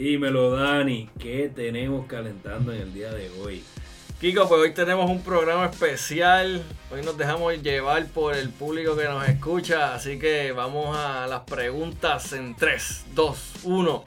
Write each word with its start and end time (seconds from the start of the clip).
Dímelo, 0.00 0.52
Dani, 0.52 1.10
¿qué 1.18 1.52
tenemos 1.54 2.06
calentando 2.06 2.72
en 2.72 2.80
el 2.80 2.94
día 2.94 3.12
de 3.12 3.28
hoy? 3.38 3.62
Kiko, 4.18 4.48
pues 4.48 4.62
hoy 4.62 4.72
tenemos 4.72 5.10
un 5.10 5.22
programa 5.22 5.66
especial. 5.66 6.62
Hoy 6.90 7.02
nos 7.02 7.18
dejamos 7.18 7.60
llevar 7.62 8.06
por 8.06 8.34
el 8.34 8.48
público 8.48 8.96
que 8.96 9.04
nos 9.04 9.28
escucha. 9.28 9.94
Así 9.94 10.18
que 10.18 10.52
vamos 10.52 10.96
a 10.96 11.26
las 11.26 11.40
preguntas 11.40 12.32
en 12.32 12.56
3, 12.56 13.04
2, 13.14 13.52
1. 13.64 14.04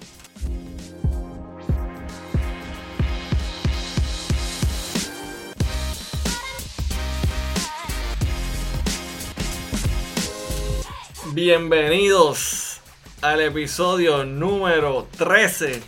Bienvenidos 11.35 12.62
al 13.23 13.39
episodio 13.39 14.25
número 14.25 15.07
13 15.17 15.81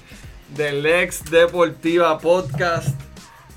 del 0.55 0.85
Ex 0.85 1.29
Deportiva 1.29 2.17
Podcast. 2.17 2.97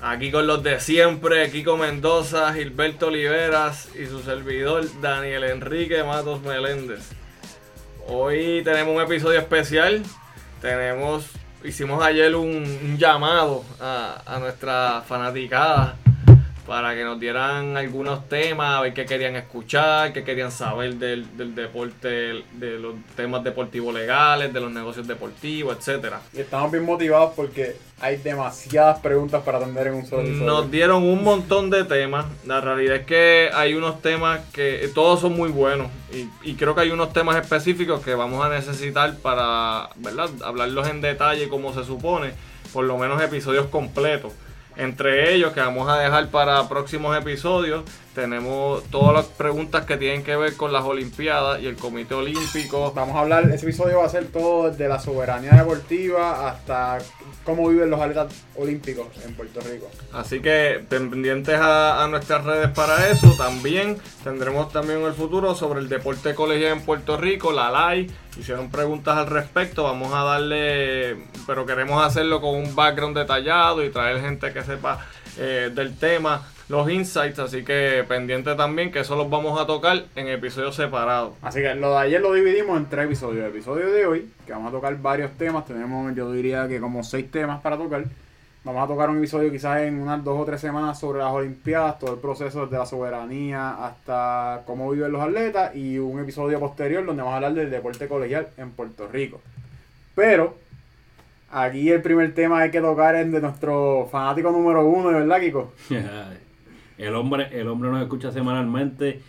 Aquí 0.01 0.31
con 0.31 0.47
los 0.47 0.61
de 0.63 0.81
siempre, 0.81 1.49
Kiko 1.49 1.77
Mendoza, 1.77 2.53
Gilberto 2.53 3.07
Oliveras 3.07 3.87
y 3.95 4.05
su 4.05 4.21
servidor 4.21 4.85
Daniel 4.99 5.45
Enrique 5.45 6.03
Matos 6.03 6.41
Meléndez. 6.41 7.09
Hoy 8.05 8.61
tenemos 8.65 8.97
un 8.97 9.01
episodio 9.01 9.39
especial. 9.39 10.03
Tenemos, 10.61 11.27
hicimos 11.63 12.03
ayer 12.03 12.35
un, 12.35 12.97
llamado 12.97 13.63
a, 13.79 14.21
a 14.25 14.39
nuestra 14.39 15.03
fanaticada 15.07 15.95
para 16.69 16.93
que 16.93 17.03
nos 17.03 17.19
dieran 17.19 17.75
algunos 17.77 18.29
temas, 18.29 18.77
a 18.77 18.81
ver 18.81 18.93
qué 18.93 19.07
querían 19.07 19.35
escuchar, 19.35 20.13
qué 20.13 20.23
querían 20.23 20.51
saber 20.51 20.93
del, 20.97 21.35
del 21.35 21.55
deporte, 21.55 22.43
de 22.53 22.77
los 22.79 22.93
temas 23.15 23.43
deportivos 23.43 23.91
legales, 23.91 24.53
de 24.53 24.59
los 24.59 24.71
negocios 24.71 25.07
deportivos, 25.07 25.75
etcétera. 25.75 26.21
Y 26.31 26.41
estamos 26.41 26.71
bien 26.71 26.85
motivados 26.85 27.33
porque 27.35 27.75
hay 27.99 28.17
demasiadas 28.17 28.99
preguntas 28.99 29.41
para 29.41 29.57
atender 29.57 29.87
en 29.87 29.95
un 29.95 30.05
solo 30.05 30.21
episodio. 30.21 30.45
Nos 30.45 30.69
dieron 30.69 31.01
un 31.01 31.23
montón 31.23 31.71
de 31.71 31.85
temas. 31.85 32.27
La 32.45 32.61
realidad 32.61 32.97
es 32.97 33.05
que 33.07 33.49
hay 33.51 33.73
unos 33.73 34.03
temas 34.03 34.41
que 34.53 34.91
todos 34.93 35.21
son 35.21 35.35
muy 35.35 35.49
buenos. 35.49 35.87
Y, 36.13 36.51
y 36.51 36.53
creo 36.53 36.75
que 36.75 36.81
hay 36.81 36.91
unos 36.91 37.13
temas 37.13 37.35
específicos 37.37 38.01
que 38.01 38.13
vamos 38.13 38.45
a 38.45 38.49
necesitar 38.49 39.17
para 39.17 39.89
¿verdad? 39.95 40.29
hablarlos 40.45 40.87
en 40.87 41.01
detalle 41.01 41.49
como 41.49 41.73
se 41.73 41.83
supone. 41.83 42.33
Por 42.71 42.85
lo 42.85 42.95
menos 42.99 43.19
episodios 43.23 43.65
completos. 43.65 44.33
Entre 44.79 45.35
ellos, 45.35 45.51
que 45.51 45.59
vamos 45.59 45.89
a 45.89 45.99
dejar 45.99 46.29
para 46.29 46.69
próximos 46.69 47.17
episodios, 47.17 47.83
tenemos 48.13 48.83
todas 48.85 49.13
las 49.13 49.25
preguntas 49.25 49.85
que 49.85 49.97
tienen 49.97 50.23
que 50.23 50.35
ver 50.35 50.55
con 50.55 50.73
las 50.73 50.83
Olimpiadas 50.83 51.61
y 51.61 51.67
el 51.67 51.75
Comité 51.75 52.15
Olímpico. 52.15 52.91
Vamos 52.93 53.15
a 53.15 53.19
hablar, 53.19 53.49
ese 53.49 53.65
episodio 53.65 53.99
va 53.99 54.05
a 54.05 54.09
ser 54.09 54.25
todo 54.27 54.69
desde 54.69 54.87
la 54.87 54.99
soberanía 54.99 55.51
deportiva 55.51 56.49
hasta 56.49 56.97
cómo 57.43 57.69
viven 57.69 57.89
los 57.89 57.99
atletas 57.99 58.33
olímpicos 58.55 59.07
en 59.25 59.33
Puerto 59.33 59.59
Rico. 59.61 59.89
Así 60.13 60.39
que 60.39 60.83
pendientes 60.89 61.59
a, 61.59 62.03
a 62.03 62.07
nuestras 62.07 62.43
redes 62.43 62.69
para 62.69 63.09
eso. 63.09 63.35
También 63.37 63.97
tendremos 64.23 64.71
también 64.71 64.99
en 64.99 65.05
el 65.05 65.13
futuro 65.13 65.55
sobre 65.55 65.79
el 65.79 65.89
deporte 65.89 66.35
colegial 66.35 66.77
en 66.77 66.81
Puerto 66.81 67.17
Rico, 67.17 67.51
la 67.51 67.69
LAI. 67.69 68.09
Hicieron 68.39 68.69
preguntas 68.69 69.17
al 69.17 69.27
respecto. 69.27 69.83
Vamos 69.83 70.13
a 70.13 70.23
darle, 70.23 71.17
pero 71.45 71.65
queremos 71.65 72.03
hacerlo 72.03 72.41
con 72.41 72.55
un 72.55 72.75
background 72.75 73.17
detallado 73.17 73.83
y 73.83 73.89
traer 73.89 74.21
gente 74.21 74.51
que 74.53 74.63
sepa 74.63 75.05
eh, 75.37 75.71
del 75.73 75.97
tema, 75.97 76.45
los 76.69 76.89
insights. 76.89 77.39
Así 77.39 77.63
que 77.63 78.05
pendiente 78.07 78.55
también 78.55 78.91
que 78.91 78.99
eso 78.99 79.15
los 79.15 79.29
vamos 79.29 79.59
a 79.59 79.65
tocar 79.65 80.05
en 80.15 80.27
episodios 80.27 80.75
separados. 80.75 81.33
Así 81.41 81.61
que 81.61 81.75
lo 81.75 81.91
de 81.91 81.97
ayer 81.97 82.21
lo 82.21 82.31
dividimos 82.33 82.77
en 82.77 82.85
tres 82.87 83.05
episodios. 83.05 83.43
El 83.43 83.51
episodio 83.51 83.91
de 83.91 84.05
hoy, 84.05 84.31
que 84.45 84.53
vamos 84.53 84.69
a 84.69 84.71
tocar 84.71 84.95
varios 85.01 85.31
temas, 85.31 85.65
tenemos 85.65 86.15
yo 86.15 86.31
diría 86.31 86.67
que 86.67 86.79
como 86.79 87.03
seis 87.03 87.29
temas 87.29 87.61
para 87.61 87.77
tocar. 87.77 88.05
Vamos 88.63 88.83
a 88.83 88.87
tocar 88.87 89.09
un 89.09 89.17
episodio 89.17 89.49
quizás 89.51 89.81
en 89.81 90.01
unas 90.01 90.21
dos 90.21 90.37
o 90.37 90.45
tres 90.45 90.59
semanas 90.59 90.99
sobre 90.99 91.19
las 91.19 91.31
Olimpiadas, 91.31 91.97
todo 91.97 92.15
el 92.15 92.19
proceso 92.19 92.65
desde 92.65 92.77
la 92.77 92.85
soberanía 92.85 93.85
hasta 93.85 94.63
cómo 94.67 94.91
viven 94.91 95.13
los 95.13 95.21
atletas 95.21 95.73
y 95.75 95.97
un 95.97 96.19
episodio 96.19 96.59
posterior 96.59 97.05
donde 97.05 97.21
vamos 97.21 97.33
a 97.33 97.35
hablar 97.37 97.53
del 97.53 97.71
deporte 97.71 98.09
colegial 98.09 98.49
en 98.57 98.71
Puerto 98.71 99.07
Rico. 99.07 99.39
Pero 100.13 100.57
aquí 101.49 101.89
el 101.89 102.01
primer 102.01 102.35
tema 102.35 102.59
hay 102.59 102.69
que 102.69 102.81
tocar 102.81 103.15
es 103.15 103.31
de 103.31 103.39
nuestro 103.39 104.09
fanático 104.11 104.51
número 104.51 104.85
uno, 104.85 105.07
¿verdad, 105.07 105.39
Kiko? 105.39 105.71
el 106.99 107.15
hombre, 107.15 107.49
el 107.59 107.67
hombre 107.67 107.89
nos 107.89 108.01
escucha 108.01 108.31
semanalmente 108.31 109.21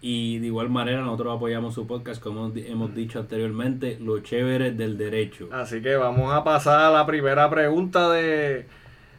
y 0.00 0.38
de 0.38 0.46
igual 0.46 0.70
manera 0.70 1.02
nosotros 1.02 1.36
apoyamos 1.36 1.74
su 1.74 1.86
podcast, 1.86 2.22
como 2.22 2.52
hemos 2.54 2.94
dicho 2.94 3.18
anteriormente, 3.18 3.98
lo 4.00 4.20
chévere 4.20 4.72
del 4.72 4.96
derecho. 4.96 5.48
Así 5.52 5.82
que 5.82 5.96
vamos 5.96 6.32
a 6.32 6.44
pasar 6.44 6.80
a 6.80 6.90
la 6.90 7.06
primera 7.06 7.50
pregunta 7.50 8.10
de... 8.10 8.66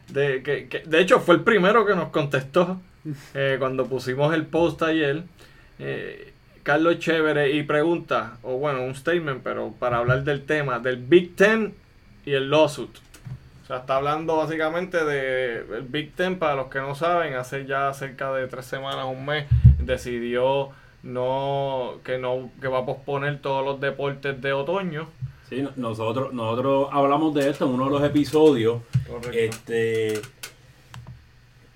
de 0.08 0.42
que, 0.42 0.82
de 0.86 1.00
hecho, 1.00 1.20
fue 1.20 1.36
el 1.36 1.42
primero 1.42 1.86
que 1.86 1.94
nos 1.94 2.08
contestó 2.08 2.80
eh, 3.34 3.56
cuando 3.58 3.86
pusimos 3.86 4.34
el 4.34 4.46
post 4.46 4.82
ayer. 4.82 5.24
Eh, 5.78 6.32
Carlos 6.62 6.98
Chévere 6.98 7.52
y 7.52 7.62
pregunta, 7.62 8.38
o 8.42 8.56
bueno, 8.58 8.82
un 8.82 8.94
statement, 8.94 9.42
pero 9.42 9.74
para 9.78 9.98
hablar 9.98 10.24
del 10.24 10.44
tema, 10.44 10.78
del 10.78 10.96
Big 10.96 11.34
Ten 11.36 11.74
y 12.24 12.32
el 12.32 12.50
lawsuit. 12.50 12.90
Sea, 13.70 13.78
está 13.78 13.96
hablando 13.98 14.36
básicamente 14.36 15.04
de 15.04 15.58
el 15.76 15.82
Big 15.82 16.12
Ten, 16.16 16.40
para 16.40 16.56
los 16.56 16.66
que 16.66 16.80
no 16.80 16.96
saben, 16.96 17.34
hace 17.34 17.66
ya 17.66 17.92
cerca 17.94 18.32
de 18.32 18.48
tres 18.48 18.64
semanas, 18.66 19.06
un 19.08 19.24
mes, 19.24 19.46
decidió 19.78 20.70
no 21.04 21.94
que 22.04 22.18
no 22.18 22.50
que 22.60 22.66
va 22.66 22.80
a 22.80 22.84
posponer 22.84 23.40
todos 23.40 23.64
los 23.64 23.80
deportes 23.80 24.40
de 24.42 24.52
otoño. 24.52 25.08
Sí, 25.48 25.62
no- 25.62 25.70
nosotros, 25.76 26.32
nosotros 26.32 26.88
hablamos 26.90 27.32
de 27.34 27.48
esto 27.48 27.66
en 27.66 27.74
uno 27.74 27.84
de 27.84 27.90
los 27.92 28.02
episodios. 28.02 28.82
Correcto. 29.08 29.30
Este, 29.38 30.20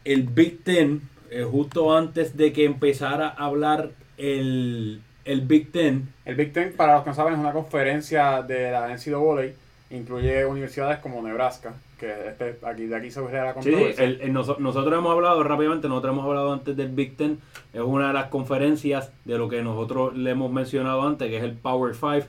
el 0.04 0.24
Big 0.24 0.64
Ten, 0.64 1.00
eh, 1.30 1.46
justo 1.48 1.96
antes 1.96 2.36
de 2.36 2.52
que 2.52 2.64
empezara 2.64 3.28
a 3.28 3.44
hablar 3.46 3.90
el, 4.18 5.00
el 5.24 5.40
Big 5.42 5.70
Ten, 5.70 6.08
El 6.24 6.34
Big 6.34 6.52
Ten, 6.52 6.72
para 6.76 6.94
los 6.94 7.04
que 7.04 7.10
no 7.10 7.14
saben, 7.14 7.34
es 7.34 7.38
una 7.38 7.52
conferencia 7.52 8.42
de 8.42 8.72
la 8.72 8.88
NCAA. 8.92 9.52
Incluye 9.90 10.44
universidades 10.44 10.98
como 10.98 11.22
Nebraska, 11.22 11.74
que 11.98 12.28
este- 12.28 12.58
aquí, 12.66 12.86
de 12.86 12.96
aquí 12.96 13.10
se 13.10 13.22
crea 13.24 13.44
la 13.44 13.50
Sí, 13.52 13.54
controversia. 13.70 14.04
el- 14.04 14.20
el 14.20 14.32
noso- 14.32 14.56
nosotros 14.58 14.98
hemos 14.98 15.12
hablado 15.12 15.42
rápidamente, 15.42 15.88
nosotros 15.88 16.12
hemos 16.12 16.24
hablado 16.26 16.52
antes 16.52 16.76
del 16.76 16.88
Big 16.88 17.16
Ten, 17.16 17.38
es 17.72 17.80
una 17.80 18.08
de 18.08 18.12
las 18.14 18.26
conferencias 18.28 19.12
de 19.24 19.38
lo 19.38 19.48
que 19.48 19.62
nosotros 19.62 20.16
le 20.16 20.30
hemos 20.30 20.50
mencionado 20.52 21.02
antes, 21.06 21.28
que 21.28 21.36
es 21.38 21.44
el 21.44 21.52
Power 21.52 21.94
Five, 21.94 22.24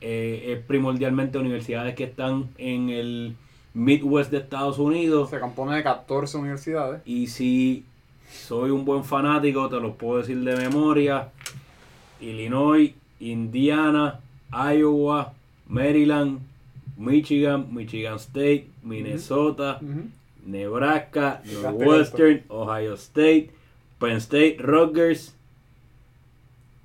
eh, 0.00 0.52
es 0.58 0.64
primordialmente 0.64 1.38
universidades 1.38 1.94
que 1.94 2.04
están 2.04 2.48
en 2.58 2.90
el 2.90 3.34
Midwest 3.74 4.30
de 4.30 4.38
Estados 4.38 4.78
Unidos, 4.78 5.30
Se 5.30 5.40
compone 5.40 5.76
de 5.76 5.82
14 5.82 6.36
universidades. 6.38 7.00
y 7.06 7.26
si 7.28 7.84
soy 8.30 8.70
un 8.70 8.84
buen 8.84 9.04
fanático, 9.04 9.68
te 9.68 9.80
los 9.80 9.94
puedo 9.96 10.18
decir 10.18 10.38
de 10.42 10.56
memoria, 10.56 11.28
Illinois, 12.20 12.92
Indiana, 13.20 14.20
Iowa, 14.52 15.32
Maryland, 15.68 16.40
Michigan, 16.96 17.68
Michigan 17.72 18.16
State, 18.16 18.68
Minnesota. 18.82 19.80
Nebraska, 20.46 21.42
Northwestern, 21.44 22.44
Ohio 22.48 22.94
State, 22.94 23.50
Penn 23.98 24.16
State, 24.18 24.56
Rutgers, 24.60 25.34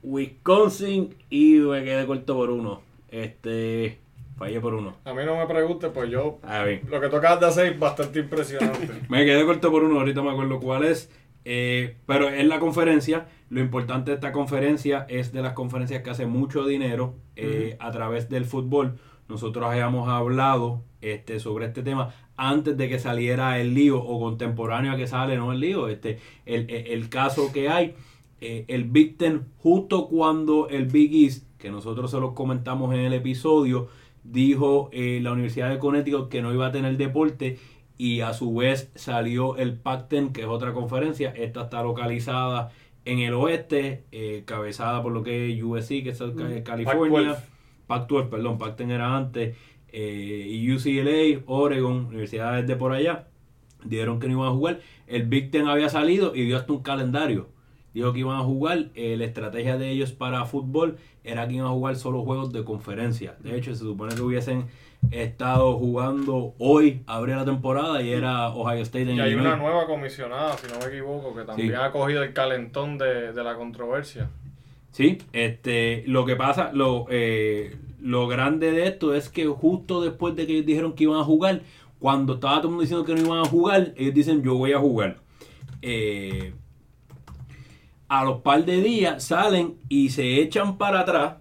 Wisconsin 0.04 1.16
y 1.30 1.60
me 1.60 1.84
quedé 1.84 2.06
corto 2.06 2.36
por 2.36 2.50
uno. 2.50 2.82
Este, 3.10 4.00
fallé 4.38 4.60
por 4.60 4.74
uno. 4.74 4.96
A 5.06 5.14
mí 5.14 5.24
no 5.26 5.38
me 5.38 5.46
pregunte, 5.46 5.90
pues 5.90 6.10
yo 6.10 6.40
A 6.44 6.64
ver, 6.64 6.82
lo 6.90 7.00
que 7.00 7.10
tocas 7.10 7.40
de 7.40 7.46
hacer 7.46 7.74
es 7.74 7.80
bastante 7.80 8.20
impresionante. 8.20 8.90
me 9.10 9.26
quedé 9.26 9.46
corto 9.46 9.72
por 9.72 9.84
uno, 9.84 10.00
ahorita 10.00 10.22
me 10.22 10.32
acuerdo 10.32 10.60
cuál 10.60 10.86
es. 10.86 11.10
Eh, 11.44 11.96
pero 12.06 12.30
es 12.30 12.46
la 12.46 12.60
conferencia. 12.60 13.28
Lo 13.50 13.60
importante 13.60 14.12
de 14.12 14.16
esta 14.16 14.32
conferencia 14.32 15.06
es 15.10 15.34
de 15.34 15.42
las 15.42 15.54
conferencias 15.54 16.02
que 16.04 16.10
hace 16.10 16.26
mucho 16.26 16.66
dinero 16.66 17.16
eh, 17.36 17.76
a 17.80 17.92
través 17.92 18.30
del 18.30 18.46
fútbol. 18.46 18.98
Nosotros 19.32 19.66
habíamos 19.66 20.08
hablado 20.10 20.84
este, 21.02 21.40
sobre 21.40 21.66
este 21.66 21.82
tema 21.82 22.14
antes 22.38 22.76
de 22.78 22.88
que 22.90 23.00
saliera 23.00 23.60
el 23.60 23.74
lío 23.74 23.98
o 24.04 24.20
contemporáneo 24.20 24.92
a 24.92 24.98
que 24.98 25.08
sale, 25.08 25.38
no 25.38 25.52
el 25.52 25.60
lío, 25.60 25.88
este, 25.88 26.20
el, 26.46 26.70
el- 26.70 26.88
el 26.88 27.10
caso 27.10 27.52
que 27.52 27.70
hay. 27.70 27.96
eh, 28.44 28.66
el 28.68 28.86
Big 28.86 29.18
Ten, 29.18 29.44
justo 29.58 30.08
cuando 30.08 30.68
el 30.70 30.86
Big 30.88 31.14
East, 31.26 31.46
que 31.60 31.70
nosotros 31.70 32.10
se 32.12 32.20
los 32.20 32.34
comentamos 32.34 32.92
en 32.94 33.02
el 33.02 33.14
episodio, 33.14 33.88
dijo 34.24 34.90
eh, 34.92 35.20
la 35.22 35.32
Universidad 35.32 35.70
de 35.70 35.78
Connecticut 35.80 36.28
que 36.30 36.42
no 36.42 36.52
iba 36.54 36.68
a 36.68 36.72
tener 36.72 36.98
deporte 36.98 37.60
y 37.98 38.22
a 38.22 38.34
su 38.34 38.54
vez 38.56 38.92
salió 38.96 39.58
el 39.58 39.78
Pac-10, 39.80 40.32
que 40.32 40.42
es 40.42 40.48
otra 40.48 40.74
conferencia. 40.74 41.30
Esta 41.38 41.62
está 41.64 41.84
localizada 41.84 42.70
en 43.06 43.20
el 43.20 43.34
oeste, 43.36 44.06
eh, 44.12 44.42
cabezada 44.46 45.04
por 45.04 45.12
lo 45.12 45.22
que 45.24 45.52
es 45.54 45.62
USC, 45.64 46.02
que 46.04 46.10
es 46.10 46.20
Mm. 46.22 46.64
California. 46.64 47.36
Pac-12. 47.92 48.08
Pac-12, 48.08 48.30
perdón, 48.30 48.58
Pac-10 48.58 48.90
era 48.92 49.16
antes. 49.18 49.56
eh, 49.94 50.46
y 50.48 50.72
UCLA, 50.74 51.44
Oregon, 51.48 52.06
universidades 52.06 52.66
de 52.66 52.76
por 52.78 52.94
allá, 52.94 53.28
dieron 53.84 54.20
que 54.20 54.28
no 54.28 54.34
iban 54.34 54.48
a 54.48 54.52
jugar. 54.52 54.80
El 55.08 55.24
Big 55.24 55.52
Ten 55.52 55.68
había 55.68 55.90
salido 55.90 56.34
y 56.34 56.46
dio 56.46 56.56
hasta 56.58 56.72
un 56.72 56.82
calendario. 56.82 57.50
Dijo 57.94 58.14
que 58.14 58.20
iban 58.20 58.38
a 58.38 58.44
jugar. 58.44 58.86
eh, 58.96 59.18
la 59.18 59.26
estrategia 59.26 59.78
de 59.78 59.90
ellos 59.92 60.14
para 60.14 60.46
fútbol 60.46 60.96
era 61.26 61.46
que 61.48 61.56
iban 61.56 61.68
a 61.68 61.72
jugar 61.72 61.98
solo 61.98 62.24
juegos 62.24 62.54
de 62.54 62.64
conferencia. 62.64 63.36
De 63.40 63.58
hecho, 63.58 63.74
se 63.76 63.84
supone 63.84 64.16
que 64.16 64.22
hubiesen 64.22 64.68
estado 65.12 65.74
jugando 65.78 66.54
hoy, 66.58 67.02
abría 67.08 67.36
la 67.38 67.46
temporada 67.46 68.02
y 68.02 68.12
era 68.12 68.50
Ohio 68.50 68.82
State 68.84 69.10
en 69.12 69.18
Y 69.18 69.20
hay 69.20 69.32
Illinois. 69.32 69.48
una 69.48 69.58
nueva 69.58 69.88
comisionada, 69.88 70.56
si 70.58 70.72
no 70.72 70.80
me 70.80 70.86
equivoco, 70.86 71.36
que 71.36 71.44
también 71.44 71.70
Sí. 71.70 71.76
ha 71.76 71.92
cogido 71.92 72.24
el 72.24 72.32
calentón 72.34 72.98
de, 72.98 73.34
de 73.34 73.44
la 73.44 73.56
controversia. 73.56 74.30
Sí, 74.92 75.20
este, 75.34 76.04
lo 76.08 76.26
que 76.26 76.36
pasa, 76.36 76.72
lo, 76.74 77.06
eh, 77.10 77.76
lo 78.02 78.28
grande 78.28 78.72
de 78.72 78.88
esto 78.88 79.14
es 79.14 79.30
que 79.30 79.46
justo 79.48 80.02
después 80.02 80.36
de 80.36 80.46
que 80.48 80.54
ellos 80.54 80.66
dijeron 80.66 80.94
que 80.94 81.04
iban 81.06 81.20
a 81.20 81.24
jugar, 81.24 81.62
cuando 82.00 82.34
estaba 82.36 82.58
todo 82.58 82.68
el 82.68 82.70
mundo 82.72 82.82
diciendo 82.82 83.06
que 83.06 83.14
no 83.16 83.22
iban 83.22 83.40
a 83.40 83.46
jugar, 83.50 83.94
ellos 83.96 84.14
dicen 84.14 84.42
yo 84.44 84.56
voy 84.56 84.74
a 84.74 84.80
jugar. 84.80 85.18
Eh, 85.82 86.54
a 88.08 88.26
los 88.26 88.42
par 88.42 88.66
de 88.66 88.82
días 88.82 89.24
salen 89.24 89.76
y 89.88 90.10
se 90.10 90.42
echan 90.42 90.78
para 90.78 91.02
atrás 91.02 91.36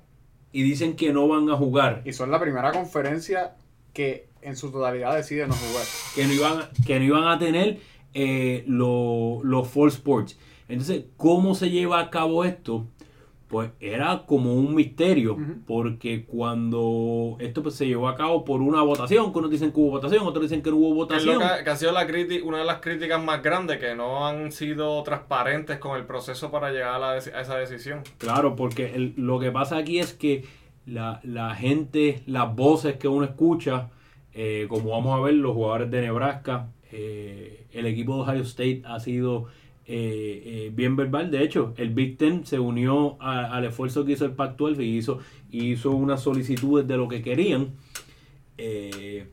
y 0.52 0.62
dicen 0.62 0.94
que 0.96 1.12
no 1.12 1.26
van 1.28 1.48
a 1.50 1.56
jugar, 1.56 2.02
Y 2.04 2.12
son 2.12 2.30
la 2.30 2.40
primera 2.40 2.72
conferencia 2.72 3.54
que 3.92 4.28
en 4.42 4.56
su 4.56 4.70
totalidad 4.70 5.14
decide 5.16 5.46
no 5.46 5.54
jugar. 5.54 5.84
que 6.14 6.26
no 6.26 6.32
iban, 6.32 6.68
que 6.86 6.98
no 6.98 7.04
iban 7.04 7.24
a 7.28 7.38
tener 7.38 7.78
eh, 8.14 8.64
lo- 8.66 9.40
los 9.44 9.68
Fall 9.68 9.88
Sports. 9.88 10.38
Entonces, 10.68 11.04
¿cómo 11.16 11.54
se 11.54 11.70
lleva 11.70 12.00
a 12.00 12.10
cabo 12.10 12.44
esto? 12.44 12.86
Pues 13.50 13.72
era 13.80 14.22
como 14.26 14.54
un 14.54 14.76
misterio, 14.76 15.36
porque 15.66 16.24
cuando 16.24 17.36
esto 17.40 17.64
pues, 17.64 17.74
se 17.74 17.86
llevó 17.88 18.06
a 18.08 18.14
cabo 18.14 18.44
por 18.44 18.62
una 18.62 18.80
votación, 18.82 19.32
que 19.32 19.38
unos 19.40 19.50
dicen 19.50 19.72
que 19.72 19.80
hubo 19.80 19.90
votación, 19.90 20.24
otros 20.24 20.44
dicen 20.44 20.62
que 20.62 20.70
no 20.70 20.76
hubo 20.76 21.08
Que 21.08 21.16
es 21.16 21.24
lo 21.24 21.32
votación. 21.32 21.58
que, 21.58 21.64
que 21.64 21.70
ha 21.70 21.76
sido 21.76 21.90
la 21.90 22.06
una 22.44 22.58
de 22.58 22.64
las 22.64 22.78
críticas 22.80 23.20
más 23.22 23.42
grandes, 23.42 23.78
que 23.78 23.96
no 23.96 24.24
han 24.24 24.52
sido 24.52 25.02
transparentes 25.02 25.78
con 25.78 25.96
el 25.98 26.06
proceso 26.06 26.52
para 26.52 26.70
llegar 26.70 26.94
a, 26.94 26.98
la 27.00 27.10
a 27.10 27.16
esa 27.16 27.56
decisión. 27.58 28.02
Claro, 28.18 28.54
porque 28.54 28.94
el- 28.94 29.14
lo 29.16 29.40
que 29.40 29.50
pasa 29.50 29.78
aquí 29.78 29.98
es 29.98 30.12
que 30.14 30.44
la, 30.86 31.18
la 31.24 31.52
gente, 31.56 32.22
las 32.26 32.54
voces 32.54 32.98
que 32.98 33.08
uno 33.08 33.24
escucha, 33.24 33.88
eh, 34.32 34.66
como 34.68 34.90
vamos 34.90 35.18
a 35.18 35.20
ver, 35.22 35.34
los 35.34 35.54
jugadores 35.54 35.90
de 35.90 36.02
Nebraska, 36.02 36.68
eh, 36.92 37.66
el 37.72 37.86
equipo 37.86 38.14
de 38.14 38.30
Ohio 38.30 38.42
State 38.42 38.82
ha 38.84 39.00
sido 39.00 39.46
eh, 39.92 40.42
eh, 40.66 40.72
bien 40.74 40.94
verbal. 40.96 41.30
De 41.30 41.42
hecho, 41.42 41.74
el 41.76 41.90
Big 41.90 42.16
Ten 42.16 42.46
se 42.46 42.58
unió 42.60 43.16
al 43.20 43.64
esfuerzo 43.64 44.04
que 44.04 44.12
hizo 44.12 44.24
el 44.24 44.32
Pac-12 44.32 44.82
y 44.84 44.96
hizo, 44.98 45.18
hizo 45.50 45.90
unas 45.90 46.22
solicitudes 46.22 46.86
de 46.86 46.96
lo 46.96 47.08
que 47.08 47.22
querían. 47.22 47.70
Eh, 48.56 49.26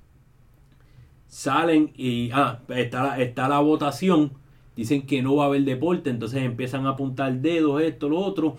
salen 1.27 1.91
y 1.95 2.31
ah, 2.33 2.59
está, 2.69 3.03
la- 3.03 3.21
está 3.21 3.47
la 3.47 3.59
votación. 3.59 4.31
Dicen 4.75 5.05
que 5.05 5.21
no 5.21 5.35
va 5.35 5.45
a 5.45 5.47
haber 5.47 5.63
deporte, 5.63 6.09
entonces 6.09 6.43
empiezan 6.43 6.85
a 6.85 6.89
apuntar 6.91 7.33
dedos, 7.41 7.81
esto, 7.81 8.09
lo 8.09 8.19
otro. 8.19 8.57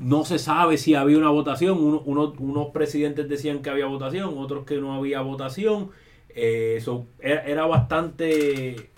No 0.00 0.24
se 0.26 0.38
sabe 0.38 0.76
si 0.76 0.94
había 0.94 1.16
una 1.18 1.30
votación. 1.30 1.78
Uno- 1.82 2.02
uno- 2.04 2.34
unos 2.38 2.68
presidentes 2.68 3.28
decían 3.28 3.62
que 3.62 3.70
había 3.70 3.86
votación, 3.86 4.34
otros 4.36 4.64
que 4.66 4.76
no 4.80 4.92
había 4.94 5.20
votación. 5.22 5.90
Eh, 6.28 6.78
so, 6.82 7.06
era, 7.20 7.64
bastante 7.66 8.90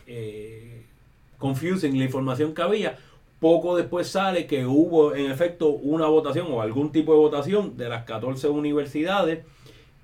confusing 1.39 1.99
la 1.99 2.05
información 2.05 2.55
que 2.55 2.63
había. 2.63 2.99
Poco 3.41 3.77
después 3.77 4.09
sale 4.09 4.47
que 4.47 4.67
hubo 4.67 5.15
en 5.15 5.31
efecto 5.31 5.69
una 5.69 6.07
votación 6.07 6.49
o 6.51 6.61
algún 6.61 6.91
tipo 6.91 7.13
de 7.13 7.19
votación 7.19 7.77
de 7.77 7.89
las 7.89 8.05
14 8.05 8.49
universidades. 8.49 9.45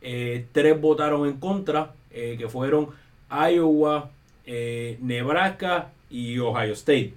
Eh, 0.00 0.46
tres 0.52 0.80
votaron 0.80 1.26
en 1.26 1.38
contra, 1.38 1.92
eh, 2.12 2.36
que 2.38 2.48
fueron 2.48 2.90
Iowa, 3.30 4.10
eh, 4.46 4.98
Nebraska 5.00 5.90
y 6.10 6.38
Ohio 6.38 6.74
State, 6.74 7.14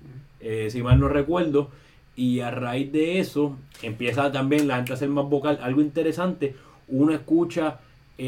si 0.69 0.81
mal 0.81 0.99
no 0.99 1.07
recuerdo. 1.07 1.69
Y 2.15 2.39
a 2.39 2.49
raíz 2.49 2.91
de 2.91 3.19
eso 3.19 3.55
empieza 3.83 4.31
también 4.31 4.67
la 4.67 4.77
gente 4.77 4.93
a 4.93 4.97
ser 4.97 5.09
más 5.09 5.29
vocal. 5.29 5.59
Algo 5.61 5.81
interesante, 5.81 6.55
uno 6.87 7.13
escucha 7.13 7.79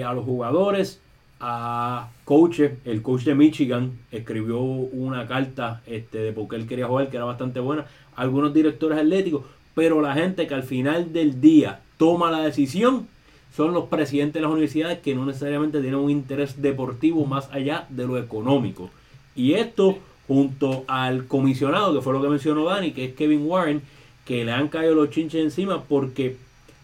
a 0.06 0.14
los 0.14 0.26
jugadores, 0.26 1.02
a 1.40 2.10
coaches. 2.26 2.74
El 2.86 3.02
coach 3.02 3.24
de 3.24 3.36
Michigan 3.36 3.98
escribió 4.12 4.60
una 4.60 5.28
carta 5.28 5.82
este, 5.86 6.20
de 6.20 6.34
por 6.34 6.48
qué 6.48 6.56
él 6.56 6.68
quería 6.68 6.88
jugar, 6.88 7.10
que 7.10 7.18
era 7.18 7.26
bastante 7.26 7.60
buena. 7.60 7.86
Algunos 8.16 8.54
directores 8.54 9.00
atléticos, 9.00 9.44
pero 9.76 10.02
la 10.02 10.14
gente 10.14 10.48
que 10.48 10.54
al 10.54 10.64
final 10.64 11.14
del 11.14 11.40
día 11.40 11.82
toma 11.98 12.32
la 12.32 12.42
decisión 12.42 13.08
son 13.56 13.74
los 13.74 13.86
presidentes 13.86 14.36
de 14.36 14.42
las 14.42 14.52
universidades 14.52 15.00
que 15.00 15.16
no 15.16 15.26
necesariamente 15.26 15.82
tienen 15.82 16.00
un 16.00 16.12
interés 16.12 16.62
deportivo 16.62 17.26
más 17.26 17.50
allá 17.52 17.86
de 17.90 18.06
lo 18.06 18.18
económico. 18.18 18.90
Y 19.36 19.54
esto 19.54 19.98
junto 20.28 20.84
al 20.88 21.26
comisionado, 21.26 21.94
que 21.94 22.02
fue 22.02 22.14
lo 22.14 22.22
que 22.22 22.30
mencionó 22.30 22.66
Dani, 22.66 22.92
que 22.92 23.06
es 23.06 23.16
Kevin 23.16 23.48
Warren, 23.48 23.82
que 24.26 24.46
le 24.46 24.52
han 24.52 24.68
caído 24.68 24.94
los 24.94 25.10
chinches 25.10 25.42
encima 25.42 25.84
porque 25.84 26.38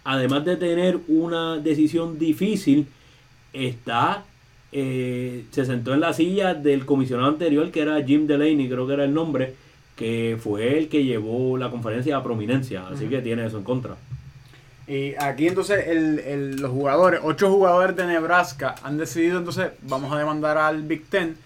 además 0.04 0.46
de 0.46 0.56
tener 0.56 1.00
una 1.08 1.58
decisión 1.58 2.18
difícil, 2.18 2.88
está 3.54 4.26
eh, 4.78 5.46
se 5.52 5.66
sentó 5.66 5.94
en 5.94 6.02
la 6.02 6.12
silla 6.12 6.54
del 6.54 6.86
comisionado 6.86 7.30
anterior, 7.30 7.72
que 7.72 7.80
era 7.82 8.04
Jim 8.04 8.28
Delaney, 8.28 8.68
creo 8.68 8.86
que 8.86 8.94
era 8.94 9.06
el 9.06 9.14
nombre, 9.14 9.54
que 9.96 10.38
fue 10.44 10.78
el 10.78 10.90
que 10.90 11.06
llevó 11.06 11.58
la 11.58 11.72
conferencia 11.72 12.18
a 12.18 12.24
prominencia, 12.24 12.86
así 12.92 13.06
que 13.06 13.22
tiene 13.22 13.46
eso 13.46 13.58
en 13.58 13.64
contra. 13.64 13.96
Y 14.86 15.16
aquí 15.16 15.48
entonces 15.48 15.88
el- 15.88 16.20
el- 16.20 16.56
los 16.58 16.72
jugadores, 16.72 17.22
ocho 17.24 17.50
jugadores 17.50 17.96
de 17.96 18.06
Nebraska 18.06 18.76
han 18.84 18.98
decidido 18.98 19.40
entonces 19.40 19.72
vamos 19.84 20.12
a 20.14 20.18
demandar 20.20 20.58
al 20.58 20.82
Big 20.84 21.06
Ten 21.06 21.38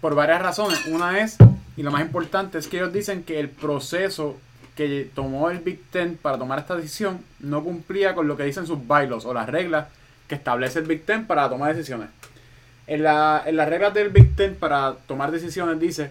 por 0.00 0.16
varias 0.16 0.42
razones. 0.42 0.84
Una 0.86 1.20
es, 1.20 1.36
y 1.76 1.82
lo 1.84 1.92
más 1.92 2.02
importante, 2.02 2.58
es 2.58 2.66
que 2.66 2.78
ellos 2.78 2.92
dicen 2.92 3.22
que 3.22 3.38
el 3.38 3.48
proceso 3.48 4.36
que 4.76 5.08
tomó 5.14 5.48
el 5.50 5.60
Big 5.60 5.80
Ten 5.92 6.18
para 6.20 6.36
tomar 6.36 6.58
esta 6.58 6.74
decisión 6.74 7.20
no 7.38 7.62
cumplía 7.62 8.16
con 8.16 8.26
lo 8.26 8.36
que 8.36 8.42
dicen 8.42 8.66
sus 8.66 8.80
bylaws 8.86 9.24
o 9.24 9.32
las 9.32 9.48
reglas 9.48 9.86
que 10.26 10.34
establece 10.34 10.80
el 10.80 10.86
Big 10.86 11.04
Ten 11.06 11.26
para 11.26 11.48
tomar 11.48 11.72
decisiones. 11.76 12.08
En, 12.86 13.02
la- 13.02 13.42
en 13.46 13.56
las 13.56 13.68
reglas 13.68 13.94
del 13.94 14.10
Big 14.10 14.34
Ten 14.36 14.54
para 14.56 14.94
tomar 15.06 15.30
decisiones 15.30 15.78
dice 15.80 16.10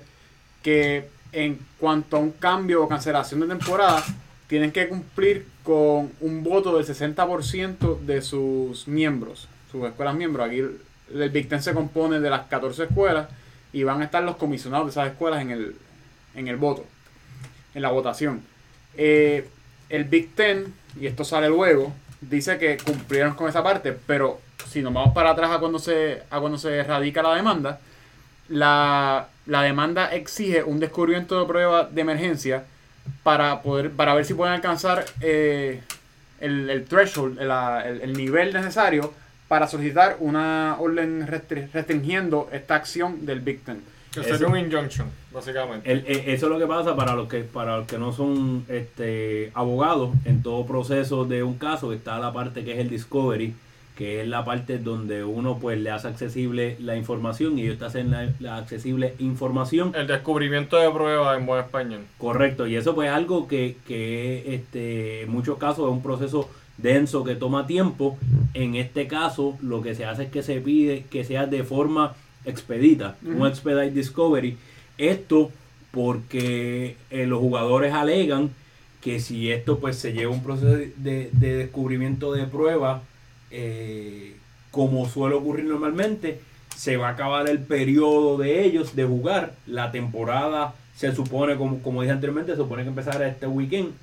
que 0.63 1.07
en 1.31 1.59
cuanto 1.79 2.17
a 2.17 2.19
un 2.19 2.31
cambio 2.31 2.83
o 2.83 2.87
cancelación 2.87 3.39
de 3.41 3.47
temporada, 3.47 4.03
tienen 4.47 4.71
que 4.71 4.87
cumplir 4.87 5.47
con 5.63 6.11
un 6.19 6.43
voto 6.43 6.77
del 6.77 6.85
60% 6.85 7.99
de 8.01 8.21
sus 8.21 8.87
miembros, 8.87 9.47
sus 9.71 9.83
escuelas 9.85 10.15
miembros. 10.15 10.47
Aquí 10.47 10.59
el, 10.59 11.29
Big 11.31 11.49
Ten 11.49 11.61
se 11.63 11.73
compone 11.73 12.19
de 12.19 12.29
las 12.29 12.47
14 12.47 12.83
escuelas 12.83 13.29
y 13.71 13.83
van 13.83 14.01
a 14.01 14.05
estar 14.05 14.23
los 14.23 14.35
comisionados 14.35 14.87
de 14.87 14.91
esas 14.91 15.11
escuelas 15.11 15.41
en 15.41 15.49
el, 15.51 15.75
en 16.35 16.47
el 16.47 16.57
voto, 16.57 16.85
en 17.73 17.81
la 17.81 17.89
votación. 17.89 18.41
Eh, 18.95 19.47
el 19.89 20.03
Big 20.05 20.35
Ten, 20.35 20.71
y 20.99 21.07
esto 21.07 21.23
sale 21.23 21.49
luego, 21.49 21.91
dice 22.21 22.57
que 22.59 22.77
cumplieron 22.77 23.33
con 23.33 23.49
esa 23.49 23.63
parte, 23.63 23.97
pero 24.05 24.39
si 24.73 24.81
nos 24.81 24.93
vamos 24.93 25.13
para 25.13 25.29
atrás 25.31 25.51
a 25.51 25.59
cuando 25.59 25.79
se, 25.79 26.23
a 26.29 26.39
cuando 26.39 26.57
se 26.57 26.83
radica 26.83 27.21
la 27.21 27.35
demanda, 27.35 27.79
la, 28.49 29.27
la 29.45 29.61
demanda 29.61 30.11
exige 30.13 30.63
un 30.63 30.79
descubrimiento 30.79 31.39
de 31.39 31.45
prueba 31.47 31.83
de 31.89 32.01
emergencia 32.01 32.63
para 33.23 33.61
poder 33.61 33.91
para 33.91 34.13
ver 34.13 34.25
si 34.25 34.33
pueden 34.33 34.53
alcanzar 34.55 35.05
eh, 35.21 35.81
el, 36.39 36.69
el 36.69 36.85
threshold, 36.85 37.39
el, 37.39 38.01
el 38.01 38.13
nivel 38.13 38.53
necesario 38.53 39.13
para 39.47 39.67
solicitar 39.67 40.17
una 40.19 40.77
orden 40.79 41.27
restri- 41.27 41.69
restringiendo 41.71 42.49
esta 42.51 42.75
acción 42.75 43.25
del 43.25 43.39
Big 43.41 43.63
Ten. 43.63 43.81
Que 44.11 44.23
sería 44.23 44.47
un 44.47 44.57
injunction, 44.57 45.07
básicamente. 45.31 45.91
El- 45.91 46.03
eh, 46.07 46.23
eso 46.33 46.45
es 46.45 46.51
lo 46.51 46.59
que 46.59 46.67
pasa 46.67 46.95
para 46.95 47.13
los 47.15 47.27
que 47.27 47.39
para 47.41 47.77
los 47.77 47.87
que 47.87 47.97
no 47.97 48.11
son 48.13 48.65
este, 48.69 49.51
abogados 49.53 50.11
en 50.25 50.43
todo 50.43 50.65
proceso 50.65 51.25
de 51.25 51.43
un 51.43 51.57
caso 51.57 51.93
está 51.93 52.19
la 52.19 52.31
parte 52.33 52.63
que 52.63 52.73
es 52.73 52.79
el 52.79 52.89
discovery 52.89 53.53
que 53.95 54.21
es 54.21 54.27
la 54.27 54.43
parte 54.43 54.79
donde 54.79 55.23
uno 55.23 55.59
pues 55.59 55.79
le 55.79 55.91
hace 55.91 56.07
accesible 56.07 56.77
la 56.79 56.95
información 56.95 57.59
y 57.59 57.63
ellos 57.63 57.77
te 57.77 57.85
hacen 57.85 58.09
la, 58.11 58.27
la 58.39 58.57
accesible 58.57 59.13
información. 59.19 59.93
El 59.95 60.07
descubrimiento 60.07 60.77
de 60.77 60.89
pruebas 60.89 61.37
en 61.37 61.45
buen 61.45 61.63
español. 61.63 62.01
correcto 62.17 62.65
y 62.65 62.75
eso 62.75 62.95
pues 62.95 63.09
es 63.09 63.13
algo 63.15 63.47
que, 63.47 63.75
que 63.87 64.55
este, 64.55 65.21
en 65.23 65.29
muchos 65.31 65.57
casos 65.59 65.85
es 65.87 65.91
un 65.91 66.01
proceso 66.01 66.49
denso 66.77 67.23
que 67.23 67.35
toma 67.35 67.67
tiempo. 67.67 68.17
En 68.55 68.73
este 68.75 69.05
caso 69.07 69.57
lo 69.61 69.81
que 69.83 69.93
se 69.93 70.05
hace 70.05 70.23
es 70.23 70.31
que 70.31 70.41
se 70.41 70.59
pide 70.59 71.05
que 71.11 71.23
sea 71.23 71.45
de 71.45 71.63
forma 71.63 72.15
expedita 72.45 73.15
un 73.23 73.45
expedite 73.47 73.91
discovery. 73.91 74.57
Esto 74.97 75.51
porque 75.91 76.95
eh, 77.11 77.25
los 77.27 77.39
jugadores 77.39 77.93
alegan 77.93 78.49
que 79.01 79.19
si 79.19 79.51
esto 79.51 79.77
pues 79.79 79.97
se 79.97 80.13
lleva 80.13 80.31
un 80.31 80.41
proceso 80.43 80.67
de, 80.75 80.91
de- 80.97 81.29
de 81.31 81.55
descubrimiento 81.57 82.33
de 82.33 82.45
prueba 82.45 83.03
eh, 83.53 84.35
como 84.71 85.07
suele 85.07 85.35
ocurrir 85.35 85.65
normalmente 85.65 86.41
se 86.75 86.97
va 86.97 87.09
a 87.09 87.11
acabar 87.11 87.47
el 87.47 87.59
periodo 87.59 88.37
de 88.37 88.65
ellos 88.65 88.95
de 88.95 89.05
jugar 89.05 89.53
la 89.67 89.91
temporada 89.91 90.73
se 90.95 91.15
supone 91.15 91.55
como, 91.55 91.79
como 91.79 92.01
dije 92.01 92.11
anteriormente 92.11 92.51
se 92.51 92.57
supone 92.57 92.83
que 92.83 92.89
empezará 92.89 93.27
este 93.27 93.47
weekend 93.47 93.93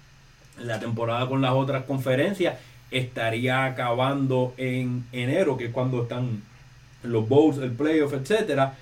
la 0.59 0.81
temporada 0.81 1.29
con 1.29 1.43
las 1.43 1.53
otras 1.53 1.85
conferencias 1.85 2.57
estaría 2.91 3.65
acabando 3.65 4.55
en 4.57 5.05
enero 5.13 5.57
que 5.57 5.67
es 5.67 5.73
cuando 5.73 6.03
están 6.03 6.43
los 7.03 7.29
bowls, 7.29 7.59
el 7.59 7.73
playoff, 7.73 8.13
etcétera. 8.13 8.75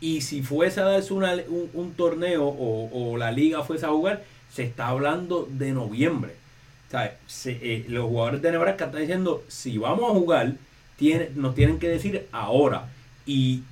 Y 0.00 0.20
si 0.20 0.42
fuese 0.42 0.80
a 0.80 0.84
darse 0.84 1.14
un, 1.14 1.24
un 1.72 1.94
torneo 1.94 2.44
o, 2.44 3.12
o 3.12 3.16
la 3.16 3.32
liga 3.32 3.62
fuese 3.62 3.86
a 3.86 3.90
jugar, 3.90 4.22
se 4.52 4.64
está 4.64 4.88
hablando 4.88 5.48
de 5.50 5.72
noviembre. 5.72 6.34
Se- 7.26 7.58
eh, 7.62 7.84
los 7.88 8.04
jugadores 8.06 8.42
de 8.42 8.52
Nebraska 8.52 8.86
están 8.86 9.00
diciendo, 9.00 9.42
si 9.48 9.78
vamos 9.78 10.10
a 10.10 10.14
jugar 10.14 10.52
tiene, 10.96 11.30
nos 11.34 11.54
tienen 11.54 11.78
que 11.78 11.88
decir 11.88 12.26
ahora. 12.32 12.86
Y 13.26 13.62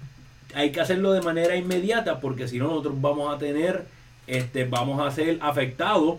hay 0.55 0.71
que 0.73 0.81
hacerlo 0.81 1.13
de 1.13 1.23
manera 1.23 1.55
inmediata 1.57 2.21
porque 2.21 2.49
si 2.49 2.59
no 2.59 2.67
nosotros 2.69 3.01
vamos 3.01 3.35
a 3.35 3.39
tener, 3.39 3.85
este, 4.27 4.65
vamos 4.65 5.01
a 5.07 5.11
ser 5.11 5.39
afectados, 5.41 6.17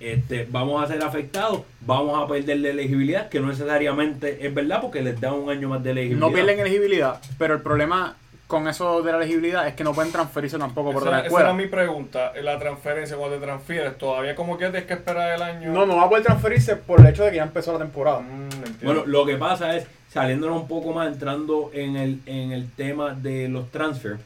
este, 0.00 0.46
vamos 0.50 0.82
a 0.82 0.86
ser 0.86 1.02
afectados, 1.02 1.62
vamos 1.80 2.22
a 2.22 2.26
perder 2.26 2.58
la 2.60 2.68
elegibilidad, 2.70 3.28
que 3.28 3.40
no 3.40 3.48
necesariamente 3.48 4.46
es 4.46 4.52
verdad 4.54 4.80
porque 4.82 5.02
les 5.02 5.20
da 5.20 5.32
un 5.32 5.48
año 5.50 5.68
más 5.68 5.82
de 5.82 5.90
elegibilidad. 5.92 6.26
No 6.28 6.32
pierden 6.34 6.58
elegibilidad, 6.60 7.20
pero 7.38 7.54
el 7.54 7.60
problema 7.62 8.16
con 8.46 8.68
eso 8.68 9.02
de 9.02 9.10
la 9.10 9.18
elegibilidad 9.18 9.66
es 9.66 9.74
que 9.74 9.82
no 9.82 9.92
pueden 9.92 10.12
transferirse 10.12 10.56
tampoco 10.58 10.92
por 10.92 11.02
Esa, 11.02 11.08
otra 11.08 11.18
esa 11.18 11.26
escuela. 11.26 11.48
era 11.48 11.56
mi 11.56 11.66
pregunta. 11.66 12.32
La 12.42 12.58
transferencia, 12.58 13.16
cuando 13.16 13.36
te 13.38 13.44
transfieres, 13.44 13.98
todavía 13.98 14.36
como 14.36 14.56
que 14.56 14.66
tienes 14.66 14.84
que 14.84 14.94
esperar 14.94 15.34
el 15.34 15.42
año. 15.42 15.72
No, 15.72 15.84
no 15.84 15.96
va 15.96 16.04
a 16.04 16.08
poder 16.08 16.24
transferirse 16.24 16.76
por 16.76 17.00
el 17.00 17.06
hecho 17.06 17.24
de 17.24 17.30
que 17.30 17.36
ya 17.36 17.42
empezó 17.42 17.72
la 17.72 17.80
temporada. 17.80 18.20
Mm. 18.20 18.84
Bueno, 18.84 19.04
lo 19.04 19.26
que 19.26 19.36
pasa 19.36 19.76
es, 19.76 19.86
saliéndonos 20.12 20.62
un 20.62 20.68
poco 20.68 20.92
más, 20.92 21.08
entrando 21.08 21.70
en 21.74 21.96
el, 21.96 22.20
en 22.26 22.52
el 22.52 22.70
tema 22.70 23.14
de 23.14 23.48
los 23.48 23.70
transfer, 23.72 24.18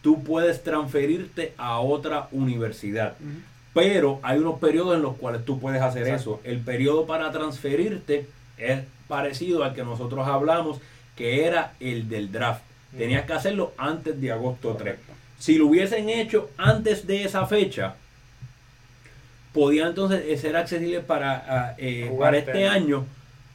tú 0.00 0.22
puedes 0.22 0.62
transferirte 0.62 1.52
a 1.58 1.80
otra 1.80 2.28
universidad. 2.30 3.14
Pero 3.74 4.20
hay 4.22 4.38
unos 4.38 4.60
periodos 4.60 4.94
en 4.94 5.02
los 5.02 5.16
cuales 5.16 5.44
tú 5.44 5.58
puedes 5.58 5.82
hacer 5.82 6.02
Exacto. 6.06 6.34
eso. 6.36 6.40
El 6.44 6.60
periodo 6.60 7.04
para 7.06 7.32
transferirte 7.32 8.26
es 8.56 8.80
parecido 9.08 9.64
al 9.64 9.74
que 9.74 9.82
nosotros 9.82 10.26
hablamos, 10.26 10.78
que 11.16 11.44
era 11.46 11.74
el 11.80 12.08
del 12.08 12.30
draft. 12.30 12.62
Tenías 12.96 13.24
que 13.24 13.32
hacerlo 13.32 13.72
antes 13.76 14.20
de 14.20 14.32
agosto 14.32 14.74
3. 14.74 14.78
Correcto. 14.78 15.12
Si 15.38 15.58
lo 15.58 15.66
hubiesen 15.66 16.08
hecho 16.08 16.50
antes 16.56 17.06
de 17.06 17.24
esa 17.24 17.46
fecha, 17.46 17.96
podía 19.52 19.86
entonces 19.86 20.22
eh, 20.26 20.36
ser 20.36 20.56
accesible 20.56 21.00
para, 21.00 21.44
ah, 21.48 21.74
eh, 21.78 22.14
para 22.18 22.38
este 22.38 22.66
año. 22.66 22.98
año. 22.98 23.06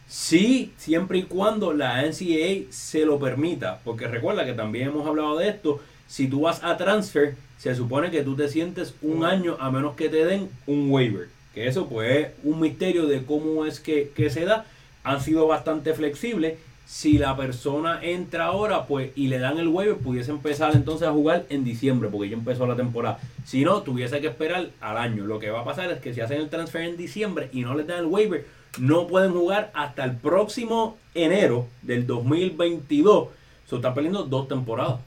Sí, 0.08 0.74
siempre 0.78 1.20
y 1.20 1.24
cuando 1.24 1.74
la 1.74 2.02
NCAA 2.02 2.72
se 2.72 3.06
lo 3.06 3.20
permita. 3.20 3.80
Porque 3.84 4.08
recuerda 4.08 4.46
que 4.46 4.54
también 4.54 4.90
hemos 4.90 5.08
hablado 5.08 5.38
de 5.38 5.50
esto. 5.50 5.82
Si 6.08 6.28
tú 6.28 6.42
vas 6.42 6.64
a 6.64 6.76
transfer, 6.76 7.36
se 7.58 7.74
supone 7.76 8.12
que 8.12 8.24
tú 8.24 8.36
te 8.36 8.50
sientes 8.50 8.94
un 9.02 9.24
año 9.24 9.56
a 9.60 9.72
menos 9.72 9.96
que 9.96 10.10
te 10.10 10.26
den 10.26 10.50
un 10.68 10.92
waiver. 10.92 11.30
Que 11.54 11.68
eso 11.68 11.88
pues 11.88 12.28
es 12.28 12.32
un 12.44 12.60
misterio 12.60 13.06
de 13.06 13.24
cómo 13.24 13.66
es 13.66 13.80
que, 13.80 14.12
que 14.16 14.30
se 14.30 14.44
da. 14.44 14.66
Han 15.04 15.22
sido 15.22 15.48
bastante 15.48 15.94
flexibles. 15.94 16.60
Si 16.92 17.18
la 17.18 17.38
persona 17.38 18.00
entra 18.04 18.48
ahora 18.48 18.86
pues 18.86 19.12
y 19.16 19.28
le 19.28 19.40
dan 19.40 19.58
el 19.58 19.70
waiver, 19.70 19.96
pudiese 19.96 20.30
empezar 20.30 20.76
entonces 20.76 21.08
a 21.08 21.14
jugar 21.14 21.46
en 21.48 21.64
diciembre 21.64 22.10
porque 22.12 22.28
ya 22.28 22.36
empezó 22.36 22.68
la 22.68 22.76
temporada. 22.76 23.18
Si 23.46 23.64
no, 23.64 23.82
tuviese 23.82 24.20
que 24.20 24.28
esperar 24.28 24.68
al 24.82 24.98
año. 24.98 25.24
Lo 25.24 25.40
que 25.40 25.52
va 25.52 25.62
a 25.62 25.64
pasar 25.64 25.90
es 25.90 26.02
que 26.02 26.14
si 26.14 26.20
hacen 26.20 26.42
el 26.42 26.50
transfer 26.50 26.82
en 26.82 26.98
diciembre 26.98 27.50
y 27.54 27.62
no 27.62 27.76
les 27.76 27.88
dan 27.88 28.00
el 28.00 28.08
waiver, 28.08 28.46
no 28.78 29.08
pueden 29.08 29.32
jugar 29.32 29.72
hasta 29.74 30.04
el 30.04 30.18
próximo 30.18 30.98
enero 31.16 31.66
del 31.82 32.06
2022. 32.06 33.30
Se 33.70 33.78
está 33.78 33.94
perdiendo 33.94 34.24
dos 34.24 34.50
temporadas. 34.50 35.00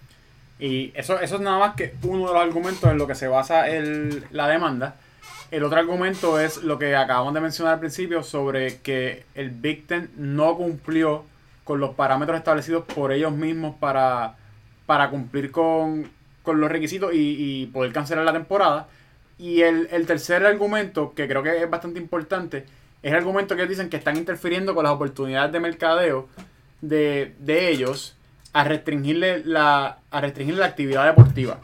Y 0.59 0.91
eso, 0.95 1.21
eso 1.21 1.35
es 1.35 1.41
nada 1.43 1.59
más 1.59 1.76
que 1.76 1.93
uno 2.03 2.29
de 2.29 2.33
los 2.33 2.43
argumentos 2.43 2.91
en 2.91 2.97
lo 2.97 3.07
que 3.07 3.14
se 3.14 3.29
basa 3.29 3.67
la 4.31 4.49
demanda. 4.49 4.97
El 5.50 5.62
otro 5.62 5.79
argumento 5.79 6.41
es 6.41 6.62
lo 6.62 6.79
que 6.79 6.97
acabamos 6.97 7.35
de 7.35 7.43
mencionar 7.43 7.75
al 7.75 7.81
principio 7.81 8.23
sobre 8.23 8.79
que 8.79 9.25
el 9.35 9.50
Big 9.50 9.87
Ten 9.87 10.11
no 10.17 10.57
cumplió 10.57 11.25
con 11.64 11.80
los 11.80 11.94
parámetros 11.94 12.38
establecidos 12.38 12.85
por 12.85 13.12
ellos 13.12 13.33
mismos 13.33 13.75
para, 13.76 14.37
para 14.87 15.11
cumplir 15.11 15.50
con, 15.50 16.09
con 16.42 16.61
los 16.61 16.71
requisitos 16.71 17.12
y, 17.14 17.62
y 17.62 17.66
poder 17.66 17.92
cancelar 17.92 18.25
la 18.25 18.33
temporada. 18.33 18.88
Y 19.38 19.62
el, 19.62 20.06
tercer 20.06 20.47
argumento, 20.47 21.12
que 21.14 21.26
creo 21.26 21.42
que 21.42 21.62
es 21.62 21.68
bastante 21.68 21.99
importante, 21.99 22.59
es 23.02 23.11
el 23.11 23.16
argumento 23.16 23.56
que 23.56 23.62
ellos 23.62 23.71
dicen 23.71 23.90
que 23.90 23.97
están 23.97 24.16
interfiriendo 24.16 24.75
con 24.75 24.85
las 24.85 24.92
oportunidades 24.92 25.50
de 25.52 25.61
mercadeo 25.61 26.28
de, 26.80 27.35
de 27.40 27.71
ellos 27.71 28.16
a 28.52 28.62
restringirle 28.62 29.42
la 29.44 29.99
a 30.11 30.21
restringir 30.21 30.54
la 30.54 30.66
actividad 30.66 31.04
deportiva. 31.04 31.59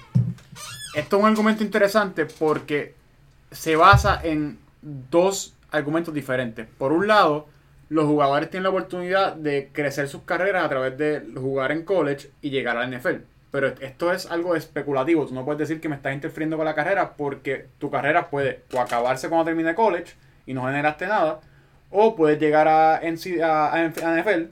Esto 0.97 1.17
es 1.17 1.23
un 1.23 1.29
argumento 1.29 1.63
interesante 1.63 2.27
porque 2.27 2.95
se 3.53 3.77
basa 3.77 4.21
en 4.23 4.59
dos 4.83 5.55
argumentos 5.71 6.13
diferentes. 6.13 6.67
Por 6.79 6.93
un 6.93 7.07
lado, 7.07 7.47
los 7.91 8.07
jugadores 8.07 8.49
tienen 8.51 8.63
la 8.65 8.71
oportunidad 8.71 9.35
de 9.35 9.69
crecer 9.73 10.09
sus 10.09 10.23
carreras 10.23 10.65
a 10.65 10.69
través 10.71 10.97
de 10.97 11.23
jugar 11.35 11.71
en 11.73 11.85
college 11.85 12.31
y 12.41 12.49
llegar 12.51 12.77
a 12.79 12.87
la 12.87 12.99
NFL. 12.99 13.17
Pero 13.51 13.67
esto 13.81 14.13
es 14.13 14.31
algo 14.31 14.55
especulativo. 14.57 15.27
Tú 15.27 15.35
no 15.35 15.45
puedes 15.45 15.59
decir 15.59 15.81
que 15.81 15.89
me 15.89 15.97
estás 15.97 16.15
interfiriendo 16.15 16.57
con 16.57 16.65
la 16.65 16.75
carrera 16.75 17.15
porque 17.17 17.67
tu 17.79 17.91
carrera 17.91 18.31
puede 18.31 18.61
o 18.73 18.81
acabarse 18.81 19.29
cuando 19.29 19.45
termine 19.47 19.75
college 19.75 20.15
y 20.47 20.55
no 20.55 20.65
generaste 20.67 21.07
nada, 21.07 21.41
o 21.91 22.15
puedes 22.17 22.39
llegar 22.39 22.67
a, 22.69 23.01
NC 23.03 23.43
a, 23.43 23.75
a 23.75 23.89
NFL 23.89 24.45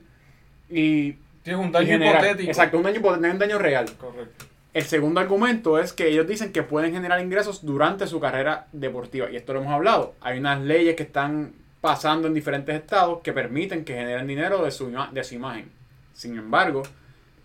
y 0.68 1.12
Tienes 1.42 1.62
un 1.62 1.68
y 1.68 1.73
daño 1.73 1.87
generar- 1.87 2.16
hipotético. 2.25 2.50
Exacto, 2.50 2.76
un 2.76 2.83
daño, 2.83 3.00
un 3.33 3.38
daño 3.38 3.59
real. 3.59 3.87
Correcto. 3.99 4.45
El 4.75 4.83
segundo 4.85 5.21
argumento 5.21 5.78
es 5.78 5.92
que 5.92 6.09
ellos 6.09 6.26
dicen 6.26 6.52
que 6.52 6.62
pueden 6.62 6.92
generar 6.92 7.21
ingresos 7.21 7.64
durante 7.64 8.07
su 8.07 8.21
carrera 8.21 8.66
deportiva. 8.73 9.30
Y 9.30 9.37
esto 9.37 9.54
lo 9.54 9.61
hemos 9.61 9.73
hablado. 9.73 10.14
Hay 10.21 10.38
unas 10.38 10.61
leyes 10.61 10.95
que 10.95 11.04
están 11.04 11.52
pasando 11.80 12.28
en 12.28 12.35
diferentes 12.35 12.75
estados 12.75 13.20
que 13.23 13.32
permiten 13.32 13.85
que 13.85 13.94
generen 13.94 14.26
dinero 14.26 14.64
de 14.64 14.70
su, 14.70 14.92
de 15.12 15.25
su 15.25 15.35
imagen. 15.35 15.70
Sin 16.12 16.37
embargo, 16.37 16.82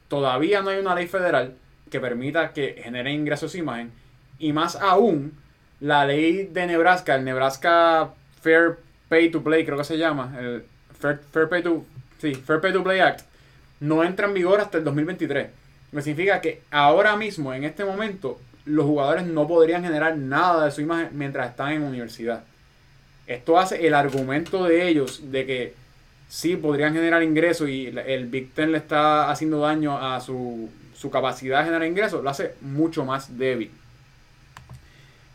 todavía 0.07 0.61
no 0.61 0.69
hay 0.69 0.79
una 0.79 0.95
ley 0.95 1.07
federal 1.07 1.55
que 1.89 1.99
permita 1.99 2.53
que 2.53 2.81
generen 2.83 3.13
ingresos 3.13 3.51
de 3.51 3.57
su 3.57 3.63
imagen. 3.63 3.91
Y 4.39 4.51
más 4.51 4.75
aún, 4.75 5.37
la 5.79 6.05
ley 6.05 6.49
de 6.51 6.65
Nebraska, 6.65 7.15
el 7.15 7.23
Nebraska 7.23 8.13
Fair 8.41 8.77
Pay 9.09 9.29
to 9.29 9.43
Play, 9.43 9.65
creo 9.65 9.77
que 9.77 9.83
se 9.83 9.97
llama, 9.97 10.35
el 10.39 10.65
Fair, 10.99 11.19
Fair 11.31 11.49
Pay 11.49 11.61
to 11.61 11.85
sí, 12.19 12.33
Fair 12.33 12.59
Pay 12.59 12.73
to 12.73 12.83
Play 12.83 12.99
Act, 12.99 13.21
no 13.79 14.03
entra 14.03 14.27
en 14.27 14.33
vigor 14.33 14.59
hasta 14.59 14.79
el 14.79 14.83
2023. 14.83 15.49
Lo 15.91 16.01
significa 16.01 16.41
que 16.41 16.63
ahora 16.71 17.15
mismo, 17.15 17.53
en 17.53 17.65
este 17.65 17.85
momento, 17.85 18.39
los 18.65 18.85
jugadores 18.85 19.25
no 19.25 19.47
podrían 19.47 19.83
generar 19.83 20.17
nada 20.17 20.65
de 20.65 20.71
su 20.71 20.81
imagen 20.81 21.09
mientras 21.13 21.49
están 21.49 21.73
en 21.73 21.83
universidad. 21.83 22.43
Esto 23.27 23.57
hace 23.57 23.87
el 23.87 23.93
argumento 23.93 24.63
de 24.65 24.87
ellos 24.87 25.31
de 25.31 25.45
que 25.45 25.73
sí 26.27 26.55
podrían 26.55 26.93
generar 26.93 27.23
ingresos 27.23 27.69
y 27.69 27.87
el 27.87 28.27
Big 28.27 28.53
Ten 28.53 28.71
le 28.71 28.77
está 28.77 29.29
haciendo 29.29 29.59
daño 29.59 29.97
a 29.97 30.19
su, 30.19 30.69
su 30.95 31.09
capacidad 31.09 31.59
de 31.59 31.65
generar 31.65 31.87
ingresos, 31.87 32.23
lo 32.23 32.29
hace 32.29 32.55
mucho 32.61 33.05
más 33.05 33.37
débil. 33.37 33.71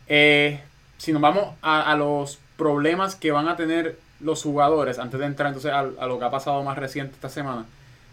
Eh, 0.07 0.59
si 0.97 1.13
nos 1.13 1.21
vamos 1.21 1.55
a, 1.61 1.91
a 1.91 1.95
los 1.95 2.39
problemas 2.57 3.15
que 3.15 3.31
van 3.31 3.47
a 3.47 3.55
tener 3.55 3.97
los 4.19 4.43
jugadores, 4.43 4.99
antes 4.99 5.19
de 5.19 5.25
entrar 5.25 5.47
entonces 5.47 5.71
a, 5.71 5.79
a 5.79 6.07
lo 6.07 6.19
que 6.19 6.25
ha 6.25 6.31
pasado 6.31 6.61
más 6.63 6.77
reciente 6.77 7.13
esta 7.15 7.29
semana, 7.29 7.65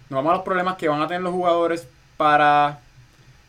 nos 0.08 0.18
vamos 0.18 0.30
a 0.30 0.36
los 0.36 0.44
problemas 0.44 0.76
que 0.76 0.88
van 0.88 1.02
a 1.02 1.08
tener 1.08 1.22
los 1.22 1.32
jugadores 1.32 1.88
para, 2.16 2.78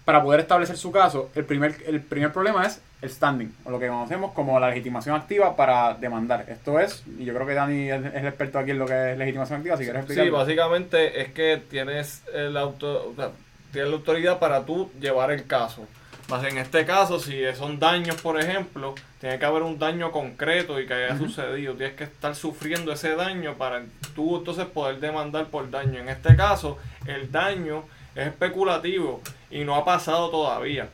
para 0.05 0.23
poder 0.23 0.39
establecer 0.39 0.75
su 0.77 0.91
caso. 0.91 1.29
El 1.35 1.45
primer, 1.45 1.75
el 1.85 2.01
primer 2.01 2.33
problema 2.33 2.65
es 2.65 2.81
el 3.01 3.09
standing, 3.09 3.53
o 3.63 3.69
lo 3.71 3.79
que 3.79 3.87
conocemos 3.87 4.33
como 4.33 4.59
la 4.59 4.69
legitimación 4.69 5.15
activa 5.15 5.55
para 5.55 5.93
demandar. 5.93 6.45
Esto 6.47 6.79
es, 6.79 7.03
y 7.19 7.25
yo 7.25 7.33
creo 7.33 7.45
que 7.45 7.53
Dani 7.53 7.89
es, 7.91 8.05
el 8.13 8.25
experto 8.25 8.57
aquí 8.59 8.71
en 8.71 8.79
lo 8.79 8.85
que 8.87 9.11
es 9.11 9.17
legitimación 9.17 9.59
activa, 9.59 9.77
si 9.77 9.83
quieres 9.83 10.01
Sí, 10.05 10.13
explicarlo. 10.13 10.37
básicamente 10.37 11.21
es 11.21 11.31
que 11.31 11.61
tienes, 11.69 12.23
el 12.33 12.57
auto, 12.57 13.09
o 13.11 13.15
sea, 13.15 13.29
tienes 13.71 13.91
la 13.91 13.97
autoridad 13.97 14.39
para 14.39 14.65
tú 14.65 14.89
llevar 14.99 15.31
el 15.31 15.45
caso. 15.45 15.85
Más 16.29 16.43
en 16.43 16.57
este 16.57 16.85
caso, 16.85 17.19
si 17.19 17.41
son 17.55 17.79
daños, 17.79 18.19
por 18.21 18.37
ejemplo, 18.37 18.95
tiene 19.21 19.39
que 19.39 19.45
haber 19.45 19.61
un 19.61 19.79
daño 19.79 20.11
concreto 20.11 20.77
y 20.79 20.85
que 20.85 20.93
haya 20.93 21.17
sucedido. 21.17 21.75
Tienes 21.75 21.95
que 21.95 22.03
estar 22.03 22.35
sufriendo 22.35 22.91
ese 22.91 23.15
daño 23.15 23.53
para 23.53 23.83
tú 24.13 24.37
entonces 24.37 24.65
poder 24.65 24.99
demandar 24.99 25.45
por 25.45 25.69
daño. 25.69 25.99
En 26.01 26.09
este 26.09 26.35
caso, 26.35 26.77
el 27.05 27.31
daño 27.31 27.85
es 28.13 28.27
especulativo 28.27 29.21
y 29.49 29.63
no 29.63 29.75
ha 29.75 29.85
pasado 29.85 30.29
todavía. 30.29 30.89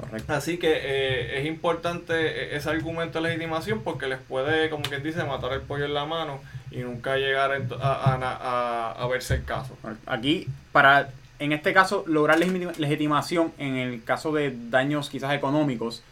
Correcto. 0.00 0.32
Así 0.32 0.58
que 0.58 0.72
eh, 0.72 1.40
es 1.40 1.46
importante 1.46 2.14
eh, 2.14 2.56
ese 2.56 2.70
argumento 2.70 3.20
de 3.20 3.28
legitimación 3.28 3.80
porque 3.82 4.06
les 4.06 4.18
puede, 4.18 4.70
como 4.70 4.84
quien 4.84 5.02
dice, 5.02 5.24
matar 5.24 5.52
el 5.52 5.60
pollo 5.62 5.86
en 5.86 5.94
la 5.94 6.04
mano 6.04 6.40
y 6.70 6.78
nunca 6.78 7.16
llegar 7.16 7.50
a, 7.52 7.56
a, 7.84 8.14
a- 8.14 8.92
a- 8.92 9.06
verse 9.08 9.34
el 9.34 9.44
caso. 9.44 9.76
Aquí, 10.06 10.46
para, 10.70 11.08
en 11.40 11.52
este 11.52 11.72
caso, 11.72 12.04
lograr 12.06 12.38
legitimación 12.38 13.52
en 13.58 13.76
el 13.76 14.04
caso 14.04 14.32
de 14.32 14.54
daños 14.70 15.10
quizás 15.10 15.34
económicos, 15.34 16.02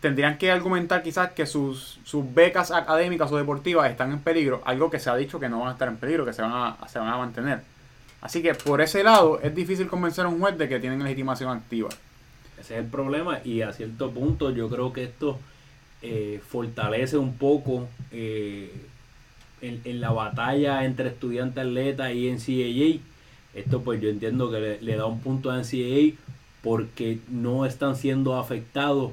tendrían 0.00 0.36
que 0.36 0.50
argumentar 0.50 1.02
quizás 1.02 1.30
que 1.32 1.46
sus, 1.46 2.00
sus 2.04 2.34
becas 2.34 2.70
académicas 2.70 3.32
o 3.32 3.38
deportivas 3.38 3.90
están 3.90 4.12
en 4.12 4.18
peligro, 4.18 4.60
algo 4.66 4.90
que 4.90 4.98
se 4.98 5.08
ha 5.08 5.16
dicho 5.16 5.40
que 5.40 5.48
no 5.48 5.60
van 5.60 5.68
a 5.68 5.72
estar 5.72 5.88
en 5.88 5.96
peligro, 5.96 6.26
que 6.26 6.32
se 6.34 6.42
van 6.42 6.52
a, 6.52 6.76
se 6.88 6.98
van 6.98 7.08
a 7.08 7.16
mantener. 7.16 7.62
Así 8.20 8.42
que 8.42 8.54
por 8.54 8.80
ese 8.82 9.02
lado 9.02 9.40
es 9.42 9.54
difícil 9.54 9.86
convencer 9.88 10.26
a 10.26 10.28
un 10.28 10.38
juez 10.38 10.58
de 10.58 10.68
que 10.68 10.80
tienen 10.80 11.02
legitimación 11.02 11.56
activa. 11.56 11.88
Ese 12.62 12.74
es 12.78 12.84
el 12.84 12.90
problema 12.90 13.40
y 13.44 13.62
a 13.62 13.72
cierto 13.72 14.10
punto 14.12 14.50
yo 14.50 14.68
creo 14.70 14.92
que 14.92 15.02
esto 15.04 15.38
eh, 16.00 16.40
fortalece 16.48 17.16
un 17.18 17.34
poco 17.36 17.88
eh, 18.12 18.72
en, 19.60 19.80
en 19.84 20.00
la 20.00 20.12
batalla 20.12 20.84
entre 20.84 21.08
estudiante 21.08 21.60
atleta 21.60 22.12
y 22.12 22.30
NCAA. 22.30 23.00
Esto 23.54 23.82
pues 23.82 24.00
yo 24.00 24.08
entiendo 24.10 24.50
que 24.50 24.60
le, 24.60 24.80
le 24.80 24.96
da 24.96 25.06
un 25.06 25.18
punto 25.20 25.50
a 25.50 25.58
NCAA 25.60 26.14
porque 26.62 27.18
no 27.28 27.66
están 27.66 27.96
siendo 27.96 28.38
afectados 28.38 29.10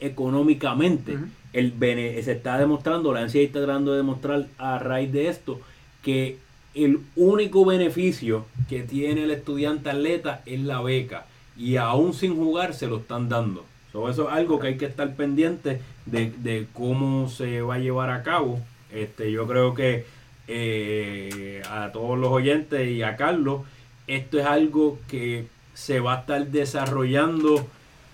económicamente. 0.00 1.16
El 1.52 1.70
bene- 1.72 2.20
se 2.22 2.32
está 2.32 2.58
demostrando, 2.58 3.12
la 3.12 3.20
NCAA 3.24 3.42
está 3.42 3.62
tratando 3.64 3.92
de 3.92 3.98
demostrar 3.98 4.46
a 4.58 4.78
raíz 4.78 5.12
de 5.12 5.28
esto 5.28 5.60
que 6.02 6.38
el 6.74 6.98
único 7.14 7.64
beneficio 7.64 8.44
que 8.68 8.82
tiene 8.82 9.22
el 9.24 9.30
estudiante 9.30 9.88
atleta 9.90 10.42
es 10.44 10.60
la 10.60 10.82
beca 10.82 11.26
y 11.56 11.76
aún 11.76 12.14
sin 12.14 12.36
jugar 12.36 12.74
se 12.74 12.86
lo 12.86 12.98
están 12.98 13.28
dando. 13.28 13.64
So, 13.92 14.08
eso 14.10 14.28
es 14.28 14.34
algo 14.34 14.58
que 14.58 14.68
hay 14.68 14.76
que 14.76 14.86
estar 14.86 15.14
pendiente 15.14 15.80
de, 16.04 16.66
cómo 16.72 17.28
se 17.28 17.62
va 17.62 17.76
a 17.76 17.78
llevar 17.78 18.10
a 18.10 18.22
cabo. 18.22 18.60
Este, 18.92 19.32
yo 19.32 19.46
creo 19.46 19.74
que 19.74 20.04
eh, 20.48 21.62
a 21.70 21.90
todos 21.92 22.18
los 22.18 22.30
oyentes 22.30 22.88
y 22.88 23.02
a 23.02 23.16
Carlos, 23.16 23.62
esto 24.06 24.38
es 24.38 24.46
algo 24.46 24.98
que 25.08 25.46
se 25.74 26.00
va 26.00 26.14
a 26.14 26.20
estar 26.20 26.46
desarrollando 26.48 27.66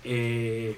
eh, 0.03 0.77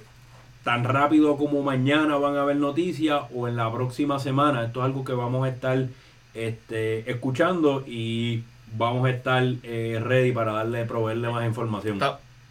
tan 0.63 0.83
rápido 0.83 1.37
como 1.37 1.61
mañana 1.61 2.17
van 2.17 2.35
a 2.35 2.41
haber 2.41 2.57
noticias 2.57 3.23
o 3.33 3.47
en 3.47 3.55
la 3.55 3.71
próxima 3.71 4.19
semana. 4.19 4.65
Esto 4.65 4.79
es 4.79 4.85
algo 4.85 5.05
que 5.05 5.13
vamos 5.13 5.45
a 5.45 5.49
estar 5.49 5.87
este, 6.33 7.09
escuchando 7.09 7.83
y 7.87 8.43
vamos 8.75 9.05
a 9.05 9.11
estar 9.11 9.43
eh, 9.63 9.99
ready 10.03 10.31
para 10.31 10.53
darle, 10.53 10.85
proveerle 10.85 11.29
más 11.29 11.45
información. 11.45 11.99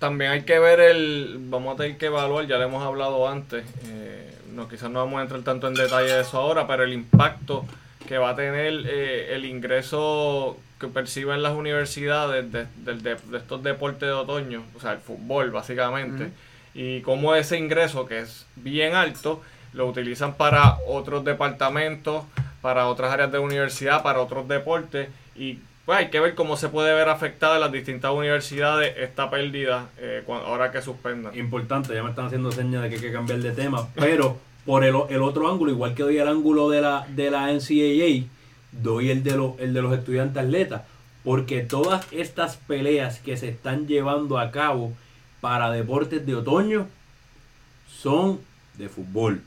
Ta- 0.05 0.09
también 0.09 0.31
hay 0.33 0.43
que 0.43 0.59
ver 0.59 0.81
el, 0.81 1.37
vamos 1.49 1.75
a 1.75 1.83
tener 1.83 1.97
que 1.99 2.07
evaluar, 2.07 2.47
ya 2.47 2.59
le 2.59 2.65
hemos 2.65 2.83
hablado 2.85 3.29
antes, 3.29 3.65
eh, 3.87 4.35
no, 4.53 4.69
quizás 4.69 4.91
no 4.91 4.99
vamos 5.01 5.19
a 5.19 5.23
entrar 5.23 5.41
tanto 5.43 5.67
en 5.69 5.75
detalle 5.75 6.13
de 6.13 6.21
eso 6.21 6.39
ahora, 6.39 6.67
pero 6.67 6.83
el 6.85 6.93
impacto 6.93 7.65
que 8.07 8.19
va 8.19 8.31
a 8.31 8.37
tener 8.37 8.83
eh, 8.87 9.35
el 9.35 9.45
ingreso 9.47 10.59
que 10.79 10.89
perciben 10.89 11.43
las 11.43 11.53
universidades 11.55 12.51
de, 12.53 12.67
de- 12.85 12.95
de- 13.01 13.17
de 13.17 13.39
estos 13.39 13.63
deportes 13.63 14.01
de 14.09 14.13
otoño, 14.13 14.63
o 14.77 14.81
sea, 14.81 14.93
el 14.93 14.99
fútbol 14.99 15.51
básicamente, 15.51 16.25
y 16.75 17.01
cómo 17.03 17.35
ese 17.35 17.57
ingreso 17.57 18.05
que 18.07 18.19
es 18.21 18.47
bien 18.57 18.95
alto 18.95 19.41
lo 19.73 19.87
utilizan 19.87 20.35
para 20.35 20.77
otros 20.87 21.25
departamentos, 21.25 22.25
para 22.61 22.89
otras 22.89 23.13
áreas 23.13 23.33
de 23.33 23.39
universidad, 23.39 24.03
para 24.03 24.21
otros 24.21 24.47
deportes 24.49 25.09
y 25.37 25.59
pues 25.85 25.99
hay 25.99 26.09
que 26.09 26.21
ver 26.21 26.35
cómo 26.35 26.57
se 26.57 26.69
puede 26.69 26.95
ver 26.95 27.09
afectada 27.09 27.57
en 27.57 27.61
las 27.61 27.73
distintas 27.73 28.13
universidades 28.13 28.95
esta 28.97 29.29
pérdida 29.31 29.91
eh, 29.99 30.25
ahora 30.27 30.71
que 30.71 30.81
suspendan. 30.81 31.37
Importante, 31.39 31.95
ya 31.95 32.03
me 32.03 32.11
están 32.11 32.27
haciendo 32.27 32.51
señas 32.53 32.83
de 32.83 32.89
que 32.89 32.95
hay 32.97 33.01
que 33.01 33.13
cambiar 33.13 33.41
de 33.41 33.53
tema, 33.53 33.89
pero 33.95 34.39
por 34.65 34.83
el, 34.83 34.95
otro 34.95 35.51
ángulo, 35.51 35.71
igual 35.71 35.95
que 35.95 36.03
doy 36.03 36.17
el 36.17 36.29
ángulo 36.29 36.71
de 36.71 36.81
la, 36.81 37.07
de 37.09 37.31
la 37.31 37.53
NCAA, 37.53 38.27
doy 38.73 39.11
el 39.11 39.23
de, 39.23 39.37
los 39.37 39.59
el 39.59 39.75
de 39.75 39.83
los 39.83 39.93
estudiantes 39.93 40.43
atletas, 40.43 40.83
porque 41.23 41.61
todas 41.61 42.07
estas 42.13 42.57
peleas 42.57 43.19
que 43.19 43.37
se 43.37 43.51
están 43.51 43.87
llevando 43.87 44.39
a 44.39 44.51
cabo 44.51 44.93
para 45.43 45.71
deportes 45.71 46.25
de 46.25 46.35
otoño 46.35 46.87
son 47.87 48.41
de 48.79 48.89
fútbol. 48.89 49.43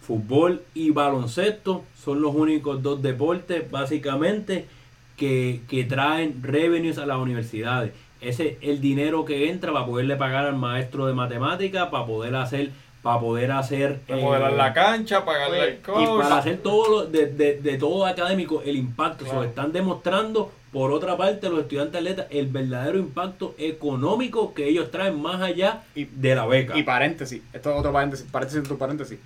Fútbol 0.00 0.62
y 0.74 0.90
baloncesto 0.90 1.84
son 2.02 2.22
los 2.22 2.34
únicos 2.34 2.82
dos 2.82 3.02
deportes 3.02 3.70
básicamente 3.70 4.66
que, 5.16 5.60
que 5.68 5.84
traen 5.84 6.42
revenues 6.42 6.98
a 6.98 7.06
las 7.06 7.18
universidades. 7.18 7.92
Ese 8.20 8.58
el 8.62 8.80
dinero 8.80 9.24
que 9.24 9.50
entra 9.50 9.72
para 9.72 9.84
poderle 9.86 10.16
pagar 10.16 10.46
al 10.46 10.56
maestro 10.56 11.06
de 11.06 11.12
matemáticas, 11.12 11.88
para 11.88 12.06
poder 12.06 12.34
hacer, 12.36 12.70
para 13.02 13.20
poder 13.20 13.52
hacer 13.52 14.00
Remodelar 14.08 14.52
eh, 14.52 14.56
la 14.56 14.72
cancha, 14.72 15.24
pagarle 15.24 15.60
al 15.60 15.72
y 15.74 15.76
coach. 15.76 16.22
para 16.22 16.38
hacer 16.38 16.58
todo 16.58 16.88
lo, 16.90 17.06
de, 17.06 17.26
de, 17.26 17.60
de 17.60 17.76
todo 17.78 18.06
académico 18.06 18.62
el 18.64 18.76
impacto. 18.76 19.24
Claro. 19.24 19.42
Se 19.42 19.48
están 19.48 19.72
demostrando, 19.72 20.50
por 20.72 20.90
otra 20.90 21.16
parte, 21.18 21.50
los 21.50 21.60
estudiantes 21.60 21.96
atletas, 22.00 22.26
el 22.30 22.46
verdadero 22.46 22.98
impacto 22.98 23.54
económico 23.58 24.54
que 24.54 24.66
ellos 24.68 24.90
traen 24.90 25.20
más 25.20 25.42
allá 25.42 25.82
Y- 25.94 26.04
de 26.06 26.34
la 26.34 26.46
beca. 26.46 26.78
Y 26.78 26.82
paréntesis, 26.82 27.42
esto 27.52 27.70
es 27.72 27.76
otro 27.78 27.92
paréntesis, 27.92 28.26
paréntesis 28.30 28.64
otro 28.64 28.78
paréntesis. 28.78 29.18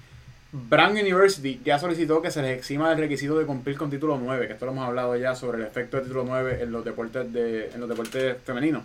Brown 0.51 0.93
University 0.93 1.61
ya 1.63 1.79
solicitó 1.79 2.23
que 2.23 2.31
se 2.31 2.41
les 2.41 2.57
exima 2.57 2.89
del 2.89 2.99
requisito 2.99 3.39
de 3.39 3.45
cumplir 3.45 3.77
con 3.77 3.91
título 3.91 4.19
9, 4.19 4.47
que 4.47 4.55
esto 4.55 4.65
lo 4.65 4.73
hemos 4.73 4.87
hablado 4.89 5.15
ya 5.15 5.35
sobre 5.35 5.59
el 5.59 5.67
efecto 5.67 5.99
de 5.99 6.05
título 6.05 6.25
9 6.27 6.63
en 6.63 6.73
los 6.73 6.85
deportes 6.85 7.31
de 7.33 7.71
en 7.75 7.81
los 7.81 7.89
deportes 7.89 8.39
femeninos. 8.45 8.83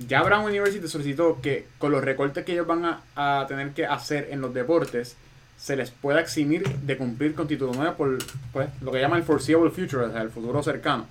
Ya 0.00 0.22
Brown 0.22 0.44
University 0.44 0.88
solicitó 0.88 1.40
que 1.40 1.66
con 1.78 1.92
los 1.92 2.02
recortes 2.02 2.44
que 2.44 2.52
ellos 2.52 2.66
van 2.66 2.84
a, 2.84 3.02
a 3.14 3.46
tener 3.46 3.70
que 3.70 3.86
hacer 3.86 4.28
en 4.32 4.40
los 4.40 4.52
deportes 4.52 5.16
se 5.56 5.76
les 5.76 5.90
pueda 5.92 6.20
eximir 6.20 6.68
de 6.68 6.96
cumplir 6.98 7.34
con 7.34 7.46
título 7.46 7.70
9 7.72 7.94
por 7.96 8.18
pues, 8.52 8.68
lo 8.82 8.90
que 8.90 9.00
llaman 9.00 9.20
el 9.20 9.24
foreseeable 9.24 9.70
future, 9.70 10.06
o 10.06 10.12
sea, 10.12 10.20
el 10.20 10.30
futuro 10.30 10.64
cercano. 10.64 11.06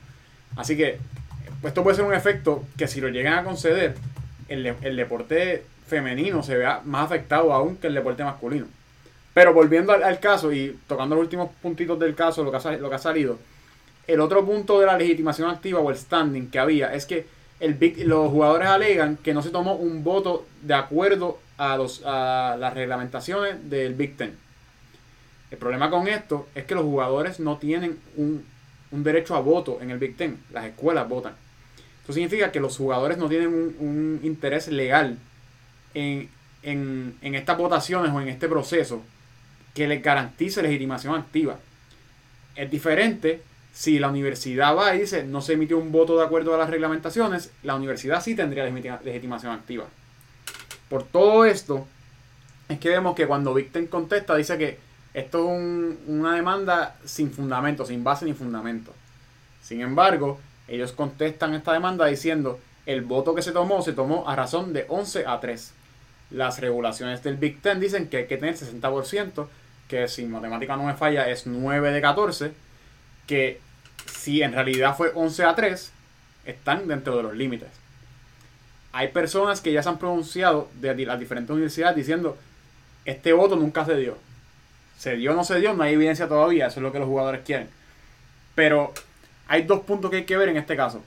Así 0.57 0.75
que 0.75 0.99
pues, 1.61 1.71
esto 1.71 1.81
puede 1.81 1.95
ser 1.95 2.05
un 2.05 2.13
efecto 2.13 2.65
que 2.77 2.89
si 2.89 2.99
lo 2.99 3.07
llegan 3.07 3.39
a 3.39 3.43
conceder, 3.45 3.95
el, 4.49 4.65
el 4.81 4.95
deporte 4.97 5.63
femenino 5.87 6.43
se 6.43 6.57
vea 6.57 6.81
más 6.83 7.05
afectado 7.05 7.53
aún 7.53 7.77
que 7.77 7.87
el 7.87 7.93
deporte 7.93 8.21
masculino. 8.23 8.67
Pero 9.35 9.53
volviendo 9.53 9.91
al, 9.91 10.19
caso 10.21 10.53
y 10.53 10.79
tocando 10.87 11.13
los 11.13 11.23
últimos 11.23 11.49
puntitos 11.61 11.99
del 11.99 12.15
caso, 12.15 12.41
lo 12.41 12.51
que, 12.51 12.57
ha, 12.95 12.97
salido, 12.97 13.37
el 14.07 14.21
otro 14.21 14.45
punto 14.45 14.79
de 14.79 14.85
la 14.85 14.97
legitimación 14.97 15.49
activa 15.49 15.81
o 15.81 15.89
el 15.89 15.97
standing 15.97 16.49
que 16.49 16.57
había 16.57 16.93
es 16.93 17.05
que 17.05 17.27
los 18.05 18.31
jugadores 18.31 18.69
alegan 18.69 19.17
que 19.17 19.33
no 19.33 19.41
se 19.41 19.49
tomó 19.49 19.75
un 19.75 20.05
voto 20.05 20.45
de 20.61 20.73
acuerdo 20.73 21.37
a, 21.57 21.75
las 22.57 22.73
reglamentaciones 22.73 23.69
del 23.69 23.93
Big 23.93 24.15
Ten. 24.15 24.37
El 25.51 25.57
problema 25.57 25.89
con 25.89 26.07
esto 26.07 26.47
es 26.55 26.63
que 26.63 26.73
los 26.73 26.85
jugadores 26.85 27.41
no 27.41 27.57
tienen 27.57 27.99
un, 28.15 28.45
derecho 28.89 29.35
a 29.35 29.41
voto 29.41 29.79
en 29.81 29.91
el 29.91 29.97
Big 29.97 30.15
Ten. 30.15 30.39
Las 30.53 30.63
escuelas 30.63 31.09
votan. 31.09 31.33
Eso 32.05 32.13
significa 32.13 32.53
que 32.53 32.61
los 32.61 32.77
jugadores 32.77 33.17
no 33.17 33.27
tienen 33.27 33.49
un, 33.49 34.21
interés 34.23 34.69
legal 34.69 35.17
en 35.93 36.29
estas 37.21 37.57
votaciones 37.57 38.13
o 38.13 38.21
en 38.21 38.29
este 38.29 38.47
proceso 38.47 39.03
que 39.75 39.87
les 39.87 40.01
garantice 40.01 40.63
legitimación 40.63 41.13
activa. 41.13 41.59
Es 42.55 42.71
diferente 42.71 43.43
si 43.73 43.99
la 43.99 44.07
universidad 44.09 44.75
va 44.75 44.95
y 44.95 45.01
dice 45.01 45.23
no 45.23 45.41
se 45.41 45.53
emitió 45.53 45.77
un 45.77 45.91
voto 45.91 46.17
de 46.17 46.23
acuerdo 46.25 46.55
a 46.55 46.57
las 46.57 46.69
reglamentaciones, 46.69 47.51
la 47.61 47.75
universidad 47.75 48.23
sí 48.23 48.33
tendría 48.33 48.65
legitima- 48.65 49.01
legitimación 49.03 49.51
activa. 49.51 49.85
Por 50.89 51.03
todo 51.03 51.45
esto, 51.45 51.85
es 52.69 52.79
que 52.79 52.89
vemos 52.89 53.15
que 53.15 53.27
cuando 53.27 53.53
Big 53.53 53.71
Ten 53.71 53.87
contesta 53.87 54.35
dice 54.35 54.57
que 54.57 54.79
esto 55.13 55.39
es 55.39 55.45
un- 55.57 55.99
una 56.07 56.35
demanda 56.35 56.95
sin 57.05 57.31
fundamento, 57.31 57.85
sin 57.85 58.03
base 58.03 58.25
ni 58.25 58.33
fundamento. 58.33 58.93
Sin 59.61 59.81
embargo, 59.81 60.39
ellos 60.67 60.93
contestan 60.93 61.53
esta 61.53 61.73
demanda 61.73 62.05
diciendo 62.05 62.59
el 62.85 63.01
voto 63.01 63.35
que 63.35 63.41
se 63.41 63.51
tomó 63.51 63.81
se 63.81 63.93
tomó 63.93 64.29
a 64.29 64.35
razón 64.35 64.71
de 64.73 64.85
11 64.87 65.25
a 65.27 65.39
3. 65.41 65.73
Las 66.31 66.59
regulaciones 66.59 67.23
del 67.23 67.35
Big 67.37 67.61
Ten 67.61 67.79
dicen 67.79 68.07
que 68.07 68.17
hay 68.17 68.27
que 68.27 68.37
tener 68.37 68.55
60%, 68.55 69.49
que 69.87 70.07
si 70.07 70.25
matemática 70.25 70.75
no 70.75 70.83
me 70.83 70.93
falla 70.95 71.29
es 71.29 71.45
9 71.47 71.91
de 71.91 72.01
14, 72.01 72.51
que 73.27 73.59
si 74.11 74.41
en 74.41 74.53
realidad 74.53 74.95
fue 74.95 75.11
11 75.13 75.43
a 75.43 75.55
3, 75.55 75.91
están 76.45 76.87
dentro 76.87 77.17
de 77.17 77.23
los 77.23 77.33
límites. 77.35 77.69
Hay 78.93 79.09
personas 79.09 79.61
que 79.61 79.71
ya 79.73 79.83
se 79.83 79.89
han 79.89 79.97
pronunciado 79.99 80.69
de 80.75 80.95
las 81.05 81.19
diferentes 81.19 81.51
universidades 81.51 81.95
diciendo 81.95 82.37
este 83.03 83.33
voto 83.33 83.55
nunca 83.55 83.85
se 83.85 83.95
dio. 83.97 84.17
Se 84.97 85.15
dio 85.17 85.33
o 85.33 85.35
no 85.35 85.43
se 85.43 85.59
dio, 85.59 85.73
no 85.73 85.83
hay 85.83 85.93
evidencia 85.93 86.27
todavía, 86.27 86.67
eso 86.67 86.79
es 86.79 86.83
lo 86.83 86.91
que 86.91 86.99
los 86.99 87.07
jugadores 87.07 87.41
quieren. 87.45 87.69
Pero 88.55 88.93
hay 89.47 89.63
dos 89.63 89.81
puntos 89.81 90.09
que 90.09 90.17
hay 90.17 90.23
que 90.25 90.37
ver 90.37 90.49
en 90.49 90.57
este 90.57 90.75
caso. 90.77 91.03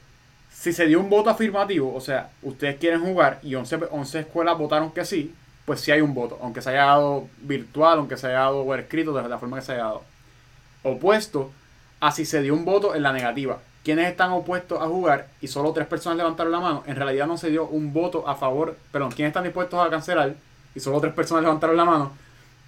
Si 0.53 0.73
se 0.73 0.87
dio 0.87 1.01
un 1.01 1.09
voto 1.09 1.31
afirmativo, 1.31 1.95
o 1.95 2.01
sea, 2.01 2.31
ustedes 2.43 2.77
quieren 2.79 3.01
jugar 3.01 3.41
y 3.43 3.55
11, 3.55 3.79
pe- 3.79 3.87
11 3.91 4.21
escuelas 4.21 4.59
votaron 4.59 4.93
que 4.93 5.05
sí, 5.05 5.35
pues 5.69 5.83
sí 5.83 5.93
hay 5.93 6.01
un 6.01 6.15
voto, 6.15 6.39
aunque 6.41 6.63
se 6.63 6.71
haya 6.71 6.87
dado 6.87 7.29
virtual, 7.43 7.99
aunque 7.99 8.17
se 8.17 8.27
haya 8.27 8.39
dado 8.39 8.65
por 8.65 8.81
escrito, 8.81 9.13
de 9.13 9.29
la 9.29 9.39
forma 9.39 9.59
que 9.59 9.67
se 9.67 9.73
haya 9.73 9.83
dado. 9.83 10.03
Opuesto 10.83 11.53
a 12.01 12.11
si 12.11 12.25
se 12.25 12.41
dio 12.41 12.55
un 12.55 12.65
voto 12.65 12.95
en 12.95 13.03
la 13.03 13.13
negativa. 13.13 13.59
Quienes 13.85 14.09
están 14.09 14.33
opuestos 14.33 14.81
a 14.81 14.87
jugar 14.87 15.29
y 15.43 15.49
solo 15.49 15.75
tres 15.75 15.87
personas 15.87 16.17
levantaron 16.17 16.53
la 16.53 16.61
mano, 16.61 16.85
en 16.87 16.97
realidad 16.97 17.27
no 17.27 17.37
se 17.37 17.51
dio 17.51 17.67
un 17.67 17.93
voto 17.93 18.27
a 18.27 18.35
favor, 18.35 18.79
perdón, 18.91 19.11
quienes 19.11 19.29
están 19.29 19.45
dispuestos 19.45 19.79
a 19.87 19.91
cancelar 19.91 20.37
y 20.75 20.81
solo 20.81 21.03
tres 21.03 21.13
personas 21.13 21.43
levantaron 21.43 21.77
la 21.77 21.85
mano, 21.85 22.13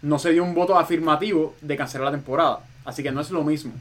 no 0.02 0.18
se 0.18 0.32
dio 0.32 0.44
un 0.44 0.54
voto 0.54 0.78
afirmativo 0.78 1.54
de 1.62 1.78
cancelar 1.78 2.04
la 2.04 2.18
temporada. 2.18 2.60
Así 2.84 3.02
que 3.02 3.12
no 3.12 3.22
es 3.22 3.30
lo 3.30 3.42
mismo. 3.44 3.72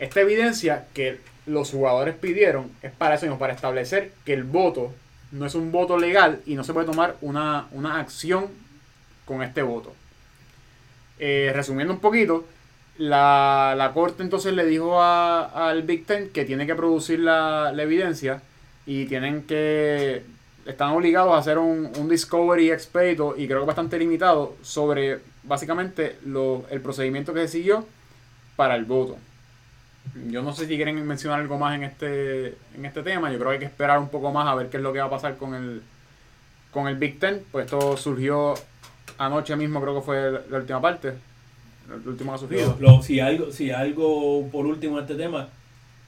Esta 0.00 0.20
evidencia 0.20 0.88
que 0.94 1.20
los 1.46 1.70
jugadores 1.70 2.16
pidieron 2.16 2.72
es 2.82 2.90
para 2.90 3.14
eso 3.14 3.38
para 3.38 3.52
establecer 3.52 4.10
que 4.24 4.32
el 4.32 4.42
voto 4.42 4.92
no 5.32 5.46
es 5.46 5.54
un 5.54 5.72
voto 5.72 5.98
legal 5.98 6.40
y 6.46 6.54
no 6.54 6.64
se 6.64 6.72
puede 6.72 6.86
tomar 6.86 7.16
una, 7.20 7.66
una 7.72 8.00
acción 8.00 8.46
con 9.24 9.42
este 9.42 9.62
voto. 9.62 9.92
Eh, 11.18 11.50
resumiendo 11.54 11.92
un 11.92 12.00
poquito, 12.00 12.44
la, 12.98 13.74
la 13.76 13.92
corte 13.92 14.22
entonces 14.22 14.54
le 14.54 14.66
dijo 14.66 15.02
al 15.02 15.82
Big 15.82 16.06
Ten 16.06 16.30
que 16.30 16.44
tiene 16.44 16.66
que 16.66 16.74
producir 16.74 17.20
la, 17.20 17.72
la 17.72 17.82
evidencia 17.82 18.42
y 18.86 19.06
tienen 19.06 19.42
que 19.42 20.22
están 20.66 20.90
obligados 20.90 21.34
a 21.34 21.38
hacer 21.38 21.58
un, 21.58 21.90
un 21.98 22.08
discovery 22.08 22.70
expedito 22.70 23.34
y 23.36 23.46
creo 23.46 23.60
que 23.60 23.66
bastante 23.66 23.98
limitado 23.98 24.56
sobre 24.62 25.20
básicamente 25.42 26.18
lo, 26.26 26.64
el 26.70 26.80
procedimiento 26.80 27.32
que 27.32 27.40
se 27.42 27.48
siguió 27.48 27.86
para 28.56 28.76
el 28.76 28.84
voto. 28.84 29.16
Yo 30.28 30.42
no 30.42 30.52
sé 30.52 30.66
si 30.66 30.76
quieren 30.76 31.06
mencionar 31.06 31.40
algo 31.40 31.58
más 31.58 31.74
en 31.74 31.84
este, 31.84 32.48
en 32.74 32.84
este 32.84 33.02
tema. 33.02 33.30
Yo 33.30 33.38
creo 33.38 33.50
que 33.50 33.54
hay 33.54 33.60
que 33.60 33.66
esperar 33.66 33.98
un 33.98 34.08
poco 34.08 34.32
más 34.32 34.46
a 34.46 34.54
ver 34.54 34.68
qué 34.68 34.78
es 34.78 34.82
lo 34.82 34.92
que 34.92 34.98
va 34.98 35.06
a 35.06 35.10
pasar 35.10 35.36
con 35.36 35.54
el, 35.54 35.82
con 36.72 36.88
el 36.88 36.96
Big 36.96 37.18
Ten. 37.18 37.42
Pues 37.50 37.66
esto 37.66 37.96
surgió 37.96 38.54
anoche 39.18 39.56
mismo, 39.56 39.80
creo 39.80 39.96
que 39.96 40.02
fue 40.02 40.32
la, 40.50 40.58
última 40.58 40.80
parte. 40.80 41.14
El 41.88 42.06
último 42.06 42.34
que 42.48 43.02
si 43.02 43.20
algo, 43.20 43.50
si 43.50 43.70
algo 43.70 44.46
por 44.48 44.66
último 44.66 45.00
este 45.00 45.14
tema, 45.14 45.48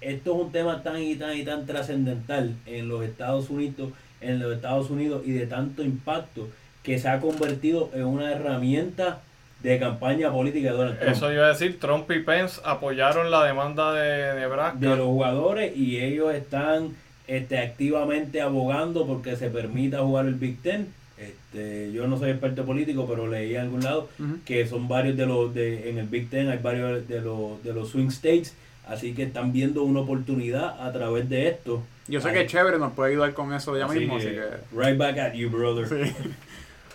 esto 0.01 0.35
es 0.35 0.41
un 0.43 0.53
tema 0.53 0.83
tan 0.83 1.03
y 1.03 1.15
tan 1.17 1.37
y 1.37 1.45
tan 1.45 1.65
trascendental 1.67 2.55
en 2.67 2.89
los 2.89 3.03
Estados 3.03 3.49
Unidos, 3.49 3.93
en 4.21 4.41
los 4.41 4.55
Estados 4.55 4.91
Unidos 4.91 5.23
y 5.25 5.33
de 5.33 5.47
tanto 5.47 5.83
impacto 5.83 6.49
que 6.83 6.99
se 6.99 7.09
ha 7.09 7.21
convertido 7.21 7.91
en 7.95 8.05
una 8.05 8.31
herramienta 8.31 9.23
de 9.63 9.79
campaña 9.79 10.31
política 10.33 10.71
de 10.71 10.77
Donald 10.77 10.99
Trump. 10.99 11.13
Eso 11.13 11.33
iba 11.33 11.45
a 11.45 11.49
decir, 11.49 11.79
Trump 11.79 12.11
y 12.11 12.21
Pence 12.21 12.61
apoyaron 12.65 13.31
la 13.31 13.45
demanda 13.45 13.93
de 13.93 14.41
Nebraska. 14.41 14.79
De 14.79 14.89
los 14.89 15.07
jugadores 15.07 15.77
y 15.77 16.01
ellos 16.01 16.35
están 16.35 16.95
este, 17.27 17.59
activamente 17.59 18.41
abogando 18.41 19.07
porque 19.07 19.37
se 19.37 19.51
permita 19.51 19.99
jugar 20.01 20.27
el 20.27 20.35
Big 20.35 20.63
Ten. 20.63 20.89
Este, 21.19 21.93
yo 21.93 22.07
no 22.07 22.19
soy 22.19 22.31
experto 22.31 22.65
político, 22.65 23.07
pero 23.07 23.27
leí 23.27 23.55
en 23.55 23.61
algún 23.61 23.83
lado 23.83 24.09
que 24.47 24.67
son 24.67 24.89
varios 24.89 25.19
de 25.19 25.27
los, 25.27 25.55
de, 25.55 25.91
en 25.91 25.99
el 25.99 26.07
Big 26.07 26.31
Ten 26.31 26.49
hay 26.49 26.59
varios 26.59 27.07
de 27.07 27.21
los, 27.21 27.63
de 27.63 27.75
los 27.75 27.91
swing 27.91 28.09
states, 28.09 28.55
así 28.89 29.13
que 29.13 29.25
están 29.25 29.53
viendo 29.53 29.83
una 29.83 30.01
oportunidad 30.01 30.81
a 30.81 30.91
través 30.93 31.29
de 31.29 31.49
esto. 31.49 31.83
Yo 32.09 32.23
sé 32.23 32.33
que 32.33 32.47
Chévere 32.47 32.79
nos 32.79 32.95
puede 32.95 33.13
ayudar 33.13 33.35
con 33.35 33.53
eso 33.53 33.77
ya 33.77 33.85
Así 33.85 34.01
mismo, 34.01 34.19
que, 34.19 34.27
así 34.27 34.35
que... 34.35 34.77
Right 34.77 34.97
back 34.97 35.19
at 35.19 35.35
you, 35.35 35.51
brother. 35.51 35.87
sí. 35.87 36.13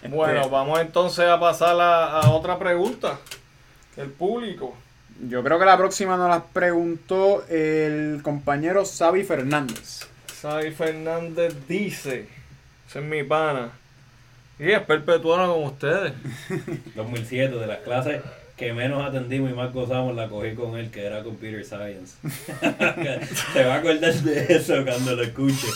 Bueno, 0.09 0.41
Este, 0.41 0.49
vamos 0.51 0.79
entonces 0.79 1.25
a 1.25 1.39
pasar 1.39 1.79
a, 1.79 2.19
a 2.19 2.29
otra 2.31 2.59
pregunta 2.59 3.19
del 3.95 4.09
público. 4.09 4.75
Yo 5.29 5.43
creo 5.43 5.57
que 5.57 5.65
la 5.65 5.77
próxima 5.77 6.17
nos 6.17 6.29
la 6.29 6.43
preguntó 6.43 7.45
el 7.47 8.19
compañero 8.21 8.83
Xavi 8.85 9.23
Fernández. 9.23 10.01
Sai 10.41 10.71
Fernández 10.71 11.55
dice, 11.67 12.27
ese 12.87 12.99
es 12.99 13.05
mi 13.05 13.23
pana, 13.23 13.71
y 14.59 14.71
es 14.71 14.81
perpetuado 14.81 15.53
con 15.55 15.63
ustedes. 15.63 16.13
2007, 16.95 17.55
de 17.55 17.67
las 17.67 17.79
clases 17.79 18.21
que 18.57 18.73
menos 18.73 19.03
atendimos 19.03 19.49
y 19.51 19.53
más 19.53 19.73
gozamos, 19.73 20.15
la 20.15 20.29
cogí 20.29 20.53
con 20.53 20.77
él, 20.77 20.91
que 20.91 21.05
era 21.05 21.23
Computer 21.23 21.63
Science. 21.65 22.15
Se 23.53 23.63
va 23.65 23.75
a 23.75 23.77
acordar 23.77 24.13
de 24.13 24.45
eso 24.49 24.75
cuando 24.85 25.15
lo 25.15 25.23
escuche. 25.23 25.67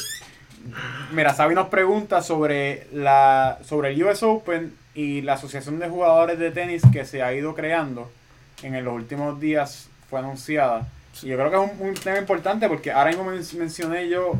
Mira, 1.14 1.34
Xavi 1.34 1.56
nos 1.56 1.68
pregunta 1.70 2.22
sobre 2.22 2.88
la 2.94 3.60
sobre 3.64 3.90
el 3.92 4.04
US 4.04 4.24
Open 4.24 4.74
y 4.96 5.22
la 5.22 5.34
asociación 5.34 5.80
de 5.80 5.88
jugadores 5.90 6.40
de 6.40 6.52
tenis 6.52 6.82
que 6.92 7.06
se 7.06 7.22
ha 7.24 7.34
ido 7.34 7.56
creando 7.56 8.12
en 8.64 8.84
los 8.84 8.94
últimos 8.94 9.40
días 9.40 9.90
fue 10.10 10.20
anunciada. 10.20 10.88
Y 11.24 11.28
yo 11.28 11.38
creo 11.38 11.50
que 11.52 11.56
es 11.66 11.72
un, 11.82 11.88
un 11.90 11.94
tema 11.96 12.18
importante 12.18 12.68
porque 12.68 12.92
ahora 12.92 13.10
mismo 13.10 13.26
men- 13.26 13.44
mencioné 13.58 14.10
yo 14.10 14.34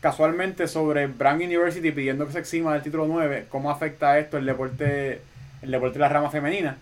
casualmente 0.00 0.68
sobre 0.68 1.06
Brown 1.08 1.36
University 1.36 1.90
pidiendo 1.90 2.26
que 2.26 2.32
se 2.32 2.38
exima 2.38 2.72
del 2.74 2.82
título 2.82 3.06
9, 3.06 3.46
cómo 3.48 3.70
afecta 3.70 4.18
esto 4.18 4.38
el 4.38 4.46
deporte 4.46 5.20
el 5.62 5.70
deporte 5.72 5.94
de 5.94 6.00
la 6.00 6.08
rama 6.08 6.30
femenina. 6.30 6.76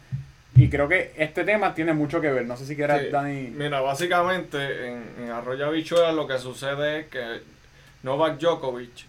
Y 0.55 0.69
creo 0.71 0.89
que 0.89 1.12
este 1.17 1.45
tema 1.45 1.75
tiene 1.75 1.93
mucho 1.93 2.21
que 2.21 2.31
ver. 2.31 2.47
No 2.47 2.57
sé 2.57 2.65
si 2.67 2.77
quieras, 2.77 3.01
Sí, 3.03 3.09
Dani. 3.11 3.53
Mira, 3.55 3.81
básicamente 3.81 4.89
en, 4.89 5.03
en 5.23 5.31
Arroyo 5.31 5.67
Habichuela 5.67 6.12
lo 6.12 6.27
que 6.27 6.39
sucede 6.39 7.01
es 7.01 7.07
que 7.09 7.41
Novak 8.07 8.38
Djokovic, 8.38 9.05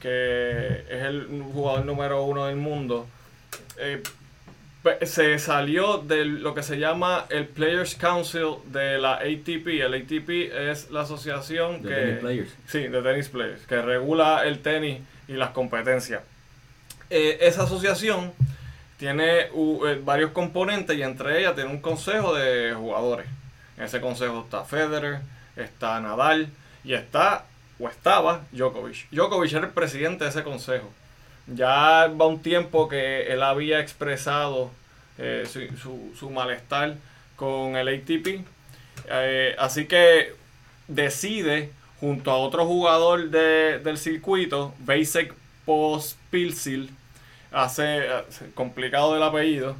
que 0.00 0.84
es 0.88 1.02
el 1.04 1.44
jugador 1.52 1.84
número 1.84 2.24
uno 2.24 2.46
del 2.46 2.56
mundo, 2.56 3.06
eh, 3.78 4.02
se 5.02 5.38
salió 5.38 5.98
de 5.98 6.24
lo 6.24 6.54
que 6.54 6.62
se 6.62 6.78
llama 6.78 7.26
el 7.28 7.46
Players 7.46 7.96
Council 7.96 8.54
de 8.64 8.96
la 8.96 9.16
ATP. 9.16 9.66
El 9.82 9.92
ATP 9.92 10.70
es 10.70 10.90
la 10.90 11.02
asociación 11.02 11.82
De 11.82 11.88
que... 11.90 11.94
tenis 11.94 12.18
players. 12.20 12.56
Sí, 12.66 12.88
de 12.88 13.02
tenis 13.02 13.28
players, 13.28 13.66
que 13.66 13.82
regula 13.82 14.42
el 14.46 14.60
tenis 14.60 15.02
y 15.28 15.34
las 15.34 15.50
competencias. 15.50 16.22
Eh, 17.10 17.36
esa 17.42 17.64
asociación 17.64 18.32
tiene 18.96 19.40
eh, 19.40 20.00
varios 20.02 20.30
componentes 20.30 20.96
y 20.96 21.02
entre 21.02 21.40
ellas 21.40 21.54
tiene 21.54 21.68
un 21.68 21.82
consejo 21.82 22.34
de 22.34 22.72
jugadores. 22.72 23.26
En 23.76 23.84
ese 23.84 24.00
consejo 24.00 24.40
está 24.44 24.64
Federer, 24.64 25.20
está 25.56 26.00
Nadal 26.00 26.48
y 26.84 26.94
está 26.94 27.44
o 27.80 27.88
estaba 27.88 28.42
Djokovic. 28.52 29.08
Djokovic 29.10 29.52
era 29.52 29.66
el 29.66 29.72
presidente 29.72 30.24
de 30.24 30.30
ese 30.30 30.42
consejo. 30.42 30.90
Ya 31.46 32.06
va 32.08 32.26
un 32.26 32.40
tiempo 32.42 32.88
que 32.88 33.22
él 33.32 33.42
había 33.42 33.80
expresado 33.80 34.70
eh, 35.18 35.44
su, 35.46 36.30
malestar 36.30 36.96
con 37.36 37.76
el 37.76 37.88
ATP. 37.88 38.44
Eh, 39.08 39.56
así 39.58 39.86
que 39.86 40.34
decide, 40.88 41.72
junto 42.00 42.30
a 42.30 42.36
otro 42.36 42.66
jugador 42.66 43.30
de- 43.30 43.78
del 43.80 43.98
circuito, 43.98 44.74
Basic 44.80 45.32
Pospilsil, 45.64 46.90
hace- 47.52 48.06
complicado 48.54 49.16
el 49.16 49.22
apellido, 49.22 49.76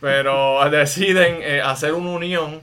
pero 0.00 0.68
deciden 0.70 1.38
eh, 1.42 1.60
hacer 1.60 1.94
una 1.94 2.10
unión 2.10 2.60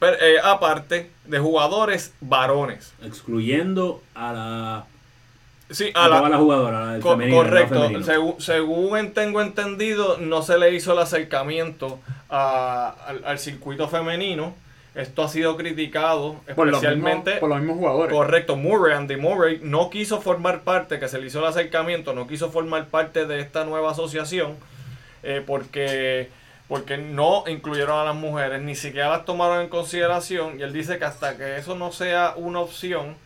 eh, 0.00 0.36
aparte 0.42 1.10
de 1.24 1.38
jugadores 1.38 2.12
varones. 2.20 2.92
Excluyendo 3.02 4.02
a 4.14 4.32
la. 4.32 4.84
Sí, 5.70 5.90
A, 5.94 6.06
a 6.06 6.08
la- 6.08 6.28
la 6.28 6.92
del 6.94 7.02
Co- 7.02 7.10
femenino, 7.10 7.36
correcto. 7.36 8.02
Según, 8.02 8.40
según 8.40 9.12
tengo 9.12 9.42
entendido, 9.42 10.16
no 10.18 10.40
se 10.42 10.56
le 10.58 10.72
hizo 10.74 10.94
el 10.94 10.98
acercamiento 11.00 11.98
a- 12.30 12.94
al, 13.06 13.22
al 13.24 13.38
circuito 13.38 13.86
femenino. 13.88 14.54
Esto 14.94 15.22
ha 15.22 15.28
sido 15.28 15.56
criticado, 15.56 16.36
Por 16.56 16.66
los, 16.66 16.82
mismos, 16.82 16.82
especialmente. 16.82 17.32
por 17.34 17.48
los 17.50 17.58
mismos 17.58 17.76
jugadores. 17.76 18.12
Correcto, 18.12 18.56
Murray, 18.56 18.94
Andy 18.96 19.16
Murray 19.16 19.60
no 19.62 19.90
quiso 19.90 20.20
formar 20.20 20.62
parte, 20.62 20.98
que 20.98 21.06
se 21.06 21.18
le 21.20 21.26
hizo 21.26 21.38
el 21.40 21.44
acercamiento, 21.44 22.14
no 22.14 22.26
quiso 22.26 22.50
formar 22.50 22.86
parte 22.86 23.26
de 23.26 23.38
esta 23.40 23.64
nueva 23.64 23.92
asociación 23.92 24.56
eh, 25.22 25.42
porque, 25.46 26.30
porque 26.68 26.98
no 26.98 27.44
incluyeron 27.46 27.98
a 27.98 28.04
las 28.04 28.14
mujeres, 28.14 28.60
ni 28.60 28.74
siquiera 28.74 29.08
las 29.08 29.24
tomaron 29.24 29.62
en 29.62 29.68
consideración 29.68 30.60
y 30.60 30.62
él 30.62 30.72
dice 30.72 30.98
que 30.98 31.04
hasta 31.06 31.36
que 31.36 31.56
eso 31.56 31.74
no 31.76 31.92
sea 31.92 32.34
una 32.36 32.60
opción, 32.60 33.16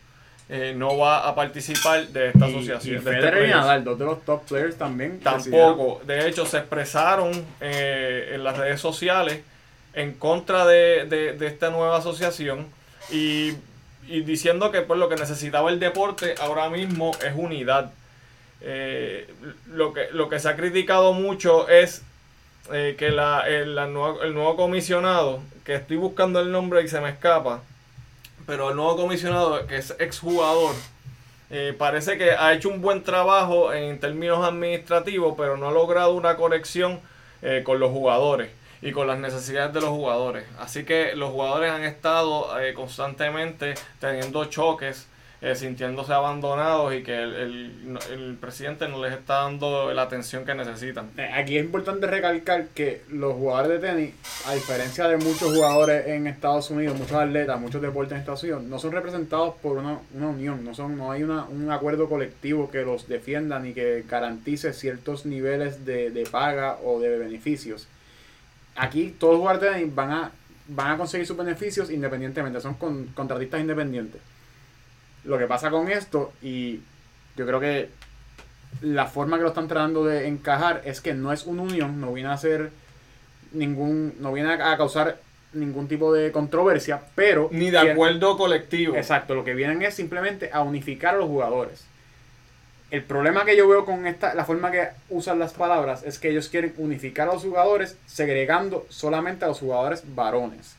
eh, 0.49 0.73
no 0.75 0.97
va 0.97 1.27
a 1.27 1.35
participar 1.35 2.07
de 2.07 2.27
esta 2.29 2.47
Y- 2.47 2.55
asociación. 2.55 2.85
Y, 2.85 2.89
de 2.91 2.97
este 2.97 3.09
Federer 3.09 3.33
y 3.33 3.37
players. 3.47 3.55
Nadal, 3.57 3.83
dos 3.83 3.99
de 3.99 4.05
los 4.05 4.23
top 4.25 4.43
players 4.45 4.77
también. 4.77 5.19
Tampoco. 5.19 6.01
De 6.05 6.27
hecho, 6.27 6.45
se 6.45 6.57
expresaron 6.57 7.31
eh, 7.61 8.31
en 8.33 8.43
las 8.43 8.57
redes 8.57 8.79
sociales 8.79 9.41
en 9.93 10.13
contra 10.13 10.65
de, 10.65 11.05
de- 11.09 11.33
de 11.33 11.47
esta 11.47 11.69
nueva 11.69 11.97
asociación 11.97 12.67
y, 13.11 13.53
y 14.07 14.21
diciendo 14.21 14.71
que 14.71 14.81
pues, 14.81 14.99
lo 14.99 15.07
que 15.09 15.15
necesitaba 15.15 15.69
el 15.69 15.79
deporte 15.79 16.35
ahora 16.41 16.69
mismo 16.69 17.11
es 17.25 17.33
unidad. 17.35 17.91
Eh, 18.61 19.27
lo, 19.67 19.93
que, 19.93 20.07
lo 20.13 20.29
que 20.29 20.39
se 20.39 20.47
ha 20.49 20.55
criticado 20.55 21.11
mucho 21.13 21.67
es 21.67 22.03
eh, 22.71 22.95
que 22.97 23.09
la, 23.11 23.41
el, 23.47 23.75
la 23.75 23.87
nueva- 23.87 24.23
el 24.23 24.33
nuevo 24.33 24.55
comisionado, 24.55 25.39
que 25.65 25.75
estoy 25.75 25.97
buscando 25.97 26.39
el 26.39 26.51
nombre 26.51 26.81
y 26.81 26.87
se 26.87 27.01
me 27.01 27.09
escapa, 27.09 27.61
pero 28.45 28.69
el 28.69 28.75
nuevo 28.75 28.95
comisionado, 28.97 29.65
que 29.67 29.77
es 29.77 29.95
exjugador, 29.99 30.75
eh, 31.49 31.75
parece 31.77 32.17
que 32.17 32.31
ha 32.31 32.53
hecho 32.53 32.69
un 32.69 32.81
buen 32.81 33.03
trabajo 33.03 33.73
en 33.73 33.99
términos 33.99 34.43
administrativos, 34.45 35.35
pero 35.37 35.57
no 35.57 35.67
ha 35.67 35.71
logrado 35.71 36.13
una 36.13 36.35
conexión 36.35 36.99
eh, 37.41 37.61
con 37.63 37.79
los 37.79 37.91
jugadores 37.91 38.49
y 38.81 38.91
con 38.91 39.07
las 39.07 39.19
necesidades 39.19 39.73
de 39.73 39.81
los 39.81 39.89
jugadores. 39.91 40.45
Así 40.59 40.83
que 40.83 41.15
los 41.15 41.29
jugadores 41.31 41.71
han 41.71 41.83
estado 41.83 42.59
eh, 42.59 42.73
constantemente 42.73 43.75
teniendo 43.99 44.45
choques, 44.45 45.07
eh, 45.43 45.55
sintiéndose 45.55 46.13
abandonados 46.13 46.95
y 46.95 47.03
que 47.03 47.13
el, 47.21 47.33
el- 48.11 48.37
presidente 48.39 48.87
no 48.87 49.03
les 49.03 49.13
está 49.13 49.41
dando 49.43 49.93
la 49.93 50.03
atención 50.03 50.45
que 50.45 50.55
necesitan. 50.55 51.09
Eh, 51.17 51.29
Aquí 51.35 51.57
es 51.57 51.65
importante 51.65 52.07
recalcar 52.07 52.67
que 52.69 53.01
los 53.09 53.33
jugadores 53.33 53.81
de 53.81 53.87
tenis, 53.87 54.13
a 54.47 54.53
diferencia 54.53 55.07
de 55.07 55.17
muchos 55.17 55.53
jugadores 55.53 56.07
en 56.07 56.27
Estados 56.27 56.69
Unidos, 56.71 56.97
muchos 56.97 57.17
atletas, 57.17 57.59
muchos 57.59 57.81
deportes 57.81 58.13
en 58.13 58.19
Estados 58.19 58.41
Unidos, 58.43 58.63
no 58.63 58.79
son 58.79 58.93
representados 58.93 59.53
por 59.61 59.77
una, 59.77 59.99
una 60.13 60.27
unión, 60.29 60.63
no 60.65 60.73
son 60.73 60.97
no 60.97 61.11
hay 61.11 61.23
una, 61.23 61.43
un 61.45 61.69
acuerdo 61.71 62.07
colectivo 62.09 62.71
que 62.71 62.81
los 62.83 63.07
defienda 63.07 63.59
ni 63.59 63.73
que 63.73 64.03
garantice 64.09 64.73
ciertos 64.73 65.25
niveles 65.25 65.85
de, 65.85 66.09
de 66.09 66.23
paga 66.25 66.77
o 66.83 66.99
de 66.99 67.17
beneficios. 67.19 67.87
Aquí 68.75 69.13
todos 69.19 69.33
los 69.33 69.39
jugadores 69.41 69.61
de 69.69 69.79
tenis 69.79 69.95
van 69.95 70.11
a, 70.11 70.31
van 70.69 70.91
a 70.91 70.97
conseguir 70.97 71.27
sus 71.27 71.37
beneficios 71.37 71.91
independientemente, 71.91 72.59
son 72.61 72.73
con, 72.75 73.07
contratistas 73.07 73.59
independientes. 73.61 74.21
Lo 75.23 75.37
que 75.37 75.47
pasa 75.47 75.69
con 75.69 75.89
esto, 75.89 76.33
y 76.41 76.81
yo 77.35 77.45
creo 77.45 77.59
que 77.59 77.89
la 78.81 79.07
forma 79.07 79.37
que 79.37 79.43
lo 79.43 79.49
están 79.49 79.67
tratando 79.67 80.05
de 80.05 80.27
encajar 80.27 80.81
es 80.85 81.01
que 81.01 81.13
no 81.13 81.31
es 81.31 81.45
una 81.45 81.61
unión, 81.61 82.01
no 82.01 82.13
viene 82.13 82.29
a 82.29 82.37
ser 82.37 82.71
ningún, 83.51 84.15
no 84.19 84.33
viene 84.33 84.53
a, 84.53 84.77
causar 84.77 85.17
ningún 85.53 85.87
tipo 85.87 86.13
de 86.13 86.31
controversia, 86.31 87.01
pero 87.15 87.49
Ni 87.51 87.69
de 87.69 87.77
acuerdo 87.77 88.37
colectivo. 88.37 88.95
Exacto, 88.95 89.35
lo 89.35 89.43
que 89.43 89.53
vienen 89.53 89.81
es 89.83 89.93
simplemente 89.93 90.49
a 90.51 90.61
unificar 90.61 91.15
a 91.15 91.17
los 91.19 91.27
jugadores. 91.27 91.85
El 92.91 93.03
problema 93.03 93.45
que 93.45 93.57
yo 93.57 93.67
veo 93.67 93.85
con 93.85 94.05
esta, 94.05 94.35
la 94.35 94.45
forma 94.45 94.69
que 94.71 94.89
usan 95.09 95.39
las 95.39 95.53
palabras 95.53 96.03
es 96.03 96.19
que 96.19 96.29
ellos 96.29 96.49
quieren 96.49 96.73
unificar 96.77 97.27
a 97.27 97.33
los 97.33 97.43
jugadores 97.43 97.97
segregando 98.05 98.85
solamente 98.89 99.45
a 99.45 99.47
los 99.47 99.59
jugadores 99.59 100.03
varones. 100.13 100.75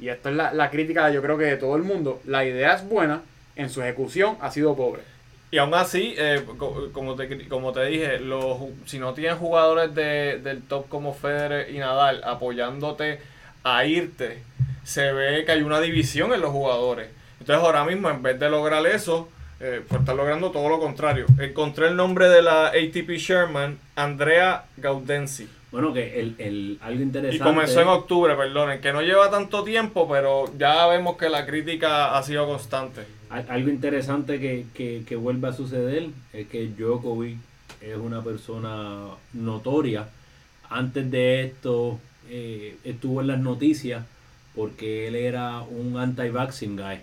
Y 0.00 0.08
esta 0.08 0.30
es 0.30 0.36
la, 0.36 0.52
la 0.52 0.70
crítica 0.70 1.10
yo 1.10 1.22
creo 1.22 1.38
que 1.38 1.44
de 1.44 1.56
todo 1.56 1.76
el 1.76 1.82
mundo. 1.82 2.20
La 2.24 2.44
idea 2.44 2.74
es 2.74 2.88
buena, 2.88 3.22
en 3.56 3.70
su 3.70 3.82
ejecución 3.82 4.36
ha 4.40 4.50
sido 4.50 4.74
pobre. 4.76 5.02
Y 5.52 5.58
aún 5.58 5.74
así, 5.74 6.14
eh, 6.16 6.42
co- 6.58 6.90
como, 6.92 7.16
te, 7.16 7.48
como 7.48 7.72
te 7.72 7.84
dije, 7.86 8.20
los, 8.20 8.56
si 8.86 8.98
no 9.00 9.14
tienes 9.14 9.36
jugadores 9.38 9.94
de- 9.94 10.38
del 10.38 10.62
top 10.62 10.88
como 10.88 11.12
Federer 11.12 11.70
y 11.74 11.78
Nadal 11.78 12.22
apoyándote 12.24 13.20
a 13.64 13.84
irte 13.84 14.42
se 14.84 15.12
ve 15.12 15.44
que 15.44 15.52
hay 15.52 15.62
una 15.62 15.80
división 15.80 16.32
en 16.32 16.40
los 16.40 16.50
jugadores. 16.50 17.08
Entonces 17.40 17.64
ahora 17.64 17.84
mismo, 17.84 18.08
en 18.10 18.22
vez 18.22 18.38
de 18.40 18.48
lograr 18.50 18.84
eso, 18.86 19.28
eh, 19.60 19.82
pues 19.88 20.00
está 20.00 20.14
logrando 20.14 20.50
todo 20.50 20.68
lo 20.68 20.78
contrario. 20.80 21.26
Encontré 21.38 21.88
el 21.88 21.96
nombre 21.96 22.28
de 22.28 22.42
la 22.42 22.68
ATP 22.68 23.10
Sherman, 23.18 23.78
Andrea 23.96 24.64
Gaudenzi. 24.76 25.48
Bueno, 25.70 25.92
que 25.92 26.18
el, 26.18 26.34
el, 26.38 26.78
algo 26.80 27.02
interesante. 27.02 27.36
Y 27.36 27.38
comenzó 27.38 27.80
en 27.80 27.88
octubre, 27.88 28.34
perdonen, 28.34 28.80
que 28.80 28.92
no 28.92 29.02
lleva 29.02 29.30
tanto 29.30 29.62
tiempo, 29.62 30.08
pero 30.08 30.46
ya 30.58 30.86
vemos 30.86 31.16
que 31.16 31.28
la 31.28 31.46
crítica 31.46 32.16
ha 32.16 32.22
sido 32.22 32.46
constante. 32.46 33.02
Algo 33.30 33.70
interesante 33.70 34.40
que, 34.40 34.66
que, 34.74 35.04
que 35.06 35.14
vuelve 35.14 35.48
a 35.48 35.52
suceder 35.52 36.08
es 36.32 36.48
que 36.48 36.66
Djokovic 36.66 37.38
es 37.80 37.96
una 37.96 38.22
persona 38.22 39.06
notoria. 39.32 40.08
Antes 40.68 41.10
de 41.10 41.44
esto 41.44 42.00
eh, 42.28 42.76
estuvo 42.82 43.20
en 43.20 43.28
las 43.28 43.38
noticias 43.38 44.04
porque 44.56 45.06
él 45.06 45.14
era 45.14 45.62
un 45.62 45.96
anti-vaccine 45.96 46.76
guy. 46.76 46.98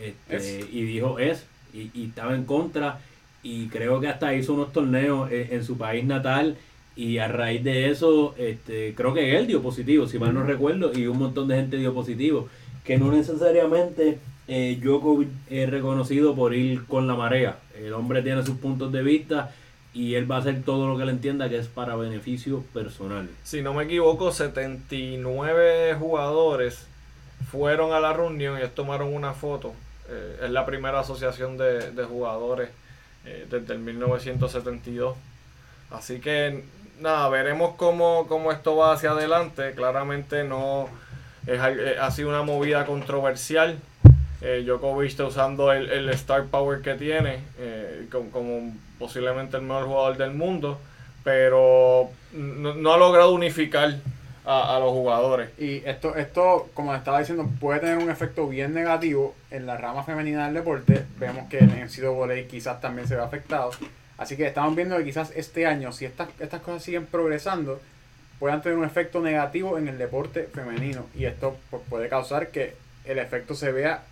Este, 0.00 0.66
y 0.70 0.82
dijo 0.82 1.18
es, 1.18 1.44
y, 1.74 1.90
y, 1.94 2.06
estaba 2.06 2.36
en 2.36 2.44
contra. 2.44 3.00
Y 3.42 3.66
creo 3.66 4.00
que 4.00 4.08
hasta 4.08 4.34
hizo 4.34 4.54
unos 4.54 4.72
torneos 4.72 5.30
en, 5.32 5.52
en 5.52 5.64
su 5.64 5.76
país 5.76 6.04
natal 6.04 6.56
y 6.96 7.18
a 7.18 7.28
raíz 7.28 7.62
de 7.62 7.90
eso, 7.90 8.34
este, 8.38 8.94
creo 8.94 9.12
que 9.12 9.36
él 9.36 9.46
dio 9.46 9.62
positivo, 9.62 10.06
si 10.06 10.18
mal 10.18 10.32
no 10.32 10.44
recuerdo, 10.44 10.98
y 10.98 11.06
un 11.06 11.18
montón 11.18 11.48
de 11.48 11.56
gente 11.56 11.76
dio 11.76 11.92
positivo. 11.92 12.48
Que 12.84 12.98
no 12.98 13.12
necesariamente 13.12 14.18
eh, 14.48 14.78
Djokovic 14.80 15.28
es 15.50 15.68
reconocido 15.70 16.34
por 16.34 16.54
ir 16.54 16.86
con 16.86 17.06
la 17.06 17.14
marea. 17.14 17.58
El 17.74 17.92
hombre 17.92 18.22
tiene 18.22 18.44
sus 18.44 18.58
puntos 18.58 18.92
de 18.92 19.02
vista 19.02 19.52
y 19.92 20.14
él 20.14 20.30
va 20.30 20.36
a 20.36 20.38
hacer 20.40 20.62
todo 20.62 20.88
lo 20.88 20.98
que 20.98 21.04
le 21.06 21.12
entienda 21.12 21.48
que 21.48 21.58
es 21.58 21.68
para 21.68 21.96
beneficio 21.96 22.62
personal. 22.74 23.28
Si 23.44 23.62
no 23.62 23.72
me 23.74 23.84
equivoco, 23.84 24.30
79 24.30 25.96
jugadores 25.98 26.86
fueron 27.50 27.92
a 27.92 28.00
la 28.00 28.12
reunión 28.12 28.56
y 28.56 28.58
ellos 28.58 28.74
tomaron 28.74 29.14
una 29.14 29.32
foto. 29.32 29.72
Eh, 30.08 30.40
es 30.44 30.50
la 30.50 30.66
primera 30.66 31.00
asociación 31.00 31.56
de, 31.56 32.04
jugadores 32.08 32.68
eh, 33.24 33.46
desde 33.50 33.74
el 33.74 33.80
1972. 33.80 35.16
Así 35.90 36.20
que 36.20 36.64
nada, 37.00 37.28
veremos 37.28 37.74
cómo, 37.76 38.26
cómo 38.28 38.52
esto 38.52 38.76
va 38.76 38.92
hacia 38.92 39.12
adelante. 39.12 39.72
Claramente 39.74 40.44
no 40.44 40.88
es, 41.46 41.60
eh, 41.60 41.96
ha 42.00 42.10
sido 42.10 42.28
una 42.28 42.42
movida 42.42 42.84
controversial. 42.86 43.78
Eh, 44.48 44.62
Djokovic 44.62 45.08
está 45.08 45.24
usando 45.24 45.72
el, 45.72 45.90
el, 45.90 46.08
star 46.10 46.44
power 46.44 46.80
que 46.80 46.94
tiene 46.94 47.40
eh, 47.58 48.06
como, 48.10 48.72
posiblemente 48.96 49.56
el 49.56 49.64
mejor 49.64 49.86
jugador 49.86 50.16
del 50.16 50.34
mundo, 50.34 50.78
pero 51.24 52.10
no, 52.32 52.92
ha 52.92 52.96
logrado 52.96 53.34
unificar 53.34 53.96
a, 54.44 54.76
a, 54.76 54.78
los 54.78 54.90
jugadores. 54.90 55.50
Y 55.58 55.82
esto, 55.84 56.14
esto, 56.14 56.70
como 56.74 56.94
estaba 56.94 57.18
diciendo, 57.18 57.50
puede 57.58 57.80
tener 57.80 57.98
un 57.98 58.08
efecto 58.08 58.46
bien 58.46 58.72
negativo 58.72 59.34
en 59.50 59.66
la 59.66 59.78
rama 59.78 60.04
femenina 60.04 60.44
del 60.44 60.54
deporte. 60.54 61.04
Vemos 61.18 61.48
que 61.50 61.58
el 61.58 61.66
NCAA 61.66 62.46
quizás 62.48 62.80
también 62.80 63.08
se 63.08 63.16
ve 63.16 63.22
afectado. 63.22 63.72
Así 64.16 64.36
que 64.36 64.46
estamos 64.46 64.76
viendo 64.76 64.96
que 64.96 65.02
quizás 65.02 65.32
este 65.34 65.66
año, 65.66 65.90
si 65.90 66.04
estas, 66.04 66.28
estas 66.38 66.60
cosas 66.60 66.84
siguen 66.84 67.06
progresando, 67.06 67.80
puedan 68.38 68.62
tener 68.62 68.78
un 68.78 68.84
efecto 68.84 69.20
negativo 69.20 69.76
en 69.76 69.88
el 69.88 69.98
deporte 69.98 70.44
femenino. 70.54 71.04
Y 71.16 71.24
esto 71.24 71.56
pues, 71.68 71.82
puede 71.90 72.08
causar 72.08 72.50
que 72.52 72.76
el 73.06 73.18
efecto 73.18 73.56
se 73.56 73.72
vea 73.72 74.04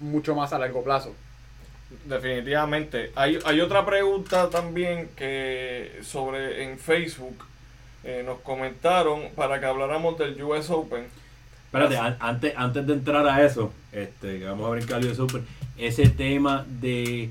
mucho 0.00 0.34
más 0.34 0.52
a 0.52 0.58
largo 0.58 0.82
plazo. 0.82 1.14
Definitivamente. 2.04 3.12
Hay, 3.14 3.38
hay 3.44 3.60
otra 3.60 3.84
pregunta 3.84 4.48
también 4.50 5.08
que 5.16 6.00
sobre 6.02 6.64
en 6.64 6.78
Facebook 6.78 7.44
eh, 8.04 8.22
nos 8.24 8.40
comentaron 8.40 9.30
para 9.34 9.60
que 9.60 9.66
habláramos 9.66 10.18
del 10.18 10.40
US 10.42 10.70
Open. 10.70 11.06
Espérate, 11.66 11.96
an 11.96 12.16
antes, 12.20 12.54
antes 12.56 12.86
de 12.86 12.92
entrar 12.92 13.26
a 13.26 13.44
eso, 13.44 13.72
este, 13.92 14.38
que 14.38 14.44
vamos 14.44 14.66
a 14.66 14.70
brincar 14.70 15.00
el 15.00 15.10
US 15.10 15.20
Open, 15.20 15.44
ese 15.76 16.08
tema 16.08 16.64
de 16.68 17.30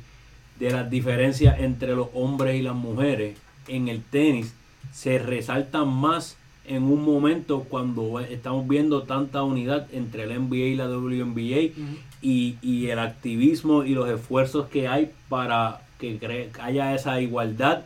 de 0.60 0.72
las 0.72 0.90
diferencias 0.90 1.60
entre 1.60 1.96
los 1.96 2.10
hombres 2.14 2.56
y 2.56 2.62
las 2.62 2.76
mujeres 2.76 3.38
en 3.68 3.88
el 3.88 4.04
tenis 4.04 4.54
se 4.92 5.18
resaltan 5.18 5.88
más 5.88 6.38
en 6.66 6.84
un 6.84 7.04
momento 7.04 7.64
cuando 7.64 8.20
estamos 8.20 8.68
viendo 8.68 9.04
tanta 9.04 9.42
unidad 9.42 9.88
entre 9.94 10.28
la 10.28 10.38
NBA 10.38 10.56
y 10.56 10.76
la 10.76 10.88
WNBA 10.88 11.00
uh 11.00 11.80
-huh. 11.80 11.98
Y, 12.22 12.58
y, 12.62 12.90
el 12.90 13.00
activismo 13.00 13.84
y 13.84 13.94
los 13.94 14.10
esfuerzos 14.10 14.68
que 14.68 14.88
hay 14.88 15.12
para 15.30 15.82
que 16.00 16.50
haya 16.62 16.94
esa 16.94 17.22
igualdad 17.22 17.82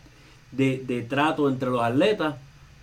de, 0.51 0.83
de 0.85 1.01
trato 1.01 1.49
entre 1.49 1.69
los 1.69 1.83
atletas. 1.83 2.35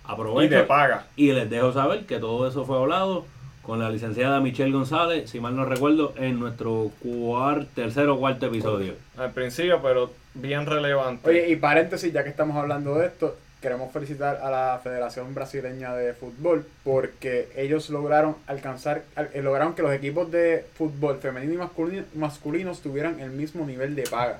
Aprovecho 0.03 0.53
y 0.53 0.57
de 0.57 0.63
paga. 0.63 1.07
Y 1.15 1.31
les 1.31 1.49
dejo 1.49 1.71
saber 1.73 2.05
que 2.05 2.19
todo 2.19 2.47
eso 2.47 2.65
fue 2.65 2.77
hablado 2.77 3.25
con 3.61 3.79
la 3.79 3.89
licenciada 3.89 4.39
Michelle 4.39 4.71
González, 4.71 5.29
si 5.29 5.39
mal 5.39 5.55
no 5.55 5.65
recuerdo, 5.65 6.13
en 6.17 6.39
nuestro 6.39 6.91
cuart, 6.99 7.67
tercer 7.73 8.09
o 8.09 8.17
cuarto 8.17 8.47
episodio. 8.47 8.95
Al 9.17 9.31
principio, 9.31 9.79
pero 9.81 10.11
bien 10.33 10.65
relevante. 10.65 11.29
Oye, 11.29 11.49
y 11.49 11.55
paréntesis, 11.55 12.11
ya 12.11 12.23
que 12.23 12.29
estamos 12.29 12.57
hablando 12.57 12.95
de 12.95 13.07
esto, 13.07 13.37
queremos 13.61 13.93
felicitar 13.93 14.41
a 14.41 14.49
la 14.49 14.79
Federación 14.83 15.33
Brasileña 15.35 15.93
de 15.93 16.13
Fútbol 16.13 16.65
porque 16.83 17.49
ellos 17.55 17.89
lograron 17.91 18.35
alcanzar, 18.47 19.03
eh, 19.15 19.41
lograron 19.41 19.75
que 19.75 19.83
los 19.83 19.93
equipos 19.93 20.31
de 20.31 20.65
fútbol 20.73 21.19
femenino 21.19 21.53
y 21.53 21.57
masculino, 21.57 22.03
masculinos 22.15 22.81
tuvieran 22.81 23.19
el 23.19 23.29
mismo 23.29 23.65
nivel 23.65 23.95
de 23.95 24.03
paga. 24.03 24.39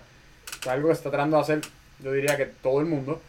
Es 0.59 0.67
algo 0.67 0.87
que 0.87 0.93
está 0.93 1.11
tratando 1.11 1.37
de 1.37 1.43
hacer, 1.43 1.61
yo 2.03 2.11
diría 2.11 2.35
que 2.35 2.47
todo 2.47 2.81
el 2.81 2.87
mundo. 2.87 3.21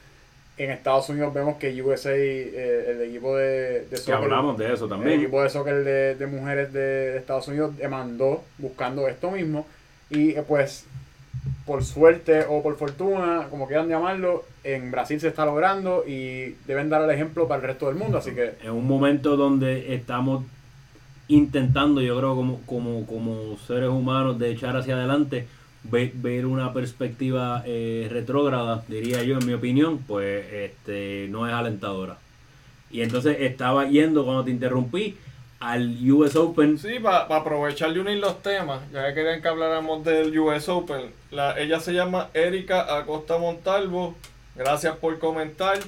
En 0.58 0.70
Estados 0.70 1.08
Unidos 1.08 1.32
vemos 1.32 1.56
que 1.56 1.82
USA, 1.82 2.14
eh, 2.14 2.86
el 2.90 3.02
equipo 3.08 3.36
de, 3.36 3.86
de 3.86 3.96
soccer, 3.96 4.04
que 4.04 4.24
hablamos 4.24 4.58
de 4.58 4.72
eso 4.72 4.86
también. 4.86 5.12
El 5.12 5.20
equipo 5.20 5.42
de 5.42 5.48
soccer 5.50 5.82
de, 5.82 6.14
de 6.14 6.26
mujeres 6.26 6.72
de, 6.72 6.80
de, 6.80 7.18
Estados 7.18 7.48
Unidos 7.48 7.76
demandó 7.76 8.44
buscando 8.58 9.08
esto 9.08 9.30
mismo. 9.30 9.66
Y 10.10 10.30
eh, 10.30 10.44
pues, 10.46 10.84
por 11.66 11.84
suerte 11.84 12.44
o 12.48 12.62
por 12.62 12.76
fortuna, 12.76 13.46
como 13.50 13.66
quieran 13.66 13.88
llamarlo, 13.88 14.44
en 14.64 14.90
Brasil 14.90 15.20
se 15.20 15.28
está 15.28 15.44
logrando 15.44 16.04
y 16.06 16.56
deben 16.66 16.88
dar 16.88 17.02
el 17.02 17.10
ejemplo 17.10 17.46
para 17.46 17.60
el 17.60 17.66
resto 17.68 17.86
del 17.86 17.96
mundo. 17.96 18.18
Así 18.18 18.32
que. 18.32 18.54
En 18.62 18.72
un 18.72 18.86
momento 18.86 19.36
donde 19.36 19.94
estamos 19.94 20.44
intentando, 21.28 22.00
yo 22.00 22.18
creo, 22.18 22.34
como, 22.34 22.60
como, 22.62 23.06
como 23.06 23.56
seres 23.66 23.88
humanos, 23.88 24.38
de 24.38 24.50
echar 24.50 24.76
hacia 24.76 24.94
adelante 24.94 25.46
ver, 25.84 26.12
ver 26.14 26.46
una 26.46 26.72
perspectiva 26.72 27.62
eh, 27.66 28.08
retrógrada, 28.10 28.84
diría 28.88 29.22
yo, 29.22 29.38
en 29.38 29.46
mi 29.46 29.52
opinión, 29.52 29.98
pues 29.98 30.44
este 30.52 31.28
no 31.30 31.46
es 31.46 31.54
alentadora. 31.54 32.18
Y 32.90 33.00
entonces 33.02 33.36
estaba 33.40 33.88
yendo, 33.88 34.24
cuando 34.24 34.44
te 34.44 34.50
interrumpí, 34.50 35.16
al 35.62 35.96
US 36.10 36.34
Open. 36.34 36.76
Sí, 36.76 36.98
para 36.98 37.28
pa 37.28 37.36
aprovechar 37.36 37.94
de 37.94 38.00
unir 38.00 38.18
los 38.18 38.42
temas, 38.42 38.80
ya 38.92 39.06
que 39.06 39.14
querían 39.14 39.40
que 39.40 39.46
habláramos 39.46 40.04
del 40.04 40.36
US 40.36 40.68
Open. 40.68 41.12
La, 41.30 41.56
ella 41.56 41.78
se 41.78 41.92
llama 41.92 42.30
Erika 42.34 42.96
Acosta 42.98 43.38
Montalvo. 43.38 44.16
Gracias 44.56 44.96
por 44.96 45.20
comentar 45.20 45.78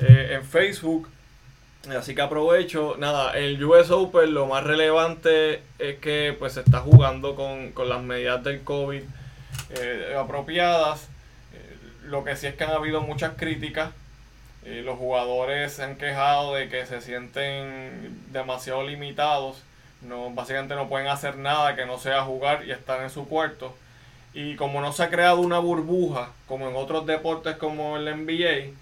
eh, 0.00 0.36
en 0.36 0.44
Facebook. 0.44 1.08
Así 1.90 2.14
que 2.14 2.22
aprovecho. 2.22 2.94
Nada, 2.98 3.36
el 3.36 3.62
US 3.64 3.90
Open 3.90 4.32
lo 4.32 4.46
más 4.46 4.62
relevante 4.62 5.62
es 5.80 5.96
que 5.98 6.34
pues 6.38 6.52
se 6.52 6.60
está 6.60 6.78
jugando 6.78 7.34
con, 7.34 7.72
con 7.72 7.88
las 7.88 8.02
medidas 8.02 8.44
del 8.44 8.62
COVID 8.62 9.02
eh, 9.70 10.16
apropiadas. 10.16 11.08
Eh, 11.52 11.76
lo 12.04 12.22
que 12.22 12.36
sí 12.36 12.46
es 12.46 12.54
que 12.54 12.62
han 12.62 12.70
habido 12.70 13.00
muchas 13.00 13.32
críticas. 13.36 13.90
Eh, 14.66 14.82
los 14.84 14.98
jugadores 14.98 15.74
se 15.74 15.84
han 15.84 15.96
quejado 15.96 16.54
de 16.54 16.68
que 16.68 16.86
se 16.86 17.00
sienten 17.00 18.20
demasiado 18.32 18.82
limitados. 18.82 19.62
No, 20.02 20.30
básicamente 20.30 20.74
no 20.74 20.88
pueden 20.88 21.06
hacer 21.06 21.36
nada 21.36 21.76
que 21.76 21.86
no 21.86 21.98
sea 21.98 22.22
jugar 22.22 22.64
y 22.66 22.72
estar 22.72 23.00
en 23.00 23.10
su 23.10 23.28
cuarto. 23.28 23.74
Y 24.34 24.56
como 24.56 24.80
no 24.80 24.92
se 24.92 25.04
ha 25.04 25.08
creado 25.08 25.40
una 25.40 25.60
burbuja, 25.60 26.32
como 26.48 26.68
en 26.68 26.74
otros 26.74 27.06
deportes 27.06 27.56
como 27.56 27.96
el 27.96 28.04
NBA, 28.04 28.72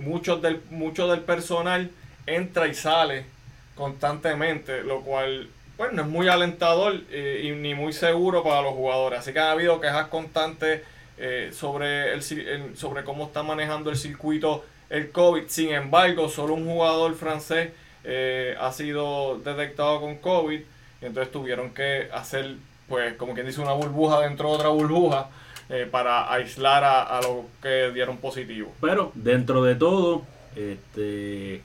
muchos 0.00 0.40
del, 0.42 0.62
mucho 0.70 1.08
del 1.08 1.20
personal 1.20 1.90
entra 2.26 2.68
y 2.68 2.74
sale 2.74 3.26
constantemente, 3.74 4.82
lo 4.82 5.02
cual 5.02 5.50
pues 5.76 5.92
no 5.92 6.02
es 6.02 6.08
muy 6.08 6.28
alentador 6.28 7.02
eh, 7.10 7.42
y 7.44 7.50
ni 7.50 7.74
muy 7.74 7.92
seguro 7.92 8.42
para 8.44 8.62
los 8.62 8.74
jugadores. 8.74 9.18
Así 9.18 9.32
que 9.32 9.40
ha 9.40 9.50
habido 9.50 9.80
quejas 9.80 10.06
constantes 10.06 10.82
eh, 11.18 11.50
sobre, 11.52 12.12
el, 12.12 12.20
el, 12.20 12.76
sobre 12.76 13.04
cómo 13.04 13.26
está 13.26 13.42
manejando 13.42 13.90
el 13.90 13.96
circuito 13.96 14.64
el 14.90 15.10
COVID. 15.10 15.44
Sin 15.48 15.72
embargo, 15.72 16.28
solo 16.28 16.54
un 16.54 16.66
jugador 16.66 17.14
francés 17.14 17.70
eh, 18.04 18.54
ha 18.60 18.72
sido 18.72 19.38
detectado 19.38 20.00
con 20.00 20.16
COVID. 20.16 20.60
Y 21.02 21.04
entonces 21.04 21.32
tuvieron 21.32 21.70
que 21.70 22.08
hacer, 22.12 22.56
pues, 22.88 23.14
como 23.14 23.34
quien 23.34 23.46
dice, 23.46 23.60
una 23.60 23.72
burbuja 23.72 24.20
dentro 24.20 24.48
de 24.48 24.54
otra 24.54 24.68
burbuja 24.68 25.28
eh, 25.68 25.88
para 25.90 26.32
aislar 26.32 26.84
a, 26.84 27.02
a 27.02 27.22
los 27.22 27.46
que 27.62 27.90
dieron 27.92 28.18
positivo. 28.18 28.72
Pero 28.80 29.12
dentro 29.14 29.62
de 29.64 29.74
todo, 29.74 30.22
este 30.54 31.62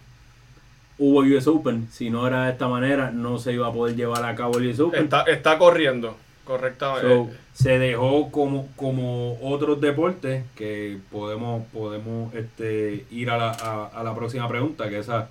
hubo 0.97 1.21
US 1.21 1.47
Open. 1.47 1.87
Si 1.91 2.09
no 2.09 2.27
era 2.27 2.45
de 2.45 2.51
esta 2.51 2.67
manera, 2.67 3.11
no 3.11 3.39
se 3.39 3.53
iba 3.53 3.67
a 3.67 3.73
poder 3.73 3.95
llevar 3.95 4.23
a 4.23 4.35
cabo 4.35 4.59
el 4.59 4.67
US 4.67 4.79
Open. 4.79 5.03
Está, 5.03 5.23
está 5.23 5.57
corriendo, 5.57 6.15
correctamente. 6.43 7.07
So, 7.07 7.29
se 7.53 7.79
dejó 7.79 8.31
como, 8.31 8.67
como 8.75 9.37
otros 9.41 9.79
deportes 9.81 10.43
que 10.55 10.97
podemos, 11.11 11.65
podemos 11.67 12.33
este, 12.33 13.05
ir 13.11 13.29
a 13.29 13.37
la, 13.37 13.51
a, 13.51 13.87
a 13.87 14.03
la 14.03 14.15
próxima 14.15 14.47
pregunta, 14.47 14.89
que 14.89 14.99
esa 14.99 15.29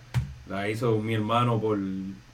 la 0.49 0.69
hizo 0.69 0.99
mi 0.99 1.15
hermano 1.15 1.61
por, 1.61 1.79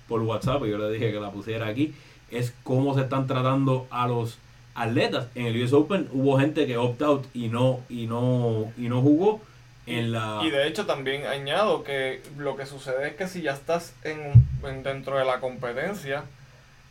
por 0.08 0.22
WhatsApp, 0.22 0.64
y 0.64 0.70
yo 0.70 0.78
le 0.78 0.90
dije 0.90 1.12
que 1.12 1.20
la 1.20 1.30
pusiera 1.30 1.66
aquí, 1.66 1.94
es 2.30 2.54
cómo 2.62 2.94
se 2.94 3.02
están 3.02 3.26
tratando 3.26 3.86
a 3.90 4.08
los 4.08 4.38
atletas. 4.74 5.28
En 5.34 5.46
el 5.46 5.62
US 5.62 5.72
Open 5.72 6.08
hubo 6.12 6.38
gente 6.38 6.66
que 6.66 6.76
opt 6.76 7.02
out 7.02 7.26
y 7.34 7.48
no, 7.48 7.80
y 7.88 8.06
no, 8.06 8.72
y 8.76 8.88
no 8.88 9.00
jugó. 9.00 9.40
En 9.86 10.10
la... 10.10 10.40
Y 10.42 10.50
de 10.50 10.66
hecho 10.66 10.84
también 10.84 11.26
añado 11.26 11.84
que 11.84 12.20
lo 12.36 12.56
que 12.56 12.66
sucede 12.66 13.08
es 13.08 13.14
que 13.14 13.28
si 13.28 13.42
ya 13.42 13.52
estás 13.52 13.94
en, 14.02 14.32
en 14.64 14.82
dentro 14.82 15.16
de 15.16 15.24
la 15.24 15.38
competencia, 15.38 16.24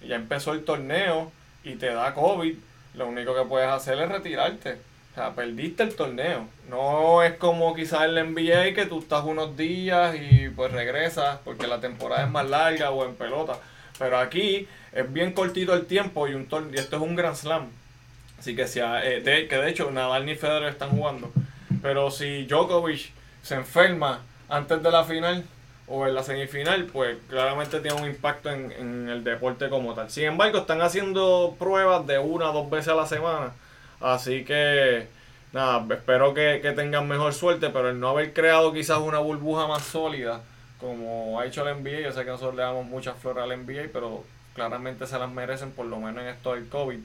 ya 0.07 0.15
empezó 0.15 0.53
el 0.53 0.63
torneo 0.63 1.31
y 1.65 1.75
te 1.75 1.87
da 1.87 2.13
COVID, 2.13 2.55
lo 2.93 3.07
único 3.07 3.35
que 3.35 3.43
puedes 3.43 3.67
hacer 3.67 3.99
es 3.99 4.09
retirarte. 4.09 4.77
O 5.11 5.15
sea, 5.15 5.33
perdiste 5.33 5.83
el 5.83 5.95
torneo. 5.95 6.47
No 6.69 7.23
es 7.23 7.33
como 7.35 7.73
quizás 7.73 8.03
en 8.03 8.15
la 8.15 8.23
NBA 8.23 8.73
que 8.73 8.85
tú 8.85 8.99
estás 8.99 9.23
unos 9.25 9.57
días 9.57 10.15
y 10.15 10.49
pues 10.49 10.71
regresas 10.71 11.39
porque 11.43 11.67
la 11.67 11.79
temporada 11.79 12.25
es 12.25 12.31
más 12.31 12.47
larga 12.47 12.91
o 12.91 13.05
en 13.05 13.15
pelota. 13.15 13.57
Pero 13.97 14.17
aquí 14.17 14.67
es 14.91 15.11
bien 15.11 15.31
cortito 15.31 15.73
el 15.73 15.85
tiempo 15.85 16.27
y, 16.27 16.33
un 16.33 16.47
y 16.73 16.77
esto 16.77 16.97
es 16.97 17.01
un 17.01 17.15
Grand 17.15 17.35
Slam. 17.35 17.69
Así 18.37 18.55
que, 18.55 18.67
si, 18.67 18.79
eh, 18.81 19.47
que 19.49 19.57
de 19.57 19.69
hecho 19.69 19.89
Nadal 19.89 20.25
ni 20.25 20.35
Federer 20.35 20.69
están 20.69 20.89
jugando. 20.89 21.31
Pero 21.81 22.11
si 22.11 22.45
Djokovic 22.45 23.11
se 23.41 23.55
enferma 23.55 24.21
antes 24.49 24.83
de 24.83 24.91
la 24.91 25.03
final 25.03 25.45
o 25.87 26.07
en 26.07 26.15
la 26.15 26.23
semifinal, 26.23 26.85
pues 26.85 27.17
claramente 27.29 27.79
tiene 27.79 28.01
un 28.01 28.07
impacto 28.07 28.49
en, 28.49 28.71
en 28.71 29.09
el 29.09 29.23
deporte 29.23 29.69
como 29.69 29.93
tal. 29.93 30.09
Sin 30.09 30.25
embargo, 30.25 30.59
están 30.59 30.81
haciendo 30.81 31.55
pruebas 31.59 32.07
de 32.07 32.17
una 32.17 32.49
o 32.49 32.53
dos 32.53 32.69
veces 32.69 32.89
a 32.89 32.95
la 32.95 33.05
semana. 33.05 33.51
Así 33.99 34.43
que, 34.43 35.07
nada, 35.53 35.85
espero 35.93 36.33
que, 36.33 36.59
que 36.61 36.71
tengan 36.71 37.07
mejor 37.07 37.33
suerte, 37.33 37.69
pero 37.69 37.89
el 37.89 37.99
no 37.99 38.09
haber 38.09 38.33
creado 38.33 38.73
quizás 38.73 38.99
una 38.99 39.19
burbuja 39.19 39.67
más 39.67 39.83
sólida, 39.83 40.41
como 40.79 41.39
ha 41.39 41.45
hecho 41.45 41.67
el 41.67 41.81
NBA, 41.81 42.01
yo 42.01 42.11
sé 42.11 42.23
que 42.23 42.31
nosotros 42.31 42.55
le 42.55 42.63
damos 42.63 42.85
muchas 42.85 43.17
flores 43.17 43.43
al 43.43 43.65
NBA, 43.65 43.89
pero 43.93 44.23
claramente 44.53 45.07
se 45.07 45.19
las 45.19 45.29
merecen, 45.31 45.71
por 45.71 45.85
lo 45.85 45.97
menos 45.97 46.23
en 46.23 46.29
esto 46.29 46.53
del 46.53 46.67
COVID. 46.67 46.99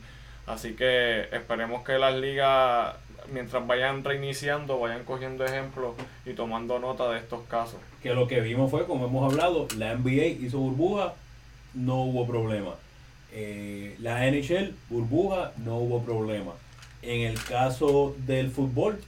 Así 0.47 0.75
que 0.75 1.29
esperemos 1.33 1.85
que 1.85 1.99
las 1.99 2.15
ligas, 2.15 2.95
mientras 3.33 3.67
vayan 3.67 4.05
reiniciando, 4.05 4.79
vayan 4.79 5.05
cogiendo 5.05 5.45
ejemplos 5.45 5.95
y 6.25 6.33
tomando 6.33 6.79
nota 6.79 7.11
de 7.11 7.19
estos 7.19 7.47
casos. 7.49 7.81
Que 8.03 8.15
lo 8.15 8.27
que 8.27 8.41
vimos 8.41 8.71
fue, 8.71 8.87
como 8.87 9.07
hemos 9.07 9.31
hablado, 9.31 9.69
la 9.77 9.95
NBA 9.95 10.27
hizo 10.27 10.59
burbuja, 10.59 11.15
no 11.75 12.03
hubo 12.03 12.27
problema. 12.27 12.75
Eh, 13.33 13.97
la 14.01 14.27
NHL, 14.31 14.75
burbuja, 14.89 15.53
no 15.59 15.79
hubo 15.79 16.03
problema. 16.03 16.53
En 17.03 17.23
el 17.23 17.43
caso 17.43 18.15
del 18.27 18.51
fútbol, 18.51 19.01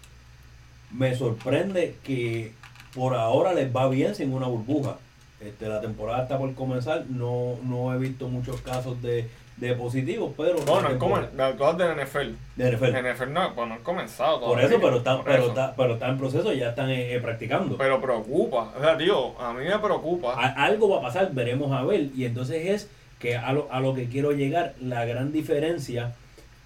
me 0.91 1.15
sorprende 1.15 1.97
que 2.05 2.53
por 2.95 3.15
ahora 3.15 3.55
les 3.55 3.75
va 3.75 3.89
bien 3.89 4.15
sin 4.15 4.33
una 4.33 4.47
burbuja. 4.47 4.99
Este, 5.41 5.69
la 5.69 5.81
temporada 5.81 6.23
está 6.23 6.39
por 6.39 6.55
comenzar, 6.55 7.07
no, 7.09 7.59
no 7.65 7.93
he 7.93 7.99
visto 7.99 8.29
muchos 8.29 8.61
casos 8.61 9.03
de, 9.03 9.29
de 9.57 9.75
positivos, 9.75 10.33
pero... 10.37 10.57
No, 10.65 10.81
no, 10.81 10.89
es 10.89 10.97
como 10.97 11.19
de 11.19 11.27
NFL. 11.27 12.35
De 12.57 12.73
NFL. 12.73 13.13
NFL 13.13 13.33
no, 13.33 13.55
pues 13.55 13.69
no 13.69 13.75
han 13.75 13.83
comenzado 13.83 14.41
Por 14.41 14.61
eso, 14.61 14.79
pero 14.81 14.97
está, 14.97 15.23
pero, 15.23 15.49
Está, 15.49 15.75
pero 15.77 15.95
está 15.95 16.09
en 16.09 16.19
proceso, 16.19 16.53
ya 16.53 16.71
están 16.71 16.91
eh, 16.91 17.19
practicando. 17.23 17.77
Pero 17.77 18.01
preocupa, 18.01 18.73
o 18.77 18.81
sea, 18.81 18.97
tío, 18.97 19.39
a 19.41 19.53
mí 19.53 19.65
me 19.65 19.79
preocupa. 19.79 20.35
algo 20.35 20.89
va 20.89 20.99
a 20.99 21.03
pasar, 21.03 21.33
veremos 21.33 21.73
a 21.73 21.85
ver, 21.85 22.09
y 22.15 22.25
entonces 22.25 22.67
es 22.67 22.91
que 23.19 23.37
a 23.37 23.53
lo, 23.53 23.69
a 23.71 23.81
lo 23.81 23.95
que 23.95 24.09
quiero 24.09 24.33
llegar, 24.33 24.75
la 24.81 25.05
gran 25.05 25.33
diferencia 25.33 26.15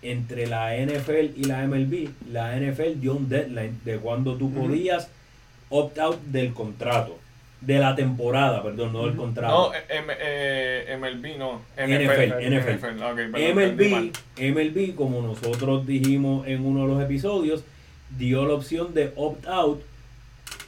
entre 0.03 0.47
la 0.47 0.75
NFL 0.77 1.37
y 1.37 1.45
la 1.45 1.67
MLB, 1.67 2.09
la 2.31 2.57
NFL 2.57 3.01
dio 3.01 3.15
un 3.15 3.29
deadline 3.29 3.81
de 3.85 3.99
cuando 3.99 4.37
tú 4.37 4.53
podías 4.53 5.09
opt 5.69 5.99
out 5.99 6.21
del 6.23 6.55
contrato. 6.55 7.19
De 7.67 7.79
la 7.81 7.97
temporada, 7.97 8.63
perdón, 8.63 8.93
no 8.93 9.07
del 9.07 9.17
contrato. 9.17 9.73
No, 9.73 9.73
eh, 9.75 10.97
MLB 10.99 11.37
no. 11.37 11.63
NFL, 11.77 12.41
NFL. 12.49 12.95
MLB, 14.39 14.95
como 14.95 15.21
nosotros 15.21 15.85
dijimos 15.85 16.47
en 16.47 16.65
uno 16.65 16.83
de 16.83 16.95
los 16.95 17.03
episodios, 17.03 17.65
dio 18.17 18.47
la 18.47 18.55
opción 18.55 18.95
de 18.95 19.13
opt 19.17 19.47
out 19.49 19.83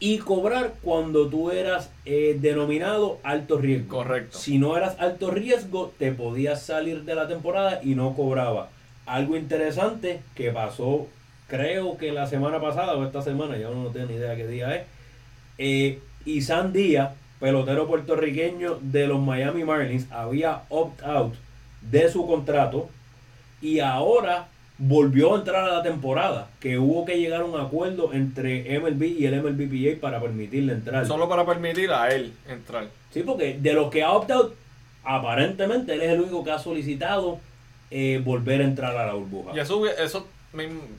y 0.01 0.19
cobrar 0.19 0.75
cuando 0.83 1.29
tú 1.29 1.51
eras 1.51 1.91
eh, 2.05 2.37
denominado 2.41 3.19
alto 3.23 3.59
riesgo. 3.59 3.99
Correcto. 3.99 4.39
Si 4.39 4.59
no 4.59 4.77
eras 4.77 4.97
alto 4.99 5.31
riesgo, 5.31 5.93
te 5.99 6.13
podías 6.13 6.63
salir 6.63 7.03
de 7.03 7.15
la 7.15 7.27
temporada 7.27 7.81
y 7.83 7.95
no 7.95 8.15
cobraba. 8.15 8.71
Algo 9.07 9.37
interesante 9.37 10.21
que 10.35 10.51
pasó, 10.53 11.07
creo 11.49 11.97
que 11.97 12.13
la 12.13 12.27
semana 12.27 12.61
pasada 12.61 12.95
o 12.95 13.05
esta 13.05 13.23
semana, 13.23 13.57
ya 13.57 13.71
uno 13.71 13.85
no 13.85 13.91
tiene 13.91 14.09
ni 14.09 14.15
idea 14.15 14.37
qué 14.37 14.47
día 14.47 14.77
es. 14.77 14.87
Eh, 15.59 15.99
Isan 16.29 16.75
Díaz, 16.75 17.13
pelotero 17.41 17.87
puertorriqueño 17.87 18.79
de 18.83 19.07
los 19.07 19.19
Miami 19.19 19.65
Marlins, 19.65 20.07
había 20.11 20.63
opt-out 20.69 21.35
de 21.81 22.11
su 22.11 22.27
contrato 22.27 22.91
y 23.63 23.81
ahora 23.81 24.49
volvió 24.77 25.35
a 25.35 25.39
entrar 25.39 25.65
a 25.65 25.73
la 25.73 25.83
temporada, 25.83 26.51
que 26.61 26.79
hubo 26.79 27.07
que 27.07 27.19
llegar 27.19 27.41
a 27.41 27.45
un 27.47 27.59
acuerdo 27.59 28.13
entre 28.13 28.79
MLB 28.79 29.03
y 29.05 29.25
el 29.25 29.43
MLBPA 29.43 30.01
para 30.01 30.21
permitirle 30.21 30.75
entrar. 30.75 31.07
Solo 31.07 31.29
para 31.29 31.47
permitir 31.47 31.91
a 31.91 32.09
él 32.15 32.35
entrar. 32.47 32.89
Sí, 33.11 33.23
porque 33.23 33.59
de 33.59 33.73
los 33.73 33.91
que 33.91 34.03
ha 34.03 34.13
opt-out, 34.13 34.55
aparentemente 35.05 35.95
él 35.95 36.03
es 36.03 36.11
el 36.11 36.21
único 36.21 36.45
que 36.45 36.51
ha 36.51 36.59
solicitado 36.59 37.41
eh, 37.91 38.21
volver 38.23 38.61
a 38.61 38.65
entrar 38.65 38.95
a 38.95 39.07
la 39.07 39.15
burbuja. 39.15 39.53
Y 39.57 39.61
eso, 39.61 39.87
eso 39.87 40.27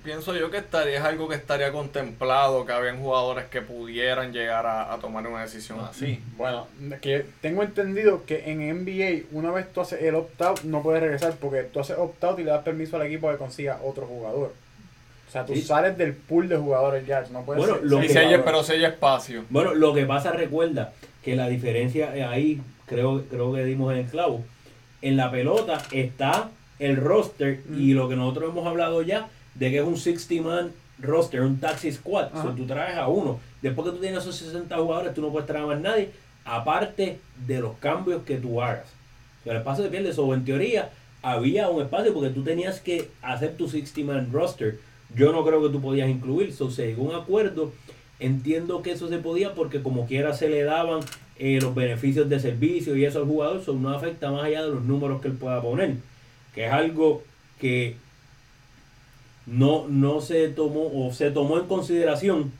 pienso 0.04 0.36
yo 0.36 0.52
que 0.52 0.58
estaría 0.58 1.00
es 1.00 1.04
algo 1.04 1.28
que 1.28 1.36
estaría 1.36 1.72
contemplado, 1.72 2.66
que 2.66 2.72
habían 2.72 3.00
jugadores 3.00 3.46
que 3.46 3.62
pudieran 3.62 4.32
llegar 4.32 4.68
a, 4.68 4.96
tomar 5.02 5.26
una 5.26 5.42
decisión 5.42 5.80
ah, 5.82 5.90
así. 5.90 6.20
Bueno, 6.38 6.68
que 7.02 7.26
tengo 7.42 7.64
entendido 7.64 8.26
que 8.26 8.52
en 8.52 8.60
NBA, 8.60 9.28
una 9.32 9.52
vez 9.52 9.72
tú 9.74 9.82
haces 9.82 10.02
el 10.04 10.16
opt-out, 10.16 10.62
no 10.64 10.84
puedes 10.84 11.02
regresar 11.02 11.34
porque 11.40 11.64
tú 11.64 11.80
haces 11.80 11.98
opt-out 11.98 12.40
y 12.40 12.44
le 12.44 12.52
das 12.52 12.64
permiso 12.64 12.98
al 12.98 13.08
equipo 13.08 13.30
que 13.32 13.38
consiga 13.38 13.80
otro 13.84 14.06
jugador. 14.06 14.54
O 15.28 15.32
sea, 15.32 15.46
tú 15.46 15.56
sales 15.58 15.98
del 15.98 16.14
pool 16.14 16.50
de 16.50 16.58
jugadores 16.58 17.06
ya, 17.06 17.24
no 17.32 17.44
puedes 17.44 17.64
bueno, 17.64 17.80
lo 17.84 18.02
que, 18.02 18.42
pero 18.44 18.64
si 18.64 18.74
hay 18.74 18.86
espacio. 18.86 19.46
Bueno, 19.50 19.76
lo 19.76 19.94
que 19.94 20.06
pasa, 20.06 20.32
recuerda 20.32 20.94
que 21.24 21.36
la 21.36 21.48
diferencia 21.48 22.12
ahí, 22.30 22.62
creo, 22.88 23.24
creo 23.30 23.54
que 23.54 23.64
dimos 23.64 23.94
en 23.94 24.00
el 24.00 24.06
clavo, 24.08 24.44
en 25.04 25.18
la 25.18 25.30
pelota 25.30 25.84
está 25.92 26.50
el 26.80 26.96
roster 26.96 27.62
y 27.78 27.94
lo 27.94 28.10
que 28.10 28.16
nosotros 28.16 28.52
hemos 28.52 28.66
hablado 28.66 29.02
ya, 29.02 29.30
de 29.56 29.70
que 29.70 29.78
es 29.80 29.84
un 29.84 29.96
60-man 29.96 30.72
roster, 31.02 31.42
un 31.42 31.60
taxi 31.60 31.92
squad. 31.92 32.30
O 32.34 32.42
sea, 32.42 32.56
tú 32.56 32.66
traes 32.66 32.98
a 32.98 33.08
uno. 33.08 33.40
Después 33.62 33.88
que 33.88 33.96
tú 33.96 34.02
tienes 34.02 34.22
esos 34.22 34.36
60 34.36 34.76
jugadores, 34.78 35.14
tú 35.14 35.22
no 35.22 35.30
puedes 35.32 35.48
traer 35.48 35.64
a 35.64 35.68
más 35.68 35.82
nadie, 35.82 36.12
aparte 36.46 37.20
de 37.46 37.60
los 37.60 37.78
cambios 37.78 38.24
que 38.24 38.38
tú 38.38 38.62
hagas. 38.62 38.86
O 39.42 39.44
sea, 39.44 39.54
el 39.54 39.60
espacio 39.60 39.84
de 39.84 39.90
pierde. 39.90 40.14
O 40.18 40.34
en 40.34 40.46
teoría, 40.46 40.92
había 41.22 41.70
un 41.70 41.82
espacio 41.82 42.14
porque 42.14 42.30
tú 42.30 42.44
tenías 42.44 42.80
que 42.80 43.10
hacer 43.22 43.56
tu 43.58 43.68
60-man 43.68 44.32
roster. 44.32 44.80
Yo 45.16 45.32
no 45.32 45.44
creo 45.46 45.62
que 45.64 45.70
tú 45.70 45.82
podías 45.82 46.10
incluir. 46.10 46.54
So, 46.54 46.70
según 46.70 47.10
un 47.10 47.16
acuerdo, 47.16 47.72
entiendo 48.20 48.82
que 48.82 48.92
eso 48.92 49.08
se 49.10 49.18
podía 49.18 49.54
porque 49.56 49.82
como 49.82 50.06
quiera 50.06 50.34
se 50.34 50.50
le 50.50 50.64
daban 50.64 51.00
eh, 51.38 51.60
los 51.62 51.74
beneficios 51.74 52.30
de 52.30 52.40
servicio 52.40 52.96
y 52.96 53.06
eso 53.06 53.20
al 53.20 53.26
jugador. 53.26 53.62
Eso 53.62 53.74
no 53.74 53.90
afecta 53.90 54.32
más 54.32 54.44
allá 54.44 54.64
de 54.64 54.70
los 54.70 54.84
números 54.84 55.22
que 55.22 55.30
él 55.30 55.36
pueda 55.36 55.62
poner. 55.62 55.96
Que 56.54 56.66
es 56.66 56.72
algo 56.72 57.24
que 57.60 57.96
no, 59.50 59.88
no 59.88 60.22
se 60.22 60.48
tomó 60.50 60.92
o 60.94 61.12
se 61.12 61.32
tomó 61.32 61.58
en 61.58 61.66
consideración 61.66 62.52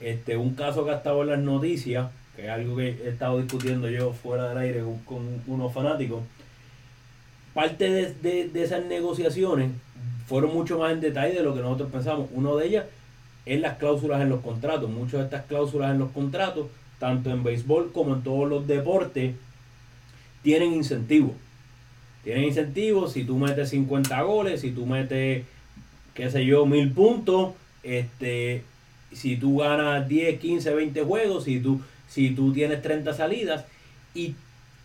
este 0.00 0.36
un 0.36 0.54
caso 0.54 0.84
que 0.84 0.92
ha 0.92 0.96
estado 0.96 1.22
en 1.22 1.28
las 1.28 1.40
noticias, 1.40 2.10
que 2.36 2.44
es 2.44 2.50
algo 2.50 2.76
que 2.76 2.88
he 2.88 3.08
estado 3.08 3.40
discutiendo 3.40 3.90
yo 3.90 4.12
fuera 4.12 4.48
del 4.48 4.58
aire 4.58 4.82
con, 5.04 5.42
unos 5.46 5.72
fanáticos. 5.72 6.22
Parte 7.52 8.14
de, 8.22 8.50
esas 8.54 8.84
negociaciones 8.84 9.72
fueron 10.26 10.54
mucho 10.54 10.78
más 10.78 10.92
en 10.92 11.00
detalle 11.00 11.34
de 11.34 11.42
lo 11.42 11.54
que 11.54 11.60
nosotros 11.60 11.90
pensamos. 11.90 12.28
Uno 12.32 12.56
de 12.56 12.66
ellas 12.66 12.84
es 13.44 13.60
las 13.60 13.78
cláusulas 13.78 14.22
en 14.22 14.28
los 14.28 14.40
contratos. 14.40 14.88
Muchas 14.88 15.20
de 15.20 15.24
estas 15.24 15.46
cláusulas 15.46 15.90
en 15.90 15.98
los 15.98 16.12
contratos, 16.12 16.68
tanto 17.00 17.30
en 17.30 17.42
béisbol 17.42 17.90
como 17.92 18.14
en 18.14 18.22
todos 18.22 18.48
los 18.48 18.66
deportes, 18.66 19.34
tienen 20.42 20.72
incentivos. 20.72 21.32
Tienen 22.22 22.44
incentivos 22.44 23.12
si 23.12 23.24
tú 23.24 23.36
metes 23.36 23.70
50 23.70 24.22
goles, 24.22 24.60
si 24.60 24.70
tú 24.70 24.86
metes 24.86 25.44
qué 26.18 26.28
sé 26.30 26.44
yo, 26.44 26.66
mil 26.66 26.90
puntos, 26.90 27.52
este, 27.84 28.64
si 29.12 29.36
tú 29.36 29.58
ganas 29.58 30.08
10, 30.08 30.40
15, 30.40 30.74
20 30.74 31.02
juegos, 31.02 31.44
si 31.44 31.60
tú, 31.60 31.80
si 32.08 32.30
tú 32.30 32.52
tienes 32.52 32.82
30 32.82 33.14
salidas, 33.14 33.64
y 34.16 34.34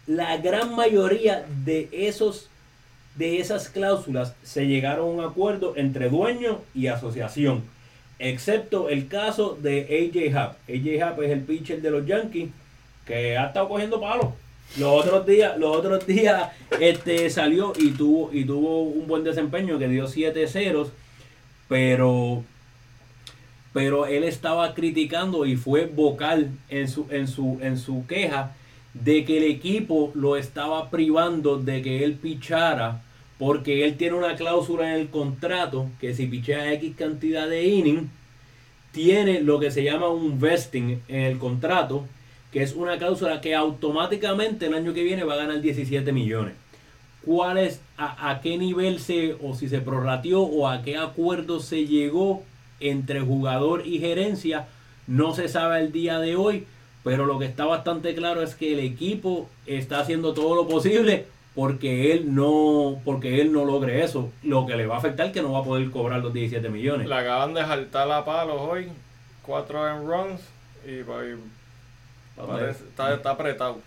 la 0.06 0.38
gran 0.38 0.76
mayoría 0.76 1.44
de 1.66 1.90
esos 1.92 2.50
de 3.16 3.40
esas 3.40 3.70
cláusulas 3.70 4.36
se 4.44 4.68
llegaron 4.68 5.06
a 5.08 5.10
un 5.10 5.24
acuerdo 5.24 5.74
entre 5.76 6.10
dueño 6.10 6.60
y 6.76 6.86
asociación, 6.86 7.64
excepto 8.20 8.90
el 8.90 9.08
caso 9.08 9.58
de 9.60 10.12
AJ 10.14 10.38
Happ. 10.38 10.58
AJ 10.70 11.02
Happ 11.02 11.22
es 11.24 11.32
el 11.32 11.42
pitcher 11.42 11.82
de 11.82 11.90
los 11.90 12.06
Yankees 12.06 12.50
que 13.08 13.38
ha 13.40 13.48
estado 13.48 13.70
cogiendo 13.70 14.00
palos. 14.00 14.28
Los 14.78 15.04
otros 15.04 15.26
días, 15.26 15.58
los 15.58 15.76
otros 15.76 16.06
días 16.06 16.52
este, 16.80 17.28
salió 17.32 17.74
y 17.76 17.90
tuvo, 17.90 18.32
y 18.32 18.46
tuvo 18.46 18.84
un 18.84 19.08
buen 19.08 19.24
desempeño 19.24 19.80
que 19.80 19.88
dio 19.88 20.08
7 20.08 20.48
ceros 20.48 20.92
pero 21.74 22.44
pero 23.74 24.06
él 24.06 24.24
estaba 24.26 24.76
criticando 24.76 25.48
y 25.48 25.56
fue 25.56 25.88
vocal 25.88 26.52
en 26.70 26.88
su 26.88 27.08
en 27.10 27.28
su 27.28 27.58
en 27.64 27.80
su 27.80 28.06
queja 28.06 28.56
de 28.94 29.26
que 29.26 29.38
el 29.38 29.46
equipo 29.46 30.12
lo 30.14 30.38
estaba 30.38 30.92
privando 30.92 31.58
de 31.58 31.82
que 31.82 32.04
él 32.04 32.14
pichara 32.14 33.02
porque 33.40 33.86
él 33.86 33.98
tiene 33.98 34.16
una 34.16 34.36
cláusula 34.36 34.94
en 34.94 35.02
el 35.02 35.10
contrato 35.10 35.90
que 36.00 36.14
si 36.14 36.28
pichea 36.28 36.72
X 36.74 36.94
cantidad 36.96 37.50
de 37.50 37.64
inning, 37.64 38.08
tiene 38.92 39.42
lo 39.42 39.60
que 39.60 39.72
se 39.72 39.84
llama 39.84 40.10
un 40.10 40.40
vesting 40.40 41.02
en 41.08 41.22
el 41.22 41.40
contrato, 41.40 42.06
que 42.52 42.62
es 42.62 42.74
una 42.74 43.00
cláusula 43.00 43.42
que 43.42 43.56
automáticamente 43.56 44.68
el 44.68 44.76
año 44.76 44.94
que 44.94 45.04
viene 45.04 45.24
va 45.24 45.34
a 45.34 45.38
ganar 45.38 45.60
17 45.60 46.12
millones. 46.12 46.54
¿Cuál 47.26 47.58
es, 47.58 47.82
a, 47.98 48.30
a 48.32 48.42
qué 48.42 48.58
nivel 48.58 49.00
se, 49.00 49.36
o 49.42 49.54
si 49.56 49.70
se 49.70 49.80
prorrateó, 49.80 50.42
o 50.42 50.68
a 50.68 50.82
qué 50.82 50.98
acuerdo 50.98 51.60
se 51.60 51.86
llegó 51.86 52.44
entre 52.80 53.22
jugador 53.22 53.86
y 53.88 54.00
gerencia? 54.00 54.68
No 55.08 55.34
se 55.34 55.48
sabe 55.48 55.80
el 55.80 55.92
día 55.92 56.20
de 56.20 56.36
hoy, 56.36 56.66
pero 57.04 57.26
lo 57.26 57.40
que 57.40 57.46
está 57.46 57.66
bastante 57.66 58.14
claro 58.16 58.42
es 58.42 58.56
que 58.56 58.74
el 58.74 58.80
equipo 58.80 59.50
está 59.66 60.00
haciendo 60.00 60.34
todo 60.34 60.56
lo 60.56 60.68
posible 60.68 61.26
porque 61.56 62.12
él 62.14 62.34
no 62.34 63.00
porque 63.06 63.40
él 63.40 63.52
no 63.54 63.64
logre 63.64 64.04
eso 64.04 64.32
lo 64.42 64.66
que 64.66 64.76
le 64.76 64.88
va 64.88 64.96
a 64.96 64.98
afectar 64.98 65.28
es 65.28 65.34
que 65.34 65.44
no 65.44 65.52
va 65.52 65.60
a 65.60 65.64
poder 65.64 65.92
cobrar 65.92 66.20
los 66.22 66.34
17 66.34 66.68
millones 66.70 67.08
Le 67.08 67.14
acaban 67.14 67.54
de 67.54 67.62
saltar 67.62 68.10
a 68.12 68.26
palos 68.26 68.58
hoy, 68.60 68.88
cuatro 69.44 69.88
en 69.88 70.08
runs 70.08 70.42
y, 70.88 71.04
pues, 71.04 71.38
parece- 72.36 72.84
está, 72.86 73.14
está 73.14 73.30
apretado. 73.32 73.78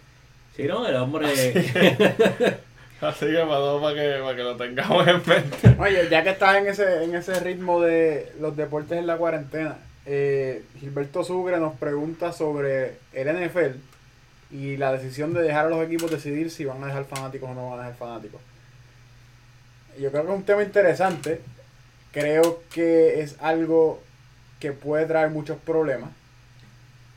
sí 0.55 0.63
no 0.65 0.87
el 0.87 0.95
hombre 0.95 1.27
Así 3.01 3.27
que 3.27 3.39
pasó 3.39 3.81
para 3.81 3.95
que, 3.95 4.19
para 4.23 4.37
que 4.37 4.43
lo 4.43 4.57
tengamos 4.57 5.07
en 5.07 5.23
mente. 5.27 5.77
Oye, 5.79 6.09
ya 6.11 6.23
que 6.23 6.31
estás 6.31 6.57
en 6.57 6.67
ese, 6.67 7.05
en 7.05 7.15
ese 7.15 7.39
ritmo 7.41 7.81
de 7.81 8.33
los 8.41 8.57
deportes 8.57 8.99
en 8.99 9.07
la 9.07 9.17
cuarentena, 9.17 9.77
eh, 10.07 10.65
Gilberto 10.79 11.23
Sucre 11.23 11.59
nos 11.59 11.75
pregunta 11.75 12.33
sobre 12.33 12.99
el 13.13 13.29
NFL 13.29 13.77
y 14.51 14.77
la 14.77 14.93
decisión 14.93 15.35
de 15.35 15.43
dejar 15.43 15.67
a 15.67 15.71
los 15.71 15.85
equipos 15.85 16.11
decidir 16.11 16.51
si 16.51 16.65
van 16.65 16.83
a 16.83 16.87
dejar 16.87 17.05
fanáticos 17.05 17.51
o 17.51 17.55
no 17.55 17.71
van 17.71 17.81
a 17.81 17.83
dejar 17.83 17.99
fanáticos. 17.99 18.41
Yo 20.01 20.11
creo 20.11 20.25
que 20.25 20.33
es 20.33 20.39
un 20.39 20.45
tema 20.45 20.63
interesante. 20.63 21.41
Creo 22.13 22.63
que 22.73 23.21
es 23.21 23.37
algo 23.41 24.01
que 24.61 24.73
puede 24.73 25.07
traer 25.07 25.31
muchos 25.31 25.59
problemas. 25.59 26.11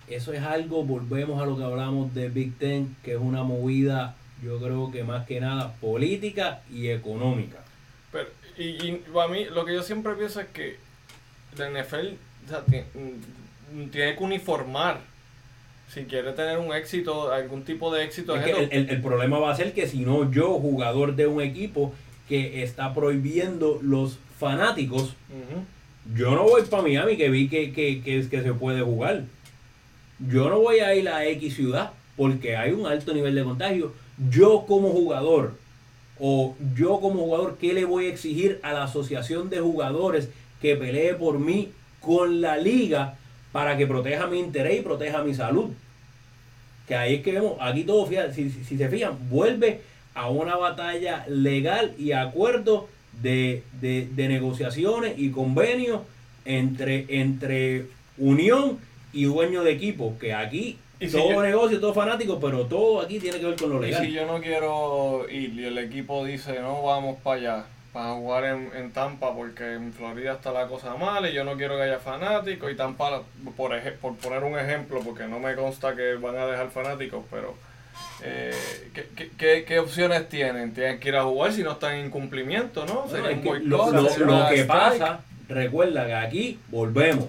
eso 0.08 0.34
es 0.34 0.42
algo 0.42 0.84
volvemos 0.84 1.42
a 1.42 1.46
lo 1.46 1.56
que 1.56 1.64
hablamos 1.64 2.14
de 2.14 2.30
Big 2.30 2.58
Ten 2.58 2.96
que 3.04 3.14
es 3.14 3.20
una 3.20 3.44
movida 3.44 4.16
yo 4.44 4.60
creo 4.60 4.92
que 4.92 5.04
más 5.04 5.26
que 5.28 5.40
nada 5.40 5.74
política 5.82 6.62
y 6.72 6.90
económica 6.90 7.58
Pero, 8.12 8.28
y, 8.58 8.64
y 8.88 9.04
para 9.14 9.28
mí, 9.28 9.46
lo 9.46 9.66
que 9.66 9.74
yo 9.74 9.84
siempre 9.84 10.14
pienso 10.16 10.40
es 10.40 10.48
que 10.48 10.78
la 11.58 11.70
NFL 11.70 12.14
o 12.46 12.50
sea, 12.50 12.62
ti- 12.66 12.84
mm, 13.74 13.90
tiene 13.90 14.16
que 14.16 14.24
uniformar. 14.24 15.02
Si 15.94 16.04
quiere 16.06 16.32
tener 16.34 16.58
un 16.60 16.74
éxito, 16.74 17.32
algún 17.34 17.64
tipo 17.64 17.92
de 17.94 18.04
éxito, 18.06 18.36
Es 18.36 18.44
que 18.44 18.52
el, 18.52 18.70
el- 18.72 18.90
el 18.90 19.02
problema 19.02 19.40
va 19.40 19.52
a 19.52 19.56
ser 19.56 19.74
que 19.74 19.88
si 19.88 20.00
no 20.02 20.32
yo 20.32 20.60
jugador 20.60 21.16
de 21.16 21.26
un 21.28 21.42
equipo 21.42 21.94
que 22.28 22.62
está 22.64 22.94
prohibiendo 22.94 23.80
los 23.82 24.20
fanáticos. 24.40 25.16
Yo 26.16 26.32
no 26.32 26.44
voy 26.44 26.62
para 26.64 26.84
Miami 26.84 27.18
que 27.18 27.30
vi 27.30 27.50
que, 27.50 27.72
que, 27.74 28.02
que, 28.02 28.28
que 28.30 28.42
se 28.44 28.54
puede 28.54 28.82
jugar. 28.82 29.24
Yo 30.20 30.50
no 30.50 30.60
voy 30.60 30.80
a 30.80 30.94
ir 30.96 31.08
a 31.10 31.26
X 31.26 31.56
ciudad 31.56 31.92
porque 32.18 32.56
hay 32.58 32.72
un 32.72 32.86
alto 32.88 33.14
nivel 33.14 33.34
de 33.36 33.44
contagio. 33.44 33.94
Yo 34.30 34.66
como 34.68 34.90
jugador 34.90 35.54
o 36.20 36.56
yo 36.76 37.00
como 37.00 37.24
jugador, 37.24 37.58
¿qué 37.60 37.74
le 37.74 37.86
voy 37.86 38.06
a 38.06 38.10
exigir 38.10 38.60
a 38.64 38.74
la 38.74 38.84
asociación 38.84 39.50
de 39.50 39.60
jugadores 39.62 40.30
que 40.62 40.76
pelee 40.76 41.14
por 41.14 41.40
mí 41.40 41.70
con 42.02 42.42
la 42.42 42.58
liga 42.58 43.16
para 43.54 43.78
que 43.78 43.88
proteja 43.88 44.28
mi 44.28 44.40
interés 44.40 44.80
y 44.80 44.84
proteja 44.84 45.24
mi 45.24 45.34
salud? 45.34 45.70
Que 46.88 46.96
ahí 46.96 47.16
es 47.16 47.22
que 47.24 47.32
vemos, 47.34 47.54
aquí 47.62 47.84
todo, 47.84 48.08
si, 48.34 48.50
si- 48.50 48.64
si 48.64 48.78
se 48.78 48.90
fijan, 48.90 49.14
vuelve 49.30 49.82
a 50.16 50.30
una 50.30 50.58
batalla 50.58 51.24
legal 51.30 51.94
y 51.98 52.12
acuerdo 52.12 52.90
de, 53.22 53.64
de- 53.80 54.08
de 54.14 54.28
negociaciones 54.28 55.14
y 55.18 55.30
convenios 55.30 56.02
entre, 56.46 57.06
entre 57.22 57.86
unión 58.18 58.80
y 59.14 59.24
dueño 59.26 59.64
de 59.64 59.72
equipo. 59.72 60.16
Que 60.20 60.34
aquí 60.34 60.78
Y 61.00 61.08
si 61.08 61.18
todo 61.18 61.32
yo- 61.32 61.42
negocio, 61.44 61.80
todo 61.80 61.94
fanático, 61.94 62.40
pero 62.40 62.66
todo 62.66 63.02
aquí 63.02 63.20
tiene 63.20 63.40
que 63.40 63.46
ver 63.46 63.56
con 63.56 63.70
lo 63.70 63.78
Y 63.84 63.88
legal. 63.88 64.06
si 64.06 64.12
yo 64.12 64.26
no 64.26 64.42
quiero 64.42 65.26
ir 65.30 65.54
y 65.58 65.66
el 65.66 65.78
equipo 65.78 66.26
dice 66.26 66.60
no 66.60 66.84
vamos 66.84 67.18
para 67.24 67.38
allá, 67.40 67.66
para 67.94 68.14
jugar 68.14 68.44
en, 68.46 68.70
en 68.76 68.92
Tampa 68.92 69.34
porque 69.34 69.74
en 69.76 69.94
Florida 69.94 70.34
está 70.34 70.52
la 70.52 70.68
cosa 70.68 70.96
mal 70.96 71.26
y 71.28 71.34
yo 71.34 71.44
no 71.46 71.56
quiero 71.56 71.78
que 71.78 71.84
haya 71.84 72.00
fanáticos 72.00 72.70
y 72.72 72.76
Tampa, 72.76 73.24
por, 73.56 73.72
eje- 73.72 73.94
por 73.94 74.16
poner 74.18 74.44
un 74.44 74.60
ejemplo, 74.60 75.00
porque 75.00 75.26
no 75.26 75.40
me 75.40 75.56
consta 75.56 75.96
que 75.96 76.16
van 76.16 76.38
a 76.38 76.46
dejar 76.46 76.70
fanáticos, 76.70 77.24
pero 77.32 77.56
eh, 78.22 78.54
¿qué, 78.94 79.08
qué, 79.16 79.30
qué- 79.38 79.66
qué 79.66 79.80
opciones 79.80 80.28
tienen? 80.28 80.74
Tienen 80.74 81.00
que 81.00 81.08
ir 81.10 81.16
a 81.16 81.24
jugar 81.24 81.54
si 81.54 81.64
no 81.64 81.72
están 81.72 81.96
en 81.96 82.10
cumplimiento, 82.10 82.86
¿no? 82.86 83.04
Bueno, 83.04 83.10
Sería 83.10 83.32
es 83.32 83.38
un 83.38 83.44
que 83.44 83.50
boicot, 83.50 84.20
lo, 84.20 84.50
que 84.50 84.66
pasa, 84.66 85.22
recuerda 85.48 86.06
que 86.06 86.14
aquí 86.14 86.60
volvemos. 86.68 87.26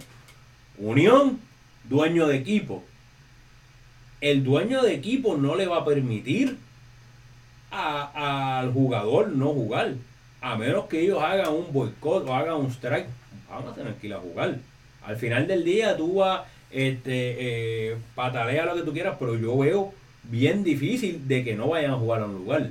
Unión, 0.79 1.39
dueño 1.85 2.27
de 2.27 2.37
equipo. 2.37 2.83
El 4.21 4.45
dueño 4.45 4.83
de 4.83 4.95
equipo 4.95 5.37
no 5.37 5.55
le 5.57 5.67
va 5.67 5.79
a 5.79 5.85
permitir 5.85 6.57
a- 7.71 8.59
al 8.61 8.73
jugador 8.73 9.29
no 9.29 9.49
jugar. 9.53 9.95
A 10.41 10.57
menos 10.57 10.87
que 10.87 11.01
ellos 11.01 11.23
hagan 11.23 11.53
un 11.53 11.73
boicot 11.73 12.27
o 12.29 12.35
hagan 12.35 12.57
un 12.57 12.71
strike, 12.71 13.07
van 13.49 13.67
a 13.69 13.75
tener 13.75 13.95
que 13.95 14.07
ir 14.09 14.15
a 14.15 14.19
jugar. 14.19 14.57
Al 15.05 15.17
final 15.17 15.47
del 15.47 15.65
día 15.65 15.97
tú 15.97 16.15
vas, 16.17 16.43
este, 16.71 17.91
eh, 17.93 17.97
patalea 18.15 18.65
lo 18.65 18.75
que 18.75 18.83
tú 18.83 18.93
quieras, 18.93 19.17
pero 19.19 19.37
yo 19.37 19.57
veo 19.59 19.93
bien 20.25 20.63
difícil 20.65 21.27
de 21.29 21.45
que 21.45 21.55
no 21.57 21.69
vayan 21.69 21.93
a 21.93 21.97
jugar 21.97 22.23
a 22.23 22.25
un 22.27 22.35
lugar. 22.35 22.71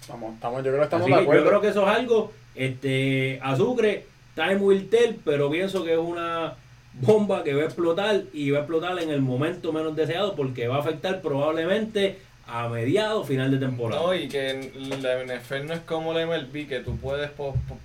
Estamos, 0.00 0.34
estamos, 0.34 0.58
yo 0.64 0.70
creo 0.70 0.78
que 0.78 0.84
estamos 0.84 1.04
Así 1.04 1.10
de 1.12 1.16
que 1.18 1.22
acuerdo. 1.22 1.42
yo 1.44 1.48
creo 1.48 1.60
que 1.60 1.68
eso 1.68 1.82
es 1.82 1.96
algo, 1.96 2.32
este, 2.54 3.38
azufre, 3.42 4.06
time 4.34 4.56
will 4.56 4.88
tell, 4.88 5.16
pero 5.24 5.50
pienso 5.50 5.84
que 5.84 5.92
es 5.92 5.98
una 5.98 6.54
bomba 6.94 7.42
que 7.42 7.54
va 7.54 7.62
a 7.62 7.66
explotar 7.66 8.22
y 8.32 8.50
va 8.50 8.58
a 8.58 8.60
explotar 8.62 8.98
en 8.98 9.10
el 9.10 9.20
momento 9.20 9.72
menos 9.72 9.96
deseado 9.96 10.34
porque 10.36 10.68
va 10.68 10.76
a 10.76 10.80
afectar 10.80 11.20
probablemente 11.22 12.18
a 12.46 12.68
mediados, 12.68 13.26
final 13.26 13.50
de 13.50 13.58
temporada. 13.58 14.02
No, 14.02 14.14
y 14.14 14.28
que 14.28 14.72
la 15.00 15.24
NFL 15.24 15.66
no 15.66 15.74
es 15.74 15.80
como 15.80 16.12
la 16.12 16.26
MLB, 16.26 16.68
que 16.68 16.80
tú 16.80 16.96
puedes 16.96 17.30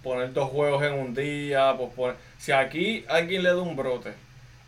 poner 0.03 0.33
dos 0.33 0.49
juegos 0.49 0.83
en 0.83 0.93
un 0.93 1.13
día. 1.13 1.75
Si 2.37 2.51
aquí 2.51 3.05
alguien 3.07 3.43
le 3.43 3.49
da 3.49 3.61
un 3.61 3.75
brote 3.75 4.13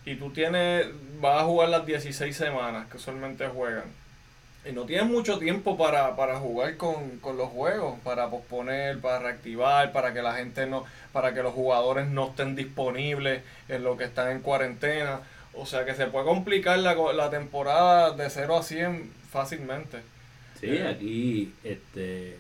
y 0.06 0.16
tú 0.16 0.32
tienes, 0.32 0.88
vas 1.20 1.42
a 1.42 1.46
jugar 1.46 1.70
las 1.70 1.86
16 1.86 2.36
semanas 2.36 2.88
que 2.90 2.98
usualmente 2.98 3.48
juegan, 3.48 3.86
y 4.70 4.74
no 4.74 4.84
tienes 4.84 5.08
mucho 5.08 5.40
tiempo 5.40 5.78
para, 5.78 6.16
para 6.16 6.40
jugar 6.40 6.78
con, 6.78 7.20
con 7.20 7.38
los 7.38 7.50
juegos, 7.50 8.00
para 8.04 8.30
posponer, 8.30 9.00
para 9.00 9.20
reactivar, 9.20 9.92
para 9.92 10.14
que 10.14 10.22
la 10.22 10.34
gente 10.34 10.66
no, 10.68 10.86
para 11.12 11.34
que 11.34 11.44
los 11.44 11.54
jugadores 11.54 12.08
no 12.08 12.28
estén 12.30 12.56
disponibles 12.56 13.42
en 13.68 13.84
lo 13.84 13.98
que 13.98 14.06
están 14.06 14.32
en 14.32 14.42
cuarentena. 14.42 15.22
O 15.54 15.66
sea 15.66 15.86
que 15.86 15.96
se 15.96 16.08
puede 16.08 16.26
complicar 16.26 16.80
la, 16.80 16.96
la 17.14 17.30
temporada 17.30 18.12
de 18.12 18.30
0 18.30 18.58
a 18.58 18.64
100 18.64 19.12
fácilmente. 19.32 20.00
Sí, 20.60 20.78
aquí, 20.78 21.54
este, 21.64 22.38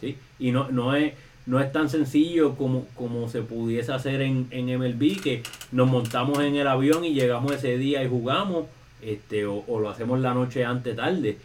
sí, 0.00 0.18
y 0.38 0.50
no, 0.50 0.68
no 0.70 0.96
es, 0.96 1.14
no 1.46 1.60
es 1.60 1.70
tan 1.72 1.88
sencillo 1.88 2.56
como, 2.56 2.86
como 2.96 3.28
se 3.28 3.42
pudiese 3.42 3.92
hacer 3.92 4.20
en, 4.22 4.48
en 4.50 4.66
MLB, 4.78 5.20
que 5.22 5.42
nos 5.70 5.88
montamos 5.88 6.40
en 6.40 6.56
el 6.56 6.66
avión 6.66 7.04
y 7.04 7.14
llegamos 7.14 7.52
ese 7.52 7.78
día 7.78 8.02
y 8.02 8.08
jugamos, 8.08 8.66
este, 9.02 9.46
o, 9.46 9.64
lo 9.80 9.88
hacemos 9.88 10.20
la 10.20 10.34
noche 10.34 10.64
antes 10.64 10.96
tarde. 10.96 11.38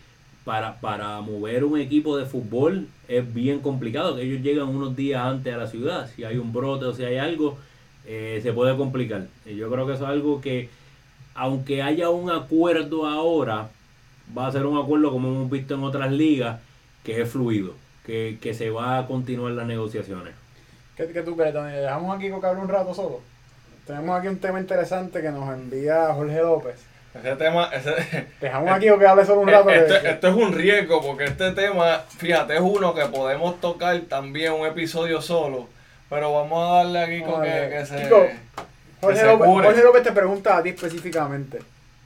Para, 0.46 0.82
para 0.82 1.22
mover 1.22 1.64
un 1.64 1.80
equipo 1.80 2.18
de 2.18 2.26
fútbol 2.26 2.90
es 3.08 3.34
bien 3.34 3.60
complicado, 3.62 4.18
que 4.18 4.24
ellos 4.24 4.42
llegan 4.42 4.68
unos 4.68 4.94
días 4.94 5.22
antes 5.24 5.54
a 5.54 5.58
la 5.58 5.68
ciudad, 5.68 6.10
si 6.14 6.26
hay 6.26 6.38
un 6.38 6.52
brote 6.52 6.84
o 6.84 6.94
si 6.94 7.06
hay 7.06 7.16
algo, 7.16 7.58
eh, 8.06 8.42
se 8.44 8.52
puede 8.52 8.76
complicar. 8.76 9.28
Yo 9.46 9.72
creo 9.72 9.88
que 9.88 9.94
eso 9.94 10.04
es 10.04 10.10
algo 10.10 10.42
que, 10.42 10.70
aunque 11.34 11.82
haya 11.82 12.10
un 12.10 12.30
acuerdo 12.30 13.08
ahora, 13.08 13.70
va 14.38 14.48
a 14.48 14.52
ser 14.52 14.66
un 14.66 14.78
acuerdo 14.78 15.12
como 15.12 15.30
hemos 15.30 15.50
visto 15.50 15.76
en 15.76 15.84
otras 15.84 16.12
ligas, 16.12 16.60
que 17.06 17.22
es 17.22 17.30
fluido, 17.30 17.74
que, 18.06 18.38
que 18.42 18.54
se 18.54 18.70
va 18.70 18.98
a 18.98 19.08
continuar 19.08 19.54
las 19.54 19.66
negociaciones. 19.66 20.34
¿Qué, 20.98 21.08
qué 21.08 21.22
tú 21.22 21.38
crees, 21.38 21.54
Tony? 21.54 21.72
¿Dejamos 21.72 22.16
aquí 22.16 22.30
Coca 22.30 22.52
un 22.52 22.68
rato 22.68 22.94
solo? 22.94 23.22
Tenemos 23.88 24.20
aquí 24.20 24.28
un 24.28 24.40
tema 24.40 24.60
interesante 24.60 25.22
que 25.22 25.32
nos 25.32 25.54
envía 25.54 26.14
Jorge 26.14 26.42
López. 26.42 26.93
Ese 27.16 27.36
tema, 27.36 27.70
ese, 27.74 28.26
Dejamos 28.42 28.72
aquí 28.72 28.90
o 28.90 28.98
que 28.98 29.06
hable 29.08 29.26
solo 29.26 29.42
un 29.42 29.48
rato. 29.52 29.70
este, 29.70 30.02
que- 30.02 30.10
esto 30.10 30.28
es 30.28 30.34
un 30.36 30.54
riesgo 30.54 31.02
porque 31.02 31.26
este 31.26 31.52
tema, 31.52 32.02
fíjate, 32.18 32.56
es 32.56 32.62
uno 32.62 32.94
que 32.94 33.06
podemos 33.06 33.60
tocar 33.62 34.00
también 34.02 34.54
un 34.54 34.66
episodio 34.66 35.22
solo. 35.22 35.68
Pero 36.10 36.34
vamos 36.34 36.70
a 36.72 36.76
darle 36.78 37.00
a 37.04 37.08
Kiko 37.08 37.42
que, 37.42 37.70
que 37.72 37.86
se. 37.86 38.04
Kiko, 38.04 38.22
que 38.22 38.34
Jorge, 39.02 39.20
se 39.20 39.26
López, 39.28 39.48
cure. 39.48 39.66
Jorge 39.68 39.84
López 39.84 40.04
te 40.04 40.12
pregunta 40.12 40.58
a 40.58 40.64
ti 40.64 40.70
específicamente 40.70 41.60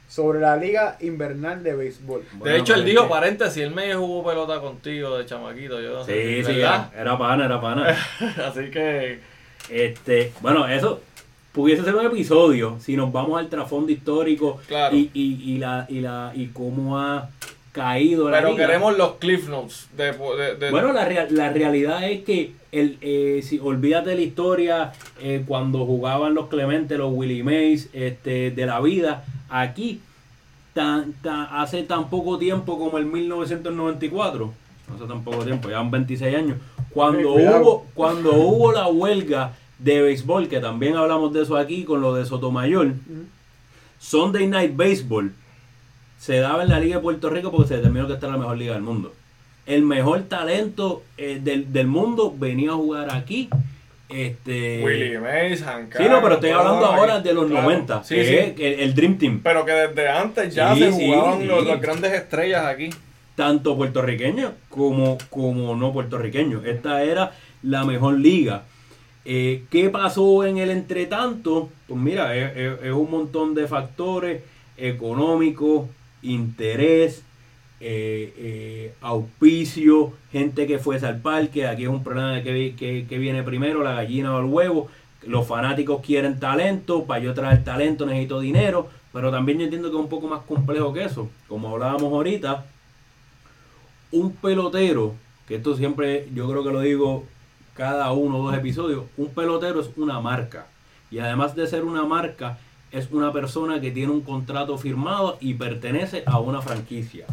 sobre 0.08 0.40
la 0.40 0.56
Liga 0.56 0.96
Invernal 1.02 1.62
de 1.64 1.76
Béisbol. 1.76 2.22
De 2.22 2.38
Bueno, 2.38 2.56
hecho, 2.56 2.74
él 2.74 2.82
pues, 2.82 2.92
dijo, 2.92 3.04
que- 3.04 3.10
paréntesis, 3.10 3.64
él 3.64 3.72
me 3.72 3.94
jugó 3.94 4.26
pelota 4.30 4.60
contigo 4.62 5.18
de 5.18 5.26
chamaquito. 5.26 5.82
Yo 5.82 5.94
no 5.94 6.04
sé 6.06 6.14
Sí, 6.14 6.44
sí, 6.46 6.54
¿verdad? 6.60 6.90
era, 6.94 7.02
era 7.02 7.18
pana, 7.18 7.46
era 7.46 7.62
pana. 7.62 7.98
Así 8.48 8.70
que. 8.72 9.20
Este, 9.70 10.32
bueno, 10.42 10.66
eso 10.68 11.02
pudiese 11.58 11.84
ser 11.84 11.96
un 11.96 12.06
episodio 12.06 12.78
si 12.80 12.96
nos 12.96 13.12
vamos 13.12 13.40
al 13.40 13.50
trasfondo 13.50 13.92
histórico 13.92 14.60
Claro. 14.68 14.96
y, 14.96 15.10
y, 15.14 15.42
y 15.54 15.58
la, 15.58 15.86
y 15.90 16.02
la 16.02 16.32
y 16.36 16.48
cómo 16.48 17.00
ha 17.00 17.30
caído 17.72 18.30
la 18.30 18.38
Pero 18.38 18.52
liga. 18.52 18.66
queremos 18.68 18.98
los 18.98 19.14
Cliff 19.16 19.50
Notes. 19.50 19.88
De, 19.98 20.12
de- 20.14 20.56
de- 20.56 20.72
Bueno, 20.72 20.94
la, 20.94 21.08
la 21.30 21.50
realidad 21.52 22.08
es 22.10 22.24
que 22.24 22.54
el, 22.72 22.98
eh, 23.02 23.42
si 23.44 23.60
olvídate 23.60 24.12
de 24.12 24.16
la 24.18 24.22
historia 24.22 24.92
eh, 25.20 25.44
cuando 25.48 25.86
jugaban 25.86 26.34
los 26.36 26.48
Clemente, 26.48 26.98
los 26.98 27.12
Willie 27.14 27.44
Mays 27.44 27.90
este, 27.94 28.52
de 28.52 28.66
la 28.66 28.80
vida, 28.80 29.26
aquí 29.50 30.00
tan, 30.74 31.14
tan- 31.24 31.48
hace 31.52 31.84
tan 31.84 32.10
poco 32.10 32.38
tiempo 32.38 32.78
como 32.78 32.98
el 33.00 33.06
1994, 33.06 34.54
no 34.90 34.96
hace 34.96 35.06
tan 35.06 35.24
poco 35.24 35.44
tiempo, 35.44 35.70
ya 35.70 35.80
han 35.80 35.90
26 35.92 36.36
años, 36.36 36.58
cuando 36.92 37.34
hubo, 37.34 37.86
cuando 37.94 38.34
hubo 38.34 38.72
la 38.72 38.88
huelga 38.88 39.54
de 39.80 40.02
béisbol, 40.02 40.48
que 40.48 40.60
también 40.60 40.96
hablamos 40.96 41.34
de 41.34 41.44
eso 41.44 41.56
aquí 41.58 41.84
con 41.84 42.02
lo 42.02 42.14
de 42.16 42.26
Sotomayor, 42.26 42.94
Sunday 44.00 44.48
Night 44.48 44.76
Baseball 44.76 45.34
se 46.20 46.38
daba 46.40 46.64
en 46.64 46.70
la 46.70 46.80
Liga 46.80 46.96
de 46.98 47.02
Puerto 47.02 47.30
Rico 47.30 47.52
porque 47.52 47.68
se 47.70 47.76
determinó 47.78 48.08
que 48.08 48.14
esta 48.14 48.26
era 48.28 48.36
la 48.36 48.42
mejor 48.42 48.58
liga 48.58 48.74
del 48.74 48.82
mundo. 48.84 49.14
El 49.66 49.84
mejor 49.84 50.24
talento 50.24 51.04
eh, 51.18 51.40
del, 51.44 51.72
del 51.74 51.88
mundo 51.88 52.34
venía 52.36 52.72
a 52.72 52.76
jugar 52.76 53.14
aquí. 53.14 53.50
Este, 54.10 54.82
Willie 54.86 55.20
Mays, 55.20 55.62
Hank 55.64 55.96
Sí, 55.98 56.04
no, 56.10 56.22
pero 56.22 56.36
estoy 56.36 56.52
hablando 56.52 56.86
ahora 56.86 57.20
de 57.20 57.34
los 57.34 57.48
claro. 57.48 57.64
90, 57.70 58.04
Sí, 58.06 58.16
que 58.16 58.26
sí. 58.26 58.36
es 58.36 58.60
el, 58.60 58.80
el 58.80 58.96
Dream 58.96 59.18
Team. 59.18 59.42
Pero 59.44 59.66
que 59.66 59.72
desde 59.74 60.08
antes 60.10 60.56
ya 60.56 60.74
Sí, 60.74 60.80
se 60.80 60.92
jugaban 60.92 61.46
los- 61.48 61.66
las 61.68 61.82
grandes 61.82 62.14
estrellas 62.14 62.66
aquí. 62.66 62.90
tanto 63.36 63.76
puertorriqueños 63.76 64.54
como, 64.70 65.18
como 65.30 65.76
no 65.76 65.92
puertorriqueños. 65.94 66.66
Esta 66.66 67.04
era 67.04 67.34
la 67.62 67.84
mejor 67.84 68.18
liga. 68.18 68.64
Eh, 69.30 69.66
¿Qué 69.70 69.90
pasó 69.90 70.46
en 70.46 70.58
el 70.58 70.70
entretanto? 70.70 71.68
Pues 71.86 72.00
mira, 72.00 72.34
es, 72.34 72.94
un 72.94 73.12
montón 73.12 73.56
de 73.56 73.68
factores 73.68 74.42
económicos, 74.78 75.90
interés, 76.22 77.24
eh, 77.82 78.34
eh, 78.38 78.94
auspicio, 79.02 80.14
gente 80.32 80.66
que 80.66 80.80
fuese 80.80 81.08
al 81.08 81.20
parque. 81.20 81.68
Aquí 81.68 81.84
es 81.84 81.90
un 81.90 82.06
problema 82.06 82.36
de 82.36 82.44
que, 82.44 82.76
que, 82.78 83.06
que 83.06 83.18
viene 83.18 83.44
primero, 83.44 83.84
la 83.84 83.96
gallina 83.96 84.34
o 84.34 84.40
el 84.40 84.46
huevo. 84.46 84.88
Los 85.24 85.46
fanáticos 85.46 86.02
quieren 86.02 86.40
talento, 86.40 87.04
para 87.04 87.22
yo 87.22 87.34
traer 87.34 87.66
talento 87.66 88.06
necesito 88.06 88.40
dinero, 88.40 88.88
pero 89.12 89.30
también 89.30 89.58
yo 89.58 89.66
entiendo 89.66 89.90
que 89.90 89.98
es 89.98 90.04
un 90.04 90.10
poco 90.10 90.30
más 90.30 90.44
complejo 90.44 90.94
que 90.94 91.04
eso. 91.04 91.28
Como 91.50 91.68
hablábamos 91.68 92.14
ahorita, 92.14 92.66
un 94.10 94.32
pelotero, 94.32 95.16
que 95.50 95.56
esto 95.56 95.76
siempre 95.76 96.30
yo 96.34 96.50
creo 96.50 96.64
que 96.64 96.72
lo 96.72 96.80
digo 96.80 97.26
cada 97.78 98.12
uno 98.12 98.40
o 98.40 98.44
dos 98.48 98.58
episodios, 98.58 99.06
un 99.18 99.30
pelotero 99.30 99.80
es 99.80 99.90
una 99.96 100.20
marca. 100.20 100.66
Y 101.12 101.20
además 101.20 101.56
de 101.56 101.68
ser 101.68 101.86
una 101.86 102.04
marca, 102.06 102.58
es 102.92 103.12
una 103.12 103.32
persona 103.32 103.80
que 103.80 103.92
tiene 103.92 104.12
un 104.12 104.22
contrato 104.22 104.78
firmado 104.78 105.38
y 105.40 105.54
pertenece 105.54 106.24
a 106.26 106.40
una 106.40 106.62
franquicia. 106.62 107.28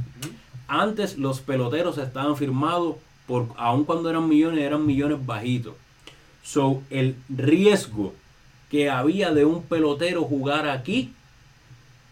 Antes 0.68 1.16
los 1.16 1.40
peloteros 1.40 1.97
estaban 1.97 2.36
firmados 2.36 2.97
por, 3.26 3.49
aun 3.57 3.84
cuando 3.84 4.11
eran 4.11 4.28
millones, 4.28 4.61
eran 4.61 4.84
millones 4.84 5.24
bajitos. 5.24 5.74
So, 6.42 6.82
el 6.90 7.16
riesgo 7.30 8.12
que 8.70 8.90
había 8.90 9.32
de 9.32 9.47
un 9.47 9.62
pelotero 9.62 10.24
jugar 10.24 10.68
aquí 10.68 11.14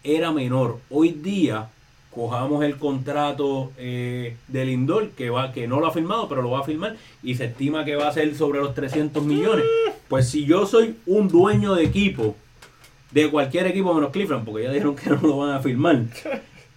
era 0.03 0.31
menor. 0.31 0.79
Hoy 0.89 1.11
día, 1.11 1.69
cojamos 2.13 2.63
el 2.63 2.77
contrato 2.77 3.71
eh, 3.77 4.37
de 4.47 4.65
Lindor, 4.65 5.09
que, 5.11 5.29
va, 5.29 5.51
que 5.51 5.67
no 5.67 5.79
lo 5.79 5.87
ha 5.87 5.91
firmado, 5.91 6.29
pero 6.29 6.41
lo 6.41 6.51
va 6.51 6.59
a 6.59 6.63
firmar, 6.63 6.95
y 7.21 7.35
se 7.35 7.45
estima 7.45 7.85
que 7.85 7.95
va 7.95 8.07
a 8.07 8.13
ser 8.13 8.35
sobre 8.35 8.59
los 8.59 8.73
300 8.73 9.23
millones. 9.23 9.65
Pues 10.07 10.29
si 10.29 10.45
yo 10.45 10.65
soy 10.65 10.95
un 11.05 11.27
dueño 11.27 11.75
de 11.75 11.83
equipo, 11.83 12.35
de 13.11 13.29
cualquier 13.29 13.67
equipo 13.67 13.93
menos 13.93 14.11
Cleveland, 14.11 14.45
porque 14.45 14.63
ya 14.63 14.71
dijeron 14.71 14.95
que 14.95 15.09
no 15.09 15.21
lo 15.21 15.37
van 15.37 15.55
a 15.55 15.59
firmar, 15.59 16.03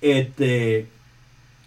este, 0.01 0.87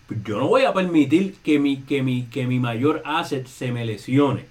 pues 0.08 0.20
yo 0.24 0.40
no 0.40 0.48
voy 0.48 0.64
a 0.64 0.74
permitir 0.74 1.36
que 1.44 1.60
mi, 1.60 1.78
que 1.78 2.02
mi, 2.02 2.24
que 2.24 2.48
mi 2.48 2.60
mayor 2.60 3.02
asset 3.06 3.48
se 3.48 3.72
me 3.72 3.86
lesione. 3.86 4.46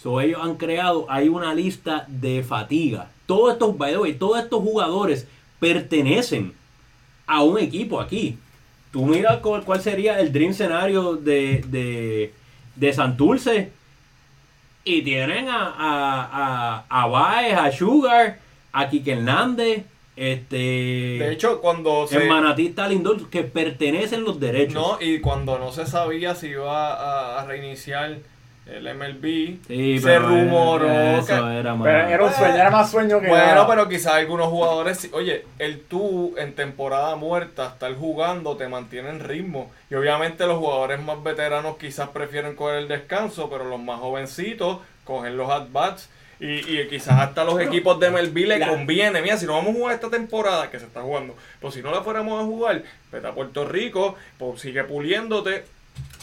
So, 0.00 0.20
ellos 0.20 0.40
han 0.42 0.56
creado, 0.56 1.06
hay 1.08 1.28
una 1.28 1.54
lista 1.54 2.06
de 2.08 2.42
fatiga. 2.42 3.10
Todos 3.26 3.52
estos, 3.52 3.78
by 3.78 3.92
the 3.92 3.98
way, 3.98 4.14
todos 4.14 4.40
estos 4.40 4.60
jugadores 4.60 5.28
pertenecen 5.60 6.54
a 7.26 7.42
un 7.42 7.58
equipo 7.58 8.00
aquí. 8.00 8.38
Tú 8.90 9.06
mira 9.06 9.40
cuál, 9.40 9.64
cuál 9.64 9.80
sería 9.80 10.20
el 10.20 10.32
dream 10.32 10.52
scenario 10.52 11.16
de, 11.16 11.64
de, 11.68 12.34
de 12.76 12.92
Santurce. 12.92 13.72
Y 14.84 15.02
tienen 15.02 15.48
a, 15.48 15.66
a, 15.66 16.84
a, 16.88 17.02
a 17.02 17.06
Baez, 17.06 17.56
a 17.56 17.70
Sugar, 17.70 18.40
a 18.72 18.88
Kike 18.88 19.12
Hernández, 19.12 19.84
este... 20.16 20.56
De 20.56 21.32
hecho, 21.32 21.60
cuando 21.60 22.06
se... 22.08 22.20
en 22.20 22.28
Manatí 22.28 22.66
está 22.66 22.88
Lindor, 22.88 23.30
que 23.30 23.44
pertenecen 23.44 24.24
los 24.24 24.40
derechos. 24.40 24.74
No, 24.74 24.98
y 25.00 25.20
cuando 25.20 25.58
no 25.58 25.70
se 25.70 25.86
sabía 25.86 26.34
si 26.34 26.48
iba 26.48 26.92
a, 26.94 27.40
a 27.40 27.46
reiniciar 27.46 28.18
el 28.72 28.94
MLB, 28.94 29.58
Sí, 29.66 29.98
se 29.98 30.18
rumoró 30.18 30.90
eso 30.90 31.26
que... 31.26 31.58
era 31.58 31.74
más- 31.74 31.84
Pero 31.84 32.08
era 32.08 32.24
un 32.24 32.32
sueño, 32.32 32.54
era 32.54 32.70
más 32.70 32.90
sueño 32.90 33.20
que 33.20 33.28
Bueno, 33.28 33.66
pero 33.68 33.88
quizás 33.88 34.14
algunos 34.14 34.48
jugadores, 34.48 35.08
oye, 35.12 35.44
el 35.58 35.80
tú 35.82 36.34
en 36.38 36.54
temporada 36.54 37.14
muerta, 37.16 37.66
estar 37.68 37.94
jugando, 37.94 38.56
te 38.56 38.68
mantiene 38.68 39.10
en 39.10 39.20
ritmo. 39.20 39.70
Y 39.90 39.94
obviamente 39.94 40.46
los 40.46 40.58
jugadores 40.58 41.00
más 41.00 41.22
veteranos 41.22 41.76
quizás 41.76 42.08
prefieren 42.08 42.54
coger 42.56 42.76
el 42.76 42.88
descanso, 42.88 43.48
pero 43.50 43.64
los 43.64 43.80
más 43.80 44.00
jovencitos 44.00 44.78
cogen 45.04 45.36
los 45.36 45.50
at-bats. 45.50 46.08
Y, 46.40 46.54
y 46.76 46.88
quizás 46.88 47.20
hasta 47.20 47.44
los 47.44 47.60
equipos 47.60 48.00
de 48.00 48.10
MLB 48.10 48.36
le 48.48 48.58
La- 48.58 48.66
conviene. 48.68 49.22
Mira, 49.22 49.36
si 49.36 49.46
no 49.46 49.52
vamos 49.54 49.70
a 49.76 49.78
jugar 49.78 49.94
esta 49.94 50.10
temporada 50.10 50.70
que 50.72 50.80
se 50.80 50.86
está 50.86 51.00
jugando, 51.02 51.36
pues 51.60 51.74
si 51.74 51.82
no 51.82 51.92
la 51.92 52.02
fuéramos 52.02 52.42
a 52.42 52.44
jugar, 52.44 52.82
vete 53.12 53.28
a 53.28 53.32
Puerto 53.32 53.64
Rico, 53.64 54.16
pues 54.38 54.60
sigue 54.60 54.82
puliéndote, 54.82 55.64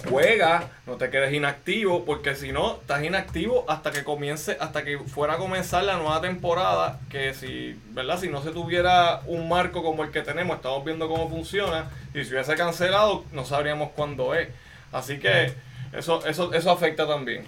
juega, 0.07 0.69
no 0.87 0.95
te 0.95 1.09
quedes 1.09 1.33
inactivo, 1.33 2.05
porque 2.05 2.35
si 2.35 2.51
no, 2.51 2.75
estás 2.75 3.03
inactivo 3.03 3.65
hasta 3.67 3.91
que 3.91 4.03
comience, 4.03 4.57
hasta 4.59 4.83
que 4.83 4.97
fuera 4.99 5.33
a 5.33 5.37
comenzar 5.37 5.83
la 5.83 5.97
nueva 5.97 6.21
temporada, 6.21 6.99
que 7.09 7.33
si, 7.33 7.77
¿verdad? 7.91 8.19
Si 8.19 8.29
no 8.29 8.41
se 8.41 8.51
tuviera 8.51 9.21
un 9.25 9.49
marco 9.49 9.83
como 9.83 10.03
el 10.03 10.11
que 10.11 10.21
tenemos, 10.21 10.57
estamos 10.57 10.85
viendo 10.85 11.07
cómo 11.07 11.29
funciona, 11.29 11.89
y 12.13 12.23
si 12.23 12.31
hubiese 12.31 12.55
cancelado, 12.55 13.25
no 13.33 13.45
sabríamos 13.45 13.89
cuándo 13.95 14.33
es. 14.35 14.49
Así 14.91 15.19
que 15.19 15.53
eso, 15.93 16.25
eso, 16.25 16.53
eso 16.53 16.71
afecta 16.71 17.07
también. 17.07 17.45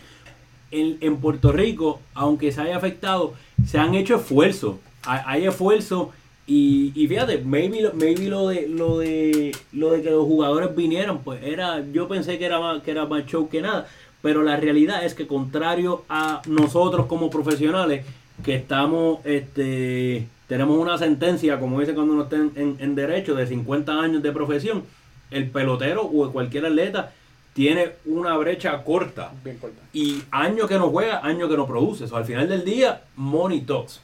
en, 0.71 0.97
en 1.01 1.17
Puerto 1.17 1.51
Rico, 1.51 2.01
aunque 2.13 2.51
se 2.51 2.61
haya 2.61 2.77
afectado, 2.77 3.33
se 3.65 3.77
han 3.77 3.93
hecho 3.95 4.15
esfuerzos. 4.15 4.77
Hay, 5.03 5.21
hay 5.25 5.45
esfuerzos 5.47 6.09
y, 6.47 6.91
y 6.95 7.07
fíjate, 7.07 7.37
maybe, 7.39 7.81
lo- 7.81 7.93
maybe 7.93 8.27
lo 8.27 8.47
de 8.49 8.67
lo 8.67 8.97
de 8.99 9.55
lo 9.73 9.91
de 9.91 10.01
que 10.01 10.09
los 10.09 10.25
jugadores 10.25 10.75
vinieran, 10.75 11.19
pues 11.19 11.41
era, 11.43 11.83
yo 11.91 12.07
pensé 12.07 12.37
que 12.39 12.45
era 12.45 12.59
más, 12.59 12.81
que 12.81 12.91
era 12.91 13.05
más 13.05 13.25
show 13.25 13.47
que 13.49 13.61
nada, 13.61 13.87
pero 14.21 14.43
la 14.43 14.57
realidad 14.57 15.05
es 15.05 15.13
que 15.13 15.27
contrario 15.27 16.03
a 16.09 16.41
nosotros 16.47 17.05
como 17.05 17.29
profesionales, 17.29 18.05
que 18.43 18.55
estamos, 18.55 19.19
este, 19.25 20.27
tenemos 20.47 20.77
una 20.77 20.97
sentencia, 20.97 21.59
como 21.59 21.79
dice 21.79 21.93
cuando 21.93 22.13
uno 22.13 22.23
está 22.23 22.35
en, 22.37 22.51
en- 22.55 22.75
en 22.79 22.95
derecho, 22.95 23.35
de 23.35 23.47
50 23.47 23.91
años 23.99 24.21
de 24.23 24.31
profesión, 24.31 24.83
el 25.29 25.49
pelotero 25.49 26.01
o 26.03 26.31
cualquier 26.31 26.65
atleta 26.65 27.13
tiene 27.53 27.91
una 28.05 28.35
brecha 28.37 28.83
corta. 28.83 29.31
Bien 29.43 29.57
corta. 29.57 29.81
Y 29.93 30.21
año 30.31 30.67
que 30.67 30.77
no 30.77 30.89
juega, 30.89 31.19
año 31.25 31.47
que 31.49 31.55
no 31.57 31.67
produce. 31.67 32.05
Al 32.13 32.25
final 32.25 32.47
del 32.49 32.63
día, 32.65 33.01
money 33.15 33.61
talks. 33.61 34.01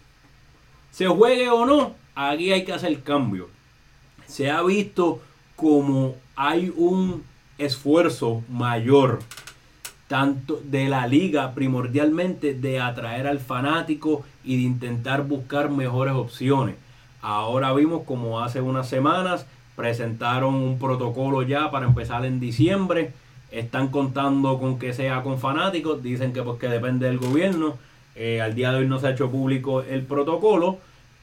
Se 0.91 1.05
juegue 1.07 1.49
o 1.49 1.65
no, 1.65 1.95
aquí 2.17 2.51
hay 2.51 2.65
que 2.65 2.73
hacer 2.73 3.01
cambio. 3.03 3.49
Se 4.25 4.49
ha 4.49 4.61
visto 4.63 5.21
como 5.55 6.15
hay 6.35 6.73
un 6.75 7.23
esfuerzo 7.57 8.43
mayor, 8.49 9.19
tanto 10.07 10.59
de 10.63 10.89
la 10.89 11.07
liga 11.07 11.53
primordialmente, 11.53 12.53
de 12.53 12.79
atraer 12.79 13.27
al 13.27 13.39
fanático 13.39 14.25
y 14.43 14.57
de 14.57 14.63
intentar 14.63 15.23
buscar 15.27 15.69
mejores 15.69 16.13
opciones. 16.13 16.75
Ahora 17.21 17.73
vimos 17.73 18.03
como 18.03 18.41
hace 18.41 18.61
unas 18.61 18.87
semanas 18.87 19.45
presentaron 19.77 20.55
un 20.55 20.79
protocolo 20.79 21.43
ya 21.43 21.69
para 21.69 21.85
empezar 21.85 22.25
en 22.25 22.39
diciembre. 22.39 23.13
Están 23.51 23.89
contando 23.89 24.59
con 24.59 24.79
que 24.79 24.91
sea 24.91 25.21
con 25.21 25.39
fanáticos. 25.39 26.01
Dicen 26.01 26.33
que 26.33 26.41
pues 26.41 26.59
que 26.59 26.67
depende 26.67 27.05
del 27.05 27.19
gobierno. 27.19 27.77
Eh, 28.15 28.41
al 28.41 28.55
día 28.55 28.71
de 28.71 28.79
hoy 28.79 28.87
no 28.87 28.99
se 28.99 29.07
ha 29.07 29.11
hecho 29.11 29.29
público 29.29 29.83
el 29.83 30.01
protocolo. 30.01 30.79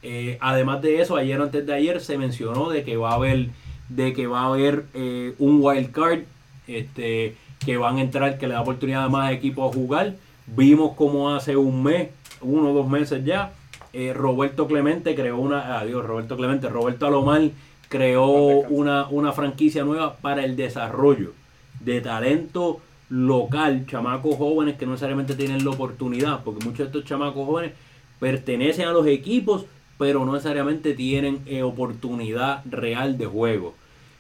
Eh, 0.07 0.37
además 0.43 0.83
de 0.83 1.01
eso, 1.01 1.17
ayer 1.17 1.41
o 1.41 1.45
antes 1.45 1.65
de 1.65 1.73
ayer 1.73 1.99
se 2.01 2.19
mencionó 2.19 2.69
de 2.69 2.85
que 2.85 2.99
va 2.99 3.13
a 3.13 3.15
haber, 3.15 3.49
de 3.89 4.13
que 4.13 4.27
va 4.27 4.43
a 4.43 4.47
haber 4.49 4.85
eh, 4.93 5.35
un 5.39 5.61
wild 5.63 5.93
card, 5.93 6.21
este, 6.69 7.35
que 7.65 7.79
van 7.79 7.97
a 7.97 8.03
entrar, 8.03 8.37
que 8.37 8.47
le 8.47 8.53
da 8.53 8.61
oportunidad 8.61 9.05
a 9.05 9.09
más 9.09 9.33
equipos 9.33 9.71
a 9.71 9.75
jugar. 9.75 10.15
Vimos 10.47 10.95
como 10.95 11.35
hace 11.35 11.57
un 11.57 11.83
mes, 11.83 12.11
uno 12.43 12.71
o 12.71 12.75
dos 12.75 12.87
meses 12.87 13.25
ya, 13.25 13.55
eh, 13.95 14.13
Roberto 14.13 14.67
Clemente 14.67 15.15
creó 15.15 15.39
una, 15.39 15.79
adiós, 15.79 16.05
Roberto 16.05 16.37
Clemente, 16.37 16.69
Roberto 16.69 17.07
Alomar 17.07 17.41
creó 17.89 18.27
una, 18.27 19.09
una 19.09 19.33
franquicia 19.33 19.85
nueva 19.85 20.17
para 20.17 20.45
el 20.45 20.55
desarrollo 20.55 21.33
de 21.81 22.03
talento 22.03 22.81
local, 23.09 23.87
chamacos 23.87 24.37
jóvenes 24.37 24.77
que 24.77 24.85
no 24.85 24.93
necesariamente 24.93 25.35
tienen 25.35 25.65
la 25.65 25.71
oportunidad, 25.71 26.43
porque 26.43 26.65
muchos 26.65 26.79
de 26.79 26.85
estos 26.85 27.05
chamacos 27.05 27.47
jóvenes 27.47 27.73
pertenecen 28.19 28.89
a 28.89 28.93
los 28.93 29.07
equipos, 29.07 29.67
pero 29.99 30.25
no 30.25 30.33
necesariamente 30.33 30.95
tienen 30.95 31.41
eh, 31.47 31.63
oportunidad 31.63 32.63
real 32.65 33.19
de 33.19 33.27
juego. 33.27 33.75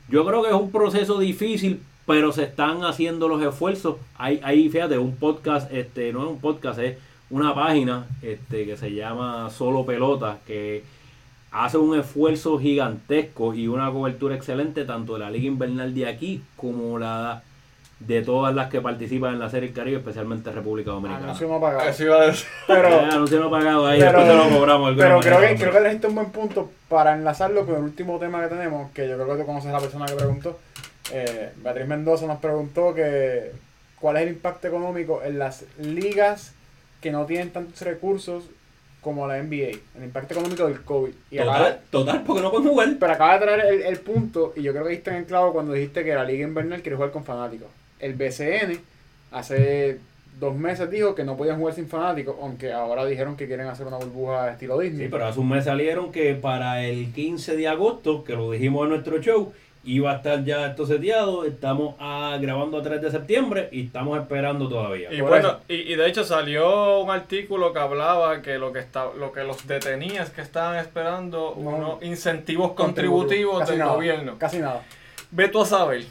Yo 0.08 0.24
creo 0.26 0.42
que 0.42 0.50
es 0.50 0.54
un 0.54 0.70
proceso 0.70 1.18
difícil, 1.18 1.80
pero 2.06 2.32
se 2.32 2.44
están 2.44 2.84
haciendo 2.84 3.28
los 3.28 3.42
esfuerzos. 3.42 3.96
Hay, 4.16 4.40
hay 4.42 4.68
fíjate, 4.68 4.98
un 4.98 5.16
podcast, 5.16 5.72
este, 5.72 6.12
no 6.12 6.24
es 6.24 6.30
un 6.30 6.40
podcast, 6.40 6.78
es 6.78 6.98
una 7.30 7.54
página 7.54 8.06
este, 8.22 8.66
que 8.66 8.76
se 8.76 8.92
llama 8.92 9.50
Solo 9.50 9.84
Pelota, 9.86 10.38
que 10.46 10.84
hace 11.50 11.78
un 11.78 11.98
esfuerzo 11.98 12.58
gigantesco 12.58 13.54
y 13.54 13.68
una 13.68 13.90
cobertura 13.90 14.34
excelente 14.34 14.84
tanto 14.84 15.14
de 15.14 15.20
la 15.20 15.30
Liga 15.30 15.46
Invernal 15.46 15.94
de 15.94 16.06
aquí 16.06 16.42
como 16.56 16.98
la 16.98 17.42
de 18.00 18.22
todas 18.22 18.54
las 18.54 18.68
que 18.70 18.80
participan 18.80 19.34
en 19.34 19.38
la 19.40 19.48
Serie 19.48 19.72
Caribe, 19.72 19.98
especialmente 19.98 20.50
República 20.52 20.90
Dominicana. 20.90 21.24
Anuncio 21.26 21.48
no 21.48 21.60
pagado. 21.60 21.88
Eso 21.88 22.02
iba 22.04 22.16
a 22.20 22.26
decir. 22.26 22.46
Pero, 22.66 22.88
Eh, 22.88 23.08
anuncio 23.12 23.40
no 23.40 23.50
pagado 23.50 23.86
ahí, 23.86 23.98
pero- 24.00 24.18
después 24.20 24.26
se 24.44 24.50
lo 24.50 24.56
cobramos. 24.58 24.94
pero 24.98 25.20
creo 25.20 25.40
que, 25.40 25.54
creo 25.56 25.72
que 25.72 25.80
le 25.80 25.90
diste 25.90 26.06
un 26.08 26.14
buen 26.16 26.30
punto 26.30 26.70
para 26.88 27.14
enlazarlo 27.14 27.64
con 27.64 27.76
el 27.76 27.82
último 27.82 28.18
tema 28.18 28.42
que 28.42 28.48
tenemos, 28.48 28.90
que 28.92 29.08
yo 29.08 29.14
creo 29.14 29.28
que 29.36 29.40
tú 29.42 29.46
conoces 29.46 29.70
a 29.70 29.72
la 29.74 29.80
persona 29.80 30.06
que 30.06 30.14
preguntó. 30.14 30.58
Eh, 31.12 31.52
Beatriz 31.56 31.86
Mendoza 31.86 32.26
nos 32.26 32.38
preguntó 32.40 32.92
que 32.94 33.52
cuál 34.00 34.16
es 34.16 34.22
el 34.22 34.28
impacto 34.30 34.68
económico 34.68 35.22
en 35.24 35.38
las 35.38 35.64
ligas 35.78 36.52
que 37.00 37.10
no 37.12 37.24
tienen 37.26 37.50
tantos 37.50 37.80
recursos 37.82 38.44
como 39.00 39.26
la 39.28 39.36
NBA, 39.38 39.70
el 39.98 40.04
impacto 40.04 40.32
económico 40.34 40.66
del 40.66 40.80
COVID. 40.82 41.12
Y 41.30 41.38
acaba 41.38 41.58
Total, 41.58 41.80
total, 41.90 42.22
porque 42.26 42.42
no 42.42 42.50
pueden 42.50 42.68
jugar. 42.68 42.88
pero 42.98 43.12
acaba 43.12 43.34
de 43.38 43.44
traer 43.46 43.60
el, 43.66 43.82
el 43.82 43.98
punto, 44.00 44.52
y 44.56 44.62
yo 44.62 44.72
creo 44.72 44.84
que 44.84 44.90
diste 44.90 45.10
en 45.10 45.16
el 45.16 45.24
clavo 45.26 45.52
cuando 45.52 45.74
dijiste 45.74 46.04
que 46.04 46.14
la 46.14 46.24
Liga 46.24 46.46
Invernal 46.46 46.80
quiere 46.80 46.96
jugar 46.96 47.10
con 47.12 47.22
fanáticos. 47.24 47.68
El 48.04 48.14
BCN 48.14 48.78
hace 49.32 49.98
dos 50.38 50.54
meses 50.54 50.90
dijo 50.90 51.14
que 51.14 51.24
no 51.24 51.36
podían 51.36 51.58
jugar 51.58 51.74
sin 51.74 51.88
fanáticos, 51.88 52.36
aunque 52.40 52.72
ahora 52.72 53.06
dijeron 53.06 53.36
que 53.36 53.46
quieren 53.46 53.66
hacer 53.66 53.86
una 53.86 53.96
burbuja 53.96 54.50
estilo 54.50 54.78
Disney. 54.78 55.06
Sí, 55.06 55.08
pero 55.10 55.26
hace 55.26 55.40
un 55.40 55.48
mes 55.48 55.64
salieron 55.64 56.12
que 56.12 56.34
para 56.34 56.84
el 56.84 57.12
15 57.12 57.56
de 57.56 57.68
agosto, 57.68 58.22
que 58.24 58.34
lo 58.34 58.50
dijimos 58.50 58.84
en 58.84 58.90
nuestro 58.90 59.20
show, 59.22 59.52
iba 59.84 60.12
a 60.12 60.16
estar 60.16 60.44
ya 60.44 60.66
esto 60.66 60.86
seteado. 60.86 61.44
Estamos 61.44 61.94
ah, 61.98 62.36
grabando 62.40 62.78
a 62.78 62.82
3 62.82 63.00
de 63.00 63.10
septiembre 63.10 63.68
y 63.72 63.86
estamos 63.86 64.18
esperando 64.20 64.68
todavía. 64.68 65.10
Y 65.12 65.20
bueno, 65.20 65.60
y, 65.68 65.74
y 65.74 65.94
de 65.96 66.06
hecho 66.08 66.24
salió 66.24 67.00
un 67.00 67.10
artículo 67.10 67.72
que 67.72 67.78
hablaba 67.78 68.42
que 68.42 68.58
lo 68.58 68.72
que 68.72 68.80
está, 68.80 69.06
lo 69.18 69.32
que 69.32 69.44
los 69.44 69.66
detenía 69.66 70.24
es 70.24 70.30
que 70.30 70.42
estaban 70.42 70.76
esperando 70.78 71.54
No. 71.58 71.70
unos 71.70 72.02
incentivos 72.02 72.72
contributivos 72.72 73.66
del 73.68 73.78
nada, 73.78 73.94
gobierno. 73.94 74.36
Casi 74.38 74.58
nada. 74.58 74.82
Ve 75.30 75.48
tú 75.48 75.62
a 75.62 75.66
saber 75.66 76.04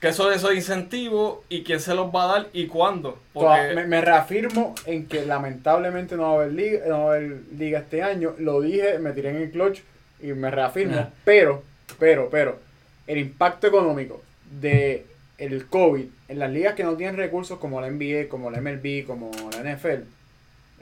qué 0.00 0.12
son 0.12 0.32
esos 0.32 0.54
incentivos 0.54 1.38
y 1.48 1.64
quién 1.64 1.80
se 1.80 1.94
los 1.94 2.14
va 2.14 2.24
a 2.24 2.26
dar 2.26 2.48
y 2.52 2.66
cuándo. 2.66 3.18
Porque 3.32 3.74
me, 3.74 3.86
me 3.86 4.00
reafirmo 4.00 4.74
en 4.86 5.06
que 5.06 5.26
lamentablemente 5.26 6.16
no 6.16 6.22
va 6.22 6.28
a 6.28 6.34
haber 6.34 6.52
liga, 6.52 6.80
no 6.86 7.04
va 7.06 7.12
a 7.12 7.16
haber 7.16 7.40
liga 7.56 7.80
este 7.80 8.02
año. 8.02 8.34
Lo 8.38 8.60
dije, 8.60 8.98
me 8.98 9.12
tiré 9.12 9.30
en 9.30 9.36
el 9.36 9.50
clutch 9.50 9.80
y 10.20 10.28
me 10.28 10.50
reafirmo. 10.50 11.10
Pero, 11.24 11.62
pero, 11.98 12.28
pero, 12.30 12.58
el 13.06 13.18
impacto 13.18 13.66
económico 13.66 14.22
de 14.60 15.06
el 15.38 15.66
COVID 15.66 16.06
en 16.28 16.38
las 16.38 16.50
ligas 16.50 16.74
que 16.74 16.84
no 16.84 16.96
tienen 16.96 17.16
recursos 17.16 17.58
como 17.58 17.80
la 17.80 17.90
NBA, 17.90 18.28
como 18.28 18.50
la 18.50 18.60
MLB, 18.60 19.06
como 19.06 19.30
la 19.52 19.74
NFL, 19.74 20.02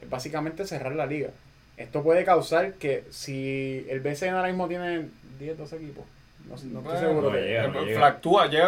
es 0.02 0.10
básicamente 0.10 0.66
cerrar 0.66 0.94
la 0.94 1.06
liga. 1.06 1.30
Esto 1.76 2.02
puede 2.02 2.24
causar 2.24 2.74
que 2.74 3.04
si 3.10 3.86
el 3.90 4.00
BCN 4.00 4.30
ahora 4.30 4.48
mismo 4.48 4.66
tiene 4.66 5.08
10, 5.38 5.58
12 5.58 5.76
equipos, 5.76 6.04
no, 6.48 6.54
estoy 6.54 6.70
bueno, 6.70 7.00
seguro. 7.00 7.30
no 7.30 7.36
llega, 7.36 7.68
no 7.68 7.80
eh, 7.80 7.86
llega. 7.86 8.20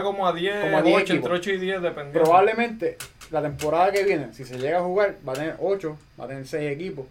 como 0.02 0.26
a 0.26 0.32
10, 0.32 0.54
Como 0.64 0.78
a 0.78 0.82
10 0.82 0.96
8, 1.02 1.12
entre 1.14 1.14
equipos. 1.16 1.38
8 1.38 1.50
y 1.50 1.56
10 1.58 1.82
dependiendo. 1.82 2.20
Probablemente 2.20 2.98
la 3.30 3.42
temporada 3.42 3.92
que 3.92 4.04
viene, 4.04 4.32
si 4.32 4.44
se 4.44 4.58
llega 4.58 4.78
a 4.78 4.82
jugar, 4.82 5.16
va 5.26 5.32
a 5.32 5.36
tener 5.36 5.56
8, 5.60 5.96
va 6.20 6.24
a 6.24 6.28
tener 6.28 6.46
6 6.46 6.70
equipos. 6.70 7.06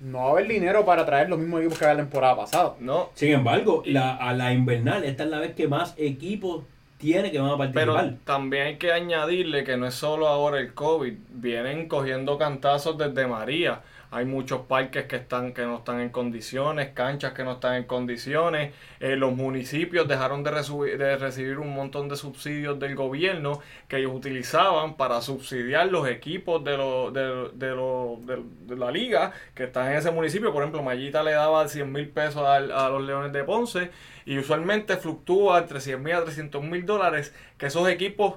No 0.00 0.18
va 0.18 0.24
a 0.26 0.30
haber 0.30 0.46
dinero 0.46 0.84
para 0.84 1.04
traer 1.04 1.28
los 1.28 1.38
mismos 1.38 1.60
equipos 1.60 1.78
que 1.78 1.84
había 1.84 1.94
la 1.96 2.02
temporada 2.02 2.36
pasada. 2.36 2.74
No, 2.78 3.10
Sin 3.14 3.32
embargo, 3.32 3.82
la, 3.84 4.14
a 4.14 4.32
la 4.32 4.52
invernal, 4.52 5.04
esta 5.04 5.24
es 5.24 5.30
la 5.30 5.40
vez 5.40 5.54
que 5.54 5.66
más 5.66 5.94
equipos 5.96 6.64
tiene 6.98 7.30
que 7.32 7.38
van 7.40 7.50
a 7.50 7.72
Pero 7.72 7.94
participar. 7.94 8.24
también 8.24 8.66
hay 8.66 8.76
que 8.76 8.92
añadirle 8.92 9.64
que 9.64 9.76
no 9.76 9.86
es 9.86 9.94
solo 9.94 10.28
ahora 10.28 10.60
el 10.60 10.74
COVID, 10.74 11.14
vienen 11.30 11.88
cogiendo 11.88 12.38
cantazos 12.38 12.96
desde 12.98 13.26
María. 13.26 13.80
Hay 14.10 14.24
muchos 14.24 14.62
parques 14.62 15.04
que 15.04 15.16
están 15.16 15.52
que 15.52 15.62
no 15.66 15.76
están 15.78 16.00
en 16.00 16.08
condiciones, 16.08 16.88
canchas 16.94 17.34
que 17.34 17.44
no 17.44 17.52
están 17.52 17.74
en 17.74 17.84
condiciones. 17.84 18.72
Eh, 19.00 19.16
los 19.16 19.34
municipios 19.34 20.08
dejaron 20.08 20.42
de, 20.42 20.50
de 20.96 21.16
recibir 21.18 21.58
un 21.58 21.74
montón 21.74 22.08
de 22.08 22.16
subsidios 22.16 22.78
del 22.78 22.94
gobierno 22.94 23.60
que 23.86 23.98
ellos 23.98 24.12
utilizaban 24.14 24.96
para 24.96 25.20
subsidiar 25.20 25.88
los 25.88 26.08
equipos 26.08 26.64
de, 26.64 26.76
lo- 26.78 27.10
de, 27.10 27.50
de 27.52 27.68
lo- 27.76 28.18
de- 28.22 28.76
la 28.76 28.90
liga 28.90 29.32
que 29.54 29.64
están 29.64 29.88
en 29.92 29.98
ese 29.98 30.10
municipio. 30.10 30.52
Por 30.54 30.62
ejemplo, 30.62 30.82
Mayita 30.82 31.22
le 31.22 31.32
daba 31.32 31.68
100 31.68 31.92
mil 31.92 32.08
pesos 32.08 32.42
al- 32.46 32.72
a, 32.72 32.88
los 32.88 33.02
Leones 33.04 33.32
de 33.34 33.44
Ponce 33.44 33.90
y 34.24 34.38
usualmente 34.38 34.96
fluctúa 34.96 35.58
entre 35.58 35.80
100 35.80 36.02
mil 36.02 36.14
a 36.14 36.24
300 36.24 36.62
mil 36.64 36.86
dólares 36.86 37.34
que 37.58 37.66
esos 37.66 37.86
equipos 37.88 38.36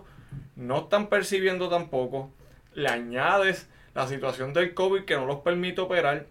no 0.57 0.79
están 0.79 1.07
percibiendo 1.07 1.69
tampoco. 1.69 2.29
Le 2.73 2.89
añades 2.89 3.69
la 3.93 4.07
situación 4.07 4.53
del 4.53 4.73
COVID 4.73 5.03
que 5.05 5.15
no 5.15 5.25
los 5.25 5.39
permite 5.41 5.81
operar. 5.81 6.25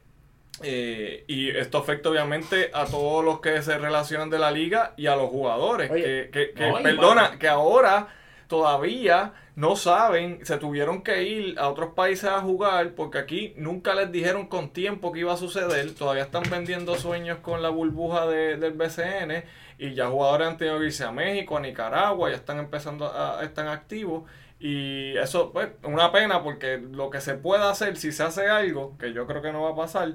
eh, 0.62 1.24
y 1.26 1.48
esto 1.50 1.78
afecta 1.78 2.10
obviamente 2.10 2.70
a 2.74 2.84
todos 2.84 3.24
los 3.24 3.40
que 3.40 3.62
se 3.62 3.78
relacionan 3.78 4.28
de 4.30 4.38
la 4.38 4.50
liga 4.50 4.92
y 4.96 5.06
a 5.06 5.16
los 5.16 5.30
jugadores. 5.30 5.90
Oye, 5.90 6.02
que, 6.02 6.30
que- 6.30 6.50
que, 6.54 6.68
no, 6.68 6.80
y 6.80 6.82
perdona, 6.82 7.38
que 7.38 7.48
ahora 7.48 8.08
todavía 8.46 9.32
no 9.56 9.76
saben, 9.76 10.44
se 10.44 10.58
tuvieron 10.58 11.02
que 11.02 11.22
ir 11.22 11.58
a 11.58 11.68
otros 11.68 11.94
países 11.94 12.28
a 12.30 12.40
jugar 12.40 12.90
porque 12.94 13.18
aquí 13.18 13.54
nunca 13.56 13.94
les 13.94 14.10
dijeron 14.12 14.48
con 14.48 14.70
tiempo 14.70 15.12
que 15.12 15.20
iba 15.20 15.32
a 15.32 15.36
suceder. 15.36 15.94
Todavía 15.94 16.24
están 16.24 16.42
vendiendo 16.50 16.96
sueños 16.96 17.38
con 17.38 17.62
la 17.62 17.68
burbuja 17.70 18.26
de- 18.26 18.56
del 18.56 18.72
BCN 18.72 19.44
y 19.78 19.94
ya 19.94 20.08
jugadores 20.08 20.48
han 20.48 20.56
tenido 20.58 20.78
que 20.78 20.86
irse 20.86 21.04
a 21.04 21.12
México, 21.12 21.56
a 21.56 21.60
Nicaragua, 21.60 22.28
ya 22.28 22.36
están 22.36 22.58
empezando 22.58 23.06
a, 23.06 23.42
están 23.44 23.68
activos. 23.68 24.24
Y 24.60 25.16
eso, 25.16 25.52
pues, 25.52 25.70
una 25.84 26.12
pena 26.12 26.42
porque 26.42 26.76
lo 26.78 27.08
que 27.08 27.20
se 27.22 27.34
pueda 27.34 27.70
hacer, 27.70 27.96
si 27.96 28.12
se 28.12 28.22
hace 28.22 28.46
algo, 28.48 28.96
que 28.98 29.14
yo 29.14 29.26
creo 29.26 29.40
que 29.40 29.52
no 29.52 29.62
va 29.62 29.70
a 29.70 29.74
pasar, 29.76 30.14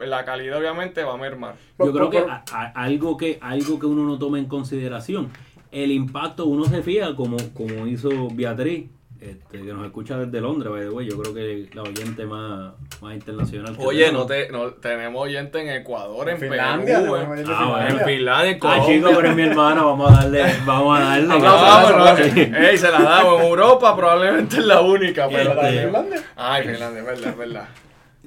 la 0.00 0.24
calidad 0.24 0.58
obviamente 0.58 1.04
va 1.04 1.14
a 1.14 1.16
mermar. 1.16 1.54
Yo 1.78 1.92
creo 1.92 2.10
que 2.10 2.18
a- 2.30 2.44
a- 2.52 2.72
algo 2.82 3.16
que 3.16 3.38
algo 3.40 3.78
que 3.78 3.86
uno 3.86 4.02
no 4.04 4.18
toma 4.18 4.38
en 4.40 4.46
consideración, 4.46 5.30
el 5.70 5.92
impacto, 5.92 6.46
uno 6.46 6.64
se 6.64 6.82
fija 6.82 7.14
como, 7.14 7.36
como 7.54 7.86
hizo 7.86 8.08
Beatriz, 8.32 8.88
este, 9.24 9.58
que 9.62 9.72
nos 9.72 9.84
escucha 9.86 10.18
desde 10.18 10.40
Londres, 10.40 10.70
by 10.70 10.82
the 10.82 10.90
way, 10.90 11.08
yo 11.08 11.18
creo 11.20 11.34
que 11.34 11.68
la 11.74 11.82
oyente 11.82 12.26
más, 12.26 12.74
más 13.00 13.14
internacional. 13.14 13.76
que 13.76 13.84
Oye, 13.84 14.04
tenemos. 14.06 14.20
no 14.22 14.26
te, 14.26 14.48
no, 14.52 14.70
tenemos 14.74 15.22
oyente 15.22 15.60
en 15.60 15.68
Ecuador, 15.80 16.28
en, 16.28 16.38
Finlandia, 16.38 17.00
Perú, 17.00 17.16
en, 17.16 17.22
en 17.22 17.28
Ah, 17.28 17.30
bueno. 17.32 17.40
en 17.40 17.86
Finlandia. 17.88 18.04
Finlandia, 18.04 18.50
en 18.50 18.58
Ah, 18.62 18.82
chico, 18.86 19.10
pero 19.16 19.28
es 19.30 19.36
mi 19.36 19.42
hermana, 19.42 19.82
vamos 19.82 20.10
a 20.12 20.14
darle, 20.22 20.42
vamos 20.66 20.98
a 20.98 21.02
darle. 21.04 21.34
Ah, 21.46 22.14
no, 22.16 22.24
Sí. 22.34 22.40
ey, 22.40 22.78
se 22.78 22.90
la 22.90 23.02
damos. 23.02 23.40
En 23.40 23.46
Europa 23.46 23.96
probablemente 23.96 24.56
es 24.56 24.64
la 24.66 24.80
única, 24.82 25.28
pero 25.28 25.50
Este- 25.50 25.54
también- 25.62 25.84
Finlandia? 25.84 26.22
Ay, 26.36 26.62
Finlandia, 26.68 27.00
es 27.00 27.06
verdad, 27.06 27.30
es 27.30 27.36
verdad. 27.38 27.68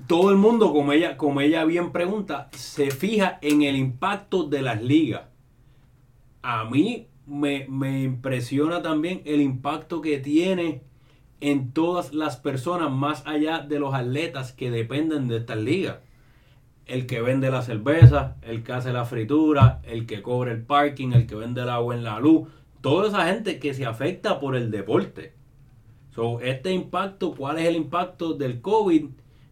todo 0.08 0.30
el 0.32 0.38
mundo, 0.38 0.72
como 0.74 0.93
ella, 0.93 1.18
como 1.18 1.41
ella 1.41 1.64
bien 1.66 1.91
pregunta, 1.91 2.50
se 2.54 2.91
fija 2.91 3.38
en 3.41 3.62
el 3.64 3.76
impacto 3.76 4.43
de 4.43 4.62
las 4.62 4.82
ligas. 4.82 5.24
A 6.41 6.64
mí 6.66 7.08
me, 7.26 7.66
me 7.68 8.04
impresiona 8.04 8.82
también 8.82 9.22
el 9.26 9.41
impacto 9.41 10.00
que 10.02 10.18
tiene 10.20 10.84
en 11.40 11.72
todas 11.72 12.14
las 12.14 12.38
personas, 12.38 12.92
más 12.92 13.26
allá 13.26 13.60
de 13.60 13.80
los 13.80 13.94
atletas 13.94 14.52
que 14.54 14.72
dependen 14.72 15.28
de 15.28 15.38
estas 15.38 15.58
ligas. 15.58 15.98
El 16.86 17.06
que 17.06 17.22
vende 17.22 17.52
la 17.52 17.62
cerveza, 17.62 18.38
el 18.42 18.64
que 18.64 18.74
hace 18.74 18.94
la 18.94 19.06
fritura, 19.06 19.82
el 19.84 20.06
que 20.06 20.22
cobra 20.22 20.52
el 20.52 20.64
parking, 20.64 21.12
el 21.12 21.28
que 21.28 21.36
vende 21.36 21.62
el 21.62 21.70
agua 21.70 21.96
en 21.96 22.04
la 22.04 22.20
luz, 22.20 22.48
toda 22.82 23.10
esa 23.10 23.28
gente 23.28 23.60
que 23.60 23.74
se 23.74 23.86
afecta 23.86 24.40
por 24.40 24.56
el 24.56 24.72
deporte. 24.72 25.34
So, 26.12 26.40
este 26.40 26.72
impacto, 26.72 27.36
¿cuál 27.36 27.60
es 27.60 27.68
el 27.68 27.76
impacto 27.76 28.34
del 28.34 28.62
COVID? 28.62 29.06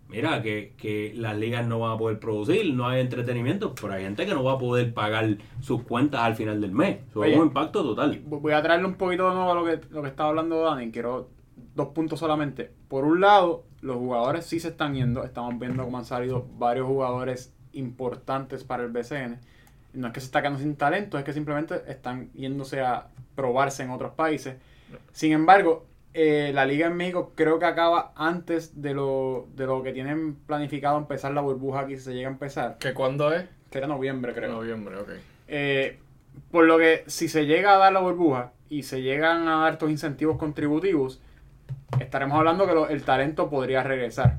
Mira, 0.08 0.42
que, 0.42 0.74
que 0.78 1.14
las 1.16 1.38
ligas 1.38 1.68
no 1.68 1.80
van 1.80 1.92
a 1.92 1.98
poder 1.98 2.20
producir, 2.20 2.74
no 2.74 2.88
hay 2.88 3.02
entretenimiento, 3.02 3.76
pero 3.76 3.94
hay 3.94 4.04
gente 4.04 4.26
que 4.26 4.34
no 4.34 4.44
va 4.44 4.54
a 4.54 4.58
poder 4.58 4.94
pagar 4.94 5.38
sus 5.62 5.84
cuentas 5.84 6.22
al 6.22 6.36
final 6.36 6.62
del 6.62 6.72
mes. 6.72 7.00
So, 7.14 7.24
es 7.24 7.36
un 7.36 7.48
impacto 7.48 7.84
total. 7.84 8.22
Voy 8.26 8.54
a 8.54 8.62
traerle 8.62 8.88
un 8.88 8.96
poquito 8.96 9.28
de 9.28 9.36
nuevo 9.36 9.52
a 9.52 9.56
lo 9.56 9.66
que, 9.66 9.80
lo 9.92 10.02
que 10.02 10.08
estaba 10.08 10.30
hablando 10.30 10.64
Dani. 10.64 10.92
Quiero 10.92 11.35
dos 11.76 11.90
puntos 11.90 12.20
solamente. 12.20 12.72
Por 12.88 13.04
un 13.04 13.22
lado, 13.22 13.64
los 13.82 13.98
jugadores 13.98 14.46
sí 14.46 14.60
se 14.60 14.70
están 14.70 14.96
yendo. 14.96 15.24
Estamos 15.24 15.60
viendo 15.60 15.84
cómo 15.84 15.98
han 15.98 16.06
salido 16.06 16.48
varios 16.58 16.88
jugadores 16.88 17.54
importantes 17.74 18.64
para 18.64 18.84
el 18.84 18.90
BCN. 18.90 19.40
No 19.94 20.08
es 20.08 20.14
que 20.14 20.20
se 20.20 20.26
está 20.26 20.42
quedando 20.42 20.60
sin 20.60 20.76
talento, 20.76 21.18
es 21.18 21.24
que 21.24 21.34
simplemente 21.34 21.84
están 21.88 22.32
yéndose 22.34 22.82
a 22.82 23.08
probarse 23.36 23.84
en 23.84 23.92
otros 23.92 24.14
países. 24.14 24.56
Sin 25.12 25.32
embargo, 25.32 25.86
eh, 26.14 26.52
la 26.54 26.66
liga 26.66 26.88
en 26.88 26.96
México 26.96 27.34
creo 27.36 27.60
que 27.60 27.66
acaba 27.66 28.14
antes 28.16 28.82
de 28.82 28.94
lo, 28.94 29.48
de 29.56 29.66
lo 29.66 29.84
que 29.84 29.94
tienen 29.94 30.36
planificado 30.36 30.98
empezar 30.98 31.34
la 31.34 31.42
burbuja 31.42 31.82
aquí, 31.82 31.98
si 31.98 32.04
se 32.04 32.14
llega 32.14 32.30
a 32.30 32.32
empezar. 32.32 32.78
¿Que 32.78 32.94
cuándo 32.94 33.34
es? 33.34 33.46
Que 33.70 33.80
era 33.80 33.88
noviembre, 33.88 34.34
creo. 34.34 34.52
Noviembre, 34.52 34.98
ok. 34.98 35.10
Eh, 35.48 36.00
por 36.52 36.66
lo 36.66 36.78
que 36.78 37.04
si 37.08 37.28
se 37.28 37.46
llega 37.46 37.76
a 37.76 37.78
dar 37.78 37.94
la 37.94 38.00
burbuja 38.00 38.54
y 38.70 38.84
se 38.84 39.02
llegan 39.02 39.48
a 39.48 39.62
dar 39.62 39.74
estos 39.74 39.90
incentivos 39.90 40.38
contributivos, 40.38 41.22
estaremos 42.00 42.38
hablando 42.38 42.66
que 42.66 42.94
el 42.94 43.04
talento 43.04 43.50
podría 43.50 43.84
regresar. 43.84 44.38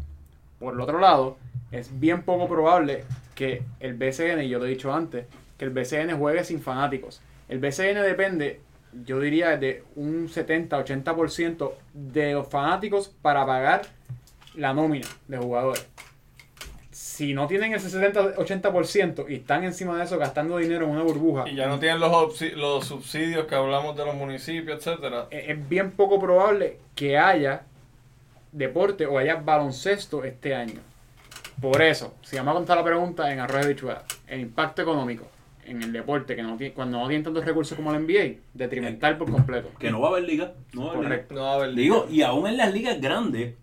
Por 0.59 0.75
el 0.75 0.81
otro 0.81 0.99
lado, 0.99 1.37
es 1.71 1.99
bien 1.99 2.23
poco 2.23 2.49
probable 2.49 3.05
que 3.35 3.63
el 3.81 3.95
BCN, 3.95 4.43
y 4.43 4.49
yo 4.49 4.59
lo 4.59 4.67
he 4.67 4.71
dicho 4.71 4.93
antes, 4.93 5.27
que 5.59 5.65
el 5.65 5.71
BCN 5.71 6.19
juegue 6.19 6.45
sin 6.45 6.61
fanáticos. 6.61 7.21
El 7.49 7.59
BCN 7.59 8.03
depende, 8.03 8.61
yo 9.05 9.21
diría, 9.21 9.57
de 9.57 9.85
un 9.95 10.29
70-80% 10.29 11.73
de 11.93 12.33
los 12.33 12.49
fanáticos 12.49 13.09
para 13.23 13.45
pagar 13.47 13.83
la 14.55 14.73
nómina 14.73 15.07
de 15.29 15.39
jugadores. 15.39 15.87
Si 16.97 17.35
no 17.35 17.47
tienen 17.47 17.75
ese 17.75 17.91
70-80% 17.91 19.27
y 19.29 19.35
están 19.35 19.65
encima 19.65 19.99
de 19.99 20.05
eso 20.05 20.17
gastando 20.19 20.57
dinero 20.57 20.87
en 20.87 20.93
una 20.93 21.03
burbuja, 21.03 21.47
Y 21.47 21.55
ya 21.55 21.67
no 21.67 21.79
tienen 21.79 22.01
los, 22.01 22.87
subsidios 22.87 23.45
que 23.45 23.55
hablamos 23.55 23.95
de 23.99 24.07
los 24.07 24.15
municipios, 24.15 24.79
etcétera. 24.79 25.27
e- 25.31 25.53
es 25.53 25.69
bien 25.69 25.91
poco 25.91 26.19
probable 26.19 26.79
que 26.95 27.19
haya 27.19 27.65
deporte 28.51 29.05
o 29.05 29.19
haya 29.19 29.35
baloncesto 29.37 30.25
este 30.25 30.55
año. 30.55 30.81
Por 31.61 31.83
eso, 31.83 32.15
si 32.23 32.37
vamos 32.37 32.53
a 32.53 32.55
contar 32.55 32.79
la 32.79 32.85
pregunta 32.85 33.31
en 33.31 33.41
arroz 33.41 33.67
de 33.67 33.75
bichuela, 33.75 34.03
el 34.27 34.41
impacto 34.41 34.81
económico 34.81 35.29
en 35.67 35.83
el 35.83 35.93
deporte, 35.93 36.35
que 36.35 36.43
no 36.43 36.57
tiene, 36.57 36.73
cuando 36.73 36.99
no 36.99 37.09
tienen 37.09 37.25
tantos 37.25 37.45
recursos 37.45 37.77
como 37.77 37.93
el 37.93 38.07
NBA, 38.07 38.41
detrimental 38.55 39.19
por 39.19 39.31
completo. 39.31 39.69
Que 39.79 39.91
no 39.91 40.01
va 40.01 40.09
a 40.09 40.11
haber 40.13 40.25
liga. 40.25 40.55
No 40.73 40.87
va 40.87 40.93
a 40.93 40.95
haber 40.95 41.05
liga. 41.05 41.09
Correcto. 41.11 41.35
No 41.35 41.43
va 41.43 41.51
a 41.51 41.55
haber 41.57 41.75
Digo, 41.75 42.07
y 42.11 42.23
aún 42.23 42.47
en 42.47 42.57
las 42.57 42.73
ligas 42.73 42.99
grandes, 43.03 43.55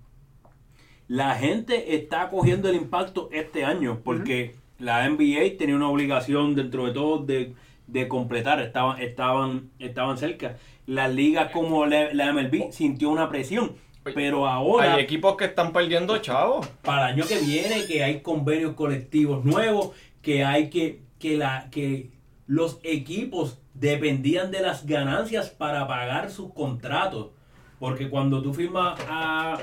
la 1.13 1.35
gente 1.35 1.95
está 1.95 2.27
cogiendo 2.31 2.69
el 2.69 2.75
impacto 2.75 3.29
este 3.31 3.63
año 3.63 4.01
porque 4.03 4.55
la 4.79 5.07
NBA 5.07 5.59
tenía 5.59 5.75
una 5.75 5.87
obligación 5.87 6.55
dentro 6.55 6.87
de 6.87 6.91
todo 6.91 7.19
de, 7.19 7.53
de 7.85 8.07
completar, 8.07 8.59
estaban, 8.59 8.99
estaban, 8.99 9.69
estaban 9.77 10.17
cerca. 10.17 10.57
Las 10.87 11.13
ligas 11.13 11.51
como 11.51 11.85
la, 11.85 12.11
la 12.15 12.33
MLB 12.33 12.71
sintió 12.71 13.11
una 13.11 13.29
presión, 13.29 13.75
pero 14.15 14.47
ahora, 14.47 14.95
Hay 14.95 15.03
equipos 15.03 15.37
que 15.37 15.45
están 15.45 15.71
perdiendo 15.71 16.17
chavos. 16.17 16.67
para 16.81 17.09
el 17.09 17.13
año 17.13 17.27
que 17.27 17.37
viene, 17.37 17.85
que 17.85 18.03
hay 18.03 18.21
convenios 18.21 18.73
colectivos 18.73 19.45
nuevos, 19.45 19.91
que 20.23 20.43
hay 20.43 20.71
que, 20.71 21.03
que, 21.19 21.37
la, 21.37 21.69
que 21.69 22.09
los 22.47 22.79
equipos 22.81 23.59
dependían 23.75 24.49
de 24.49 24.61
las 24.61 24.87
ganancias 24.87 25.51
para 25.51 25.87
pagar 25.87 26.31
sus 26.31 26.51
contratos. 26.55 27.33
Porque 27.77 28.09
cuando 28.09 28.41
tú 28.41 28.51
firmas 28.51 28.99
a. 29.07 29.59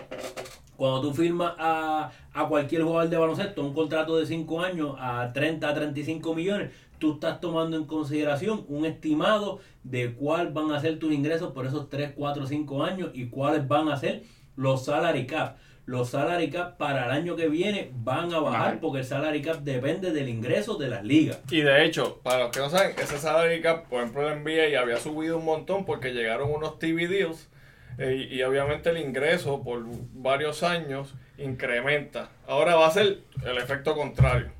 Cuando 0.81 1.03
tú 1.03 1.13
firmas 1.13 1.53
a, 1.59 2.11
a 2.33 2.49
cualquier 2.49 2.85
jugador 2.85 3.11
de 3.11 3.19
baloncesto 3.19 3.63
un 3.63 3.75
contrato 3.75 4.17
de 4.17 4.25
5 4.25 4.63
años 4.63 4.97
a 4.99 5.31
30 5.31 5.69
a 5.69 5.75
35 5.75 6.35
millones, 6.35 6.71
tú 6.99 7.13
estás 7.13 7.39
tomando 7.39 7.77
en 7.77 7.85
consideración 7.85 8.65
un 8.67 8.87
estimado 8.87 9.61
de 9.85 10.15
cuál 10.15 10.55
van 10.55 10.73
a 10.73 10.81
ser 10.81 10.99
tus 10.99 11.13
ingresos 11.13 11.53
por 11.53 11.67
esos 11.67 11.91
3, 11.91 12.13
4, 12.17 12.47
5 12.47 12.83
años 12.83 13.11
y 13.13 13.27
cuáles 13.27 13.69
van 13.69 13.91
a 13.91 13.99
ser 13.99 14.23
los 14.57 14.87
salary 14.87 15.27
cap. 15.27 15.59
Los 15.85 16.09
salary 16.09 16.49
cap 16.49 16.79
para 16.79 17.05
el 17.05 17.11
año 17.11 17.37
que 17.37 17.51
viene 17.51 17.91
van 17.97 18.33
a 18.33 18.39
bajar 18.39 18.81
porque 18.81 19.01
el 19.01 19.05
salary 19.05 19.43
cap 19.43 19.59
depende 19.59 20.13
del 20.13 20.31
ingreso 20.31 20.79
de 20.79 20.89
las 20.89 21.05
ligas. 21.05 21.41
Y 21.51 21.61
de 21.61 21.85
hecho, 21.85 22.21
para 22.23 22.45
los 22.45 22.53
que 22.53 22.61
no 22.61 22.71
saben, 22.71 22.95
ese 22.99 23.19
salary 23.19 23.61
cap, 23.61 23.87
por 23.87 24.01
ejemplo, 24.01 24.27
el 24.27 24.43
NBA 24.43 24.81
había 24.81 24.97
subido 24.97 25.37
un 25.37 25.45
montón 25.45 25.85
porque 25.85 26.15
llegaron 26.15 26.51
unos 26.51 26.79
TV 26.79 27.07
deals 27.07 27.51
eh, 27.99 28.29
y, 28.31 28.43
obviamente 28.43 28.91
el 28.91 28.99
ingreso 28.99 29.63
por 29.63 29.85
varios 30.13 30.63
años 30.63 31.15
incrementa. 31.39 32.31
Ahora 32.47 32.75
va 32.77 32.87
a 32.87 32.91
ser 32.91 33.21
el 33.45 33.59
efecto 33.59 33.95
contrario. 33.95 34.51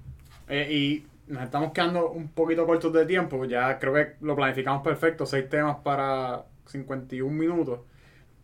Eh, 0.49 0.69
y 0.71 1.07
nos 1.33 1.45
estamos 1.45 1.73
quedando 1.73 2.11
un 2.11 2.29
poquito 2.29 2.67
cortos 2.67 2.93
de 2.93 3.07
tiempo, 3.07 3.45
ya 3.45 3.79
creo 3.79 3.95
que 3.95 4.17
lo 4.21 4.35
planificamos 4.35 4.83
perfecto, 4.83 5.25
seis 5.27 5.49
temas 5.49 5.77
para 5.83 6.45
51 6.67 7.33
minutos. 7.33 7.81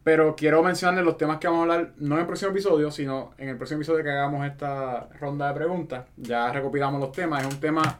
Pero 0.04 0.36
quiero 0.36 0.62
mencionarles 0.62 1.04
los 1.04 1.16
temas 1.18 1.38
que 1.38 1.48
vamos 1.48 1.68
a 1.68 1.74
hablar, 1.74 1.92
no 1.96 2.14
en 2.14 2.20
el 2.20 2.26
próximo 2.26 2.52
episodio, 2.52 2.92
sino 2.92 3.34
en 3.38 3.48
el 3.48 3.56
próximo 3.56 3.78
episodio 3.78 4.04
que 4.04 4.10
hagamos 4.10 4.46
esta 4.46 5.08
ronda 5.18 5.48
de 5.48 5.54
preguntas. 5.54 6.06
Ya 6.16 6.52
recopilamos 6.52 7.00
los 7.00 7.10
temas, 7.10 7.44
es 7.44 7.52
un 7.52 7.58
tema 7.58 7.98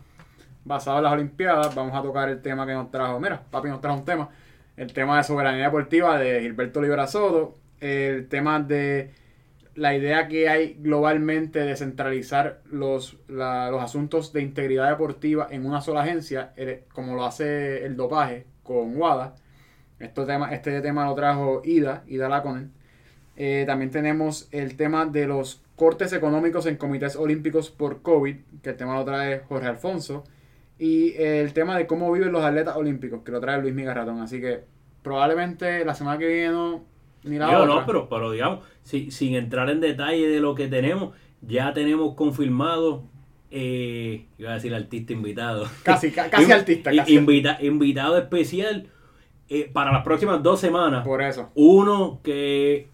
basado 0.64 0.98
en 0.98 1.04
las 1.04 1.12
Olimpiadas. 1.14 1.74
Vamos 1.74 1.94
a 1.96 2.02
tocar 2.02 2.28
el 2.28 2.40
tema 2.40 2.64
que 2.64 2.74
nos 2.74 2.92
trajo, 2.92 3.18
mira, 3.18 3.42
papi 3.50 3.68
nos 3.68 3.80
trajo 3.80 3.96
un 3.96 4.04
tema, 4.04 4.28
el 4.76 4.92
tema 4.92 5.16
de 5.18 5.24
soberanía 5.24 5.64
deportiva 5.64 6.18
de 6.18 6.40
Gilberto 6.40 6.80
Olivera 6.80 7.06
Soto, 7.06 7.56
el 7.80 8.28
tema 8.28 8.60
de 8.60 9.10
la 9.74 9.94
idea 9.94 10.26
que 10.26 10.48
hay 10.48 10.74
globalmente 10.80 11.60
de 11.60 11.76
centralizar 11.76 12.62
los, 12.70 13.18
los 13.28 13.82
asuntos 13.82 14.32
de 14.32 14.42
integridad 14.42 14.88
deportiva 14.88 15.48
en 15.50 15.66
una 15.66 15.82
sola 15.82 16.02
agencia, 16.02 16.52
eh, 16.56 16.84
como 16.92 17.14
lo 17.14 17.24
hace 17.24 17.84
el 17.84 17.96
dopaje 17.96 18.46
con 18.62 18.96
WADA. 18.96 19.34
Esto 19.98 20.26
tema, 20.26 20.52
este 20.52 20.80
tema 20.80 21.04
lo 21.04 21.14
trajo 21.14 21.62
Ida, 21.64 22.04
Ida 22.06 22.28
Laconen. 22.28 22.72
Eh, 23.36 23.64
también 23.66 23.90
tenemos 23.90 24.48
el 24.50 24.76
tema 24.76 25.04
de 25.04 25.26
los 25.26 25.62
cortes 25.76 26.12
económicos 26.14 26.64
en 26.66 26.76
comités 26.76 27.16
olímpicos 27.16 27.70
por 27.70 28.00
COVID, 28.00 28.36
que 28.62 28.70
el 28.70 28.76
tema 28.76 28.94
lo 28.94 29.04
trae 29.04 29.40
Jorge 29.40 29.68
Alfonso. 29.68 30.24
Y 30.78 31.14
el 31.16 31.52
tema 31.52 31.76
de 31.78 31.86
cómo 31.86 32.12
viven 32.12 32.32
los 32.32 32.44
atletas 32.44 32.76
olímpicos, 32.76 33.22
que 33.24 33.32
lo 33.32 33.40
trae 33.40 33.60
Luis 33.62 33.74
Miguel 33.74 33.94
Ratón. 33.94 34.20
Así 34.20 34.40
que 34.40 34.64
probablemente 35.02 35.84
la 35.84 35.94
semana 35.94 36.18
que 36.18 36.26
viene 36.26 36.48
no, 36.50 36.84
ni 37.24 37.38
la 37.38 37.50
Yo 37.50 37.62
otra. 37.62 37.74
no, 37.76 37.86
pero, 37.86 38.08
pero 38.08 38.30
digamos, 38.30 38.60
si- 38.82 39.10
sin 39.10 39.34
entrar 39.34 39.70
en 39.70 39.80
detalle 39.80 40.28
de 40.28 40.40
lo 40.40 40.54
que 40.54 40.68
tenemos, 40.68 41.14
ya 41.40 41.72
tenemos 41.72 42.14
confirmado, 42.14 43.04
eh, 43.50 44.26
iba 44.38 44.50
a 44.50 44.54
decir 44.54 44.74
artista 44.74 45.12
invitado. 45.12 45.66
Casi, 45.82 46.10
ca- 46.10 46.28
casi 46.30 46.50
artista, 46.52 46.90
casi. 46.94 47.14
invita- 47.14 47.58
invitado 47.62 48.18
especial 48.18 48.88
eh, 49.48 49.70
para 49.72 49.92
las 49.92 50.02
próximas 50.02 50.42
dos 50.42 50.60
semanas. 50.60 51.06
Por 51.06 51.22
eso. 51.22 51.50
Uno 51.54 52.20
que 52.22 52.88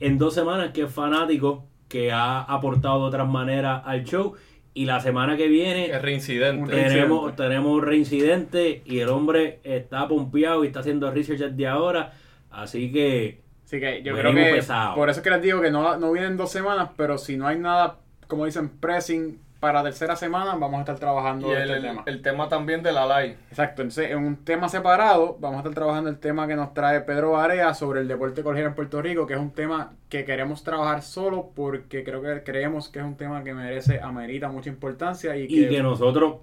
en 0.00 0.16
dos 0.16 0.32
semanas 0.34 0.70
que 0.72 0.82
es 0.82 0.90
fanático, 0.92 1.64
que 1.88 2.12
ha 2.12 2.40
aportado 2.42 3.00
de 3.00 3.06
otras 3.08 3.28
maneras 3.28 3.82
al 3.84 4.04
show. 4.04 4.34
Y 4.78 4.84
la 4.84 5.00
semana 5.00 5.36
que 5.36 5.48
viene 5.48 5.86
Es 5.86 6.00
reincidente. 6.00 6.62
Un 6.62 6.68
tenemos, 6.68 6.92
reincidente. 6.94 7.42
tenemos 7.42 7.82
reincidente 7.82 8.82
y 8.84 9.00
el 9.00 9.08
hombre 9.08 9.58
está 9.64 10.06
pompeado 10.06 10.62
y 10.62 10.68
está 10.68 10.80
haciendo 10.80 11.10
research 11.10 11.40
desde 11.40 11.66
ahora. 11.66 12.12
Así 12.48 12.92
que 12.92 13.40
Así 13.64 13.80
que 13.80 14.02
yo 14.04 14.14
creo 14.16 14.32
que 14.32 14.62
por 14.94 15.10
eso 15.10 15.18
es 15.18 15.24
que 15.24 15.30
les 15.30 15.42
digo 15.42 15.60
que 15.60 15.72
no, 15.72 15.98
no 15.98 16.12
vienen 16.12 16.36
dos 16.36 16.52
semanas, 16.52 16.90
pero 16.96 17.18
si 17.18 17.36
no 17.36 17.48
hay 17.48 17.58
nada, 17.58 17.98
como 18.28 18.46
dicen, 18.46 18.68
pressing 18.68 19.40
para 19.60 19.82
tercera 19.82 20.14
semana, 20.14 20.54
vamos 20.54 20.74
a 20.76 20.80
estar 20.80 20.98
trabajando 21.00 21.48
Y 21.48 21.50
este 21.52 21.62
el, 21.64 21.70
el- 21.70 21.82
tema. 21.82 22.02
el 22.06 22.22
tema 22.22 22.48
también 22.48 22.82
de 22.82 22.92
la 22.92 23.06
LAI. 23.06 23.30
Exacto, 23.50 23.82
entonces 23.82 24.10
en 24.12 24.18
un 24.18 24.36
tema 24.44 24.68
separado 24.68 25.36
vamos 25.40 25.56
a 25.56 25.58
estar 25.60 25.74
trabajando 25.74 26.08
el 26.10 26.18
tema 26.18 26.46
que 26.46 26.54
nos 26.54 26.72
trae 26.74 27.00
Pedro 27.00 27.32
Barea 27.32 27.74
sobre 27.74 28.00
el 28.02 28.08
deporte 28.08 28.42
colegial 28.44 28.68
en 28.68 28.74
Puerto 28.76 29.02
Rico, 29.02 29.26
que 29.26 29.34
es 29.34 29.40
un 29.40 29.50
tema 29.50 29.94
que 30.08 30.24
queremos 30.24 30.62
trabajar 30.62 31.02
solo 31.02 31.50
porque 31.56 32.04
creo 32.04 32.22
que 32.22 32.42
creemos 32.44 32.88
que 32.88 33.00
es 33.00 33.04
un 33.04 33.16
tema 33.16 33.42
que 33.42 33.52
merece, 33.52 34.00
amerita 34.00 34.48
mucha 34.48 34.70
importancia 34.70 35.36
y 35.36 35.48
que, 35.48 35.54
y 35.54 35.68
que 35.68 35.82
nosotros 35.82 36.36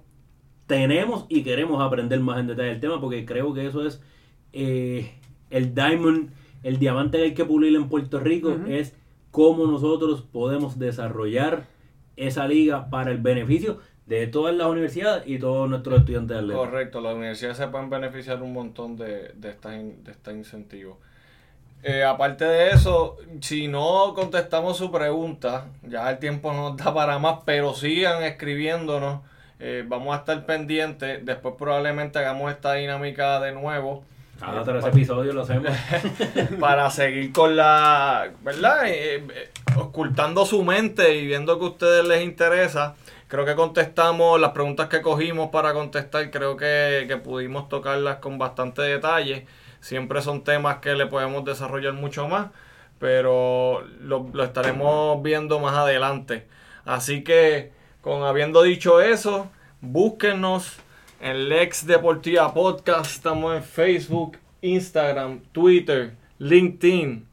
tenemos 0.66 1.26
y 1.28 1.42
queremos 1.42 1.80
aprender 1.82 2.20
más 2.20 2.38
en 2.40 2.48
detalle 2.48 2.68
del 2.70 2.80
tema 2.80 3.00
porque 3.00 3.24
creo 3.24 3.54
que 3.54 3.66
eso 3.66 3.86
es 3.86 4.02
eh, 4.52 5.12
el 5.50 5.74
diamond, 5.74 6.30
el 6.62 6.78
diamante 6.78 7.18
que 7.18 7.24
hay 7.24 7.34
que 7.34 7.44
pulir 7.44 7.74
en 7.76 7.88
Puerto 7.88 8.18
Rico 8.20 8.56
es 8.68 8.94
cómo 9.30 9.66
nosotros 9.66 10.22
podemos 10.22 10.78
desarrollar 10.78 11.64
esa 12.16 12.46
liga 12.48 12.88
para 12.90 13.10
el 13.10 13.18
beneficio 13.18 13.78
de 14.06 14.26
todas 14.28 14.54
las 14.54 14.68
universidades 14.68 15.24
y 15.26 15.38
todos 15.38 15.68
nuestros 15.68 15.98
estudiantes 16.00 16.36
de. 16.46 16.54
Correcto, 16.54 17.00
las 17.00 17.14
universidades 17.14 17.56
se 17.58 17.66
pueden 17.68 17.90
beneficiar 17.90 18.40
un 18.42 18.52
montón 18.52 18.96
de, 18.96 19.32
de 19.34 19.50
estas 19.50 19.74
in- 19.74 20.04
de 20.04 20.12
estos 20.12 20.32
incentivos. 20.34 20.96
Eh, 21.82 22.02
aparte 22.04 22.44
de 22.44 22.70
eso, 22.70 23.16
si 23.40 23.68
no 23.68 24.12
contestamos 24.14 24.76
su 24.76 24.90
pregunta, 24.90 25.66
ya 25.82 26.10
el 26.10 26.18
tiempo 26.18 26.52
no 26.52 26.70
nos 26.70 26.76
da 26.78 26.92
para 26.94 27.18
más, 27.18 27.40
pero 27.44 27.74
sigan 27.74 28.22
escribiéndonos. 28.22 29.20
eh, 29.58 29.84
vamos 29.86 30.14
a 30.14 30.18
estar 30.18 30.44
pendientes. 30.46 31.24
Después 31.24 31.54
probablemente 31.58 32.18
hagamos 32.18 32.50
esta 32.52 32.74
dinámica 32.74 33.40
de 33.40 33.52
nuevo. 33.52 34.04
Cada 34.38 34.60
Eh, 34.60 34.64
tres 34.64 34.82
pa- 34.82 34.88
episodios 34.90 35.34
lo 35.34 35.42
hacemos. 35.42 35.70
para 36.60 36.90
seguir 36.90 37.32
con 37.32 37.56
la, 37.56 38.30
¿verdad? 38.42 38.86
Eh, 38.86 39.16
eh, 39.34 39.50
ocultando 39.76 40.44
su 40.46 40.62
mente 40.62 41.14
y 41.16 41.26
viendo 41.26 41.58
que 41.58 41.64
a 41.64 41.68
ustedes 41.68 42.04
les 42.06 42.22
interesa. 42.22 42.94
Creo 43.28 43.44
que 43.44 43.54
contestamos 43.56 44.40
las 44.40 44.52
preguntas 44.52 44.88
que 44.88 45.02
cogimos 45.02 45.50
para 45.50 45.72
contestar, 45.72 46.30
creo 46.30 46.56
que, 46.56 47.06
que 47.08 47.16
pudimos 47.16 47.68
tocarlas 47.68 48.16
con 48.16 48.38
bastante 48.38 48.82
detalle. 48.82 49.46
Siempre 49.80 50.22
son 50.22 50.42
temas 50.44 50.76
que 50.78 50.94
le 50.94 51.06
podemos 51.06 51.44
desarrollar 51.44 51.92
mucho 51.92 52.28
más, 52.28 52.48
pero 53.00 53.82
lo, 54.00 54.28
lo 54.32 54.44
estaremos 54.44 55.20
viendo 55.22 55.58
más 55.58 55.74
adelante. 55.76 56.46
Así 56.84 57.24
que, 57.24 57.72
con 58.00 58.22
habiendo 58.22 58.62
dicho 58.62 59.00
eso, 59.00 59.48
búsquenos 59.80 60.76
en 61.20 61.48
Lex 61.48 61.86
Deportiva 61.86 62.52
Podcast. 62.52 63.10
Estamos 63.16 63.56
en 63.56 63.62
Facebook, 63.62 64.38
Instagram, 64.62 65.40
Twitter, 65.52 66.12
LinkedIn. 66.38 67.26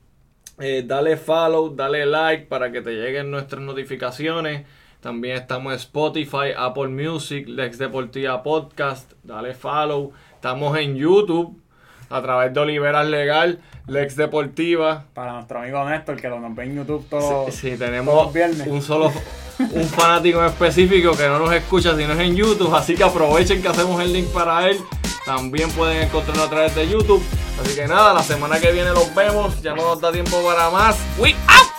Eh, 0.59 0.83
dale 0.85 1.17
follow, 1.17 1.73
dale 1.75 2.05
like 2.05 2.45
para 2.45 2.71
que 2.71 2.81
te 2.81 2.91
lleguen 2.91 3.31
nuestras 3.31 3.61
notificaciones. 3.61 4.65
También 5.01 5.35
estamos 5.37 5.73
en 5.73 5.79
Spotify, 5.79 6.53
Apple 6.55 6.87
Music, 6.87 7.47
Lex 7.47 7.77
Deportiva 7.77 8.41
Podcast. 8.43 9.11
Dale 9.23 9.53
follow. 9.53 10.13
Estamos 10.35 10.77
en 10.77 10.95
YouTube 10.95 11.59
a 12.09 12.21
través 12.21 12.53
de 12.53 12.59
Oliveras 12.59 13.07
Legal, 13.07 13.59
Lex 13.87 14.15
Deportiva. 14.15 15.05
para 15.13 15.33
nuestro 15.33 15.59
amigo 15.59 15.83
Néstor, 15.89 16.21
que 16.21 16.29
lo 16.29 16.39
nos 16.39 16.55
ve 16.55 16.65
en 16.65 16.75
YouTube 16.77 17.05
todos 17.09 17.53
Sí, 17.53 17.67
todos 17.69 17.79
tenemos 17.79 18.13
los 18.15 18.33
viernes. 18.33 18.67
un 18.67 18.81
solo 18.81 19.11
un 19.59 19.87
fanático 19.87 20.39
en 20.39 20.45
específico 20.45 21.15
que 21.15 21.27
no 21.27 21.39
nos 21.39 21.53
escucha 21.53 21.95
si 21.95 22.05
no 22.05 22.13
es 22.13 22.19
en 22.19 22.35
YouTube, 22.35 22.73
así 22.73 22.95
que 22.95 23.03
aprovechen 23.03 23.61
que 23.61 23.67
hacemos 23.67 24.01
el 24.01 24.13
link 24.13 24.27
para 24.27 24.69
él. 24.69 24.79
También 25.25 25.71
pueden 25.71 26.03
encontrarnos 26.03 26.47
a 26.47 26.49
través 26.49 26.75
de 26.75 26.89
YouTube. 26.89 27.23
Así 27.61 27.75
que 27.75 27.87
nada, 27.87 28.13
la 28.13 28.23
semana 28.23 28.59
que 28.59 28.71
viene 28.71 28.89
los 28.89 29.13
vemos. 29.15 29.61
Ya 29.61 29.73
no 29.73 29.83
nos 29.83 30.01
da 30.01 30.11
tiempo 30.11 30.43
para 30.43 30.69
más. 30.69 30.97
We 31.17 31.35
out. 31.47 31.72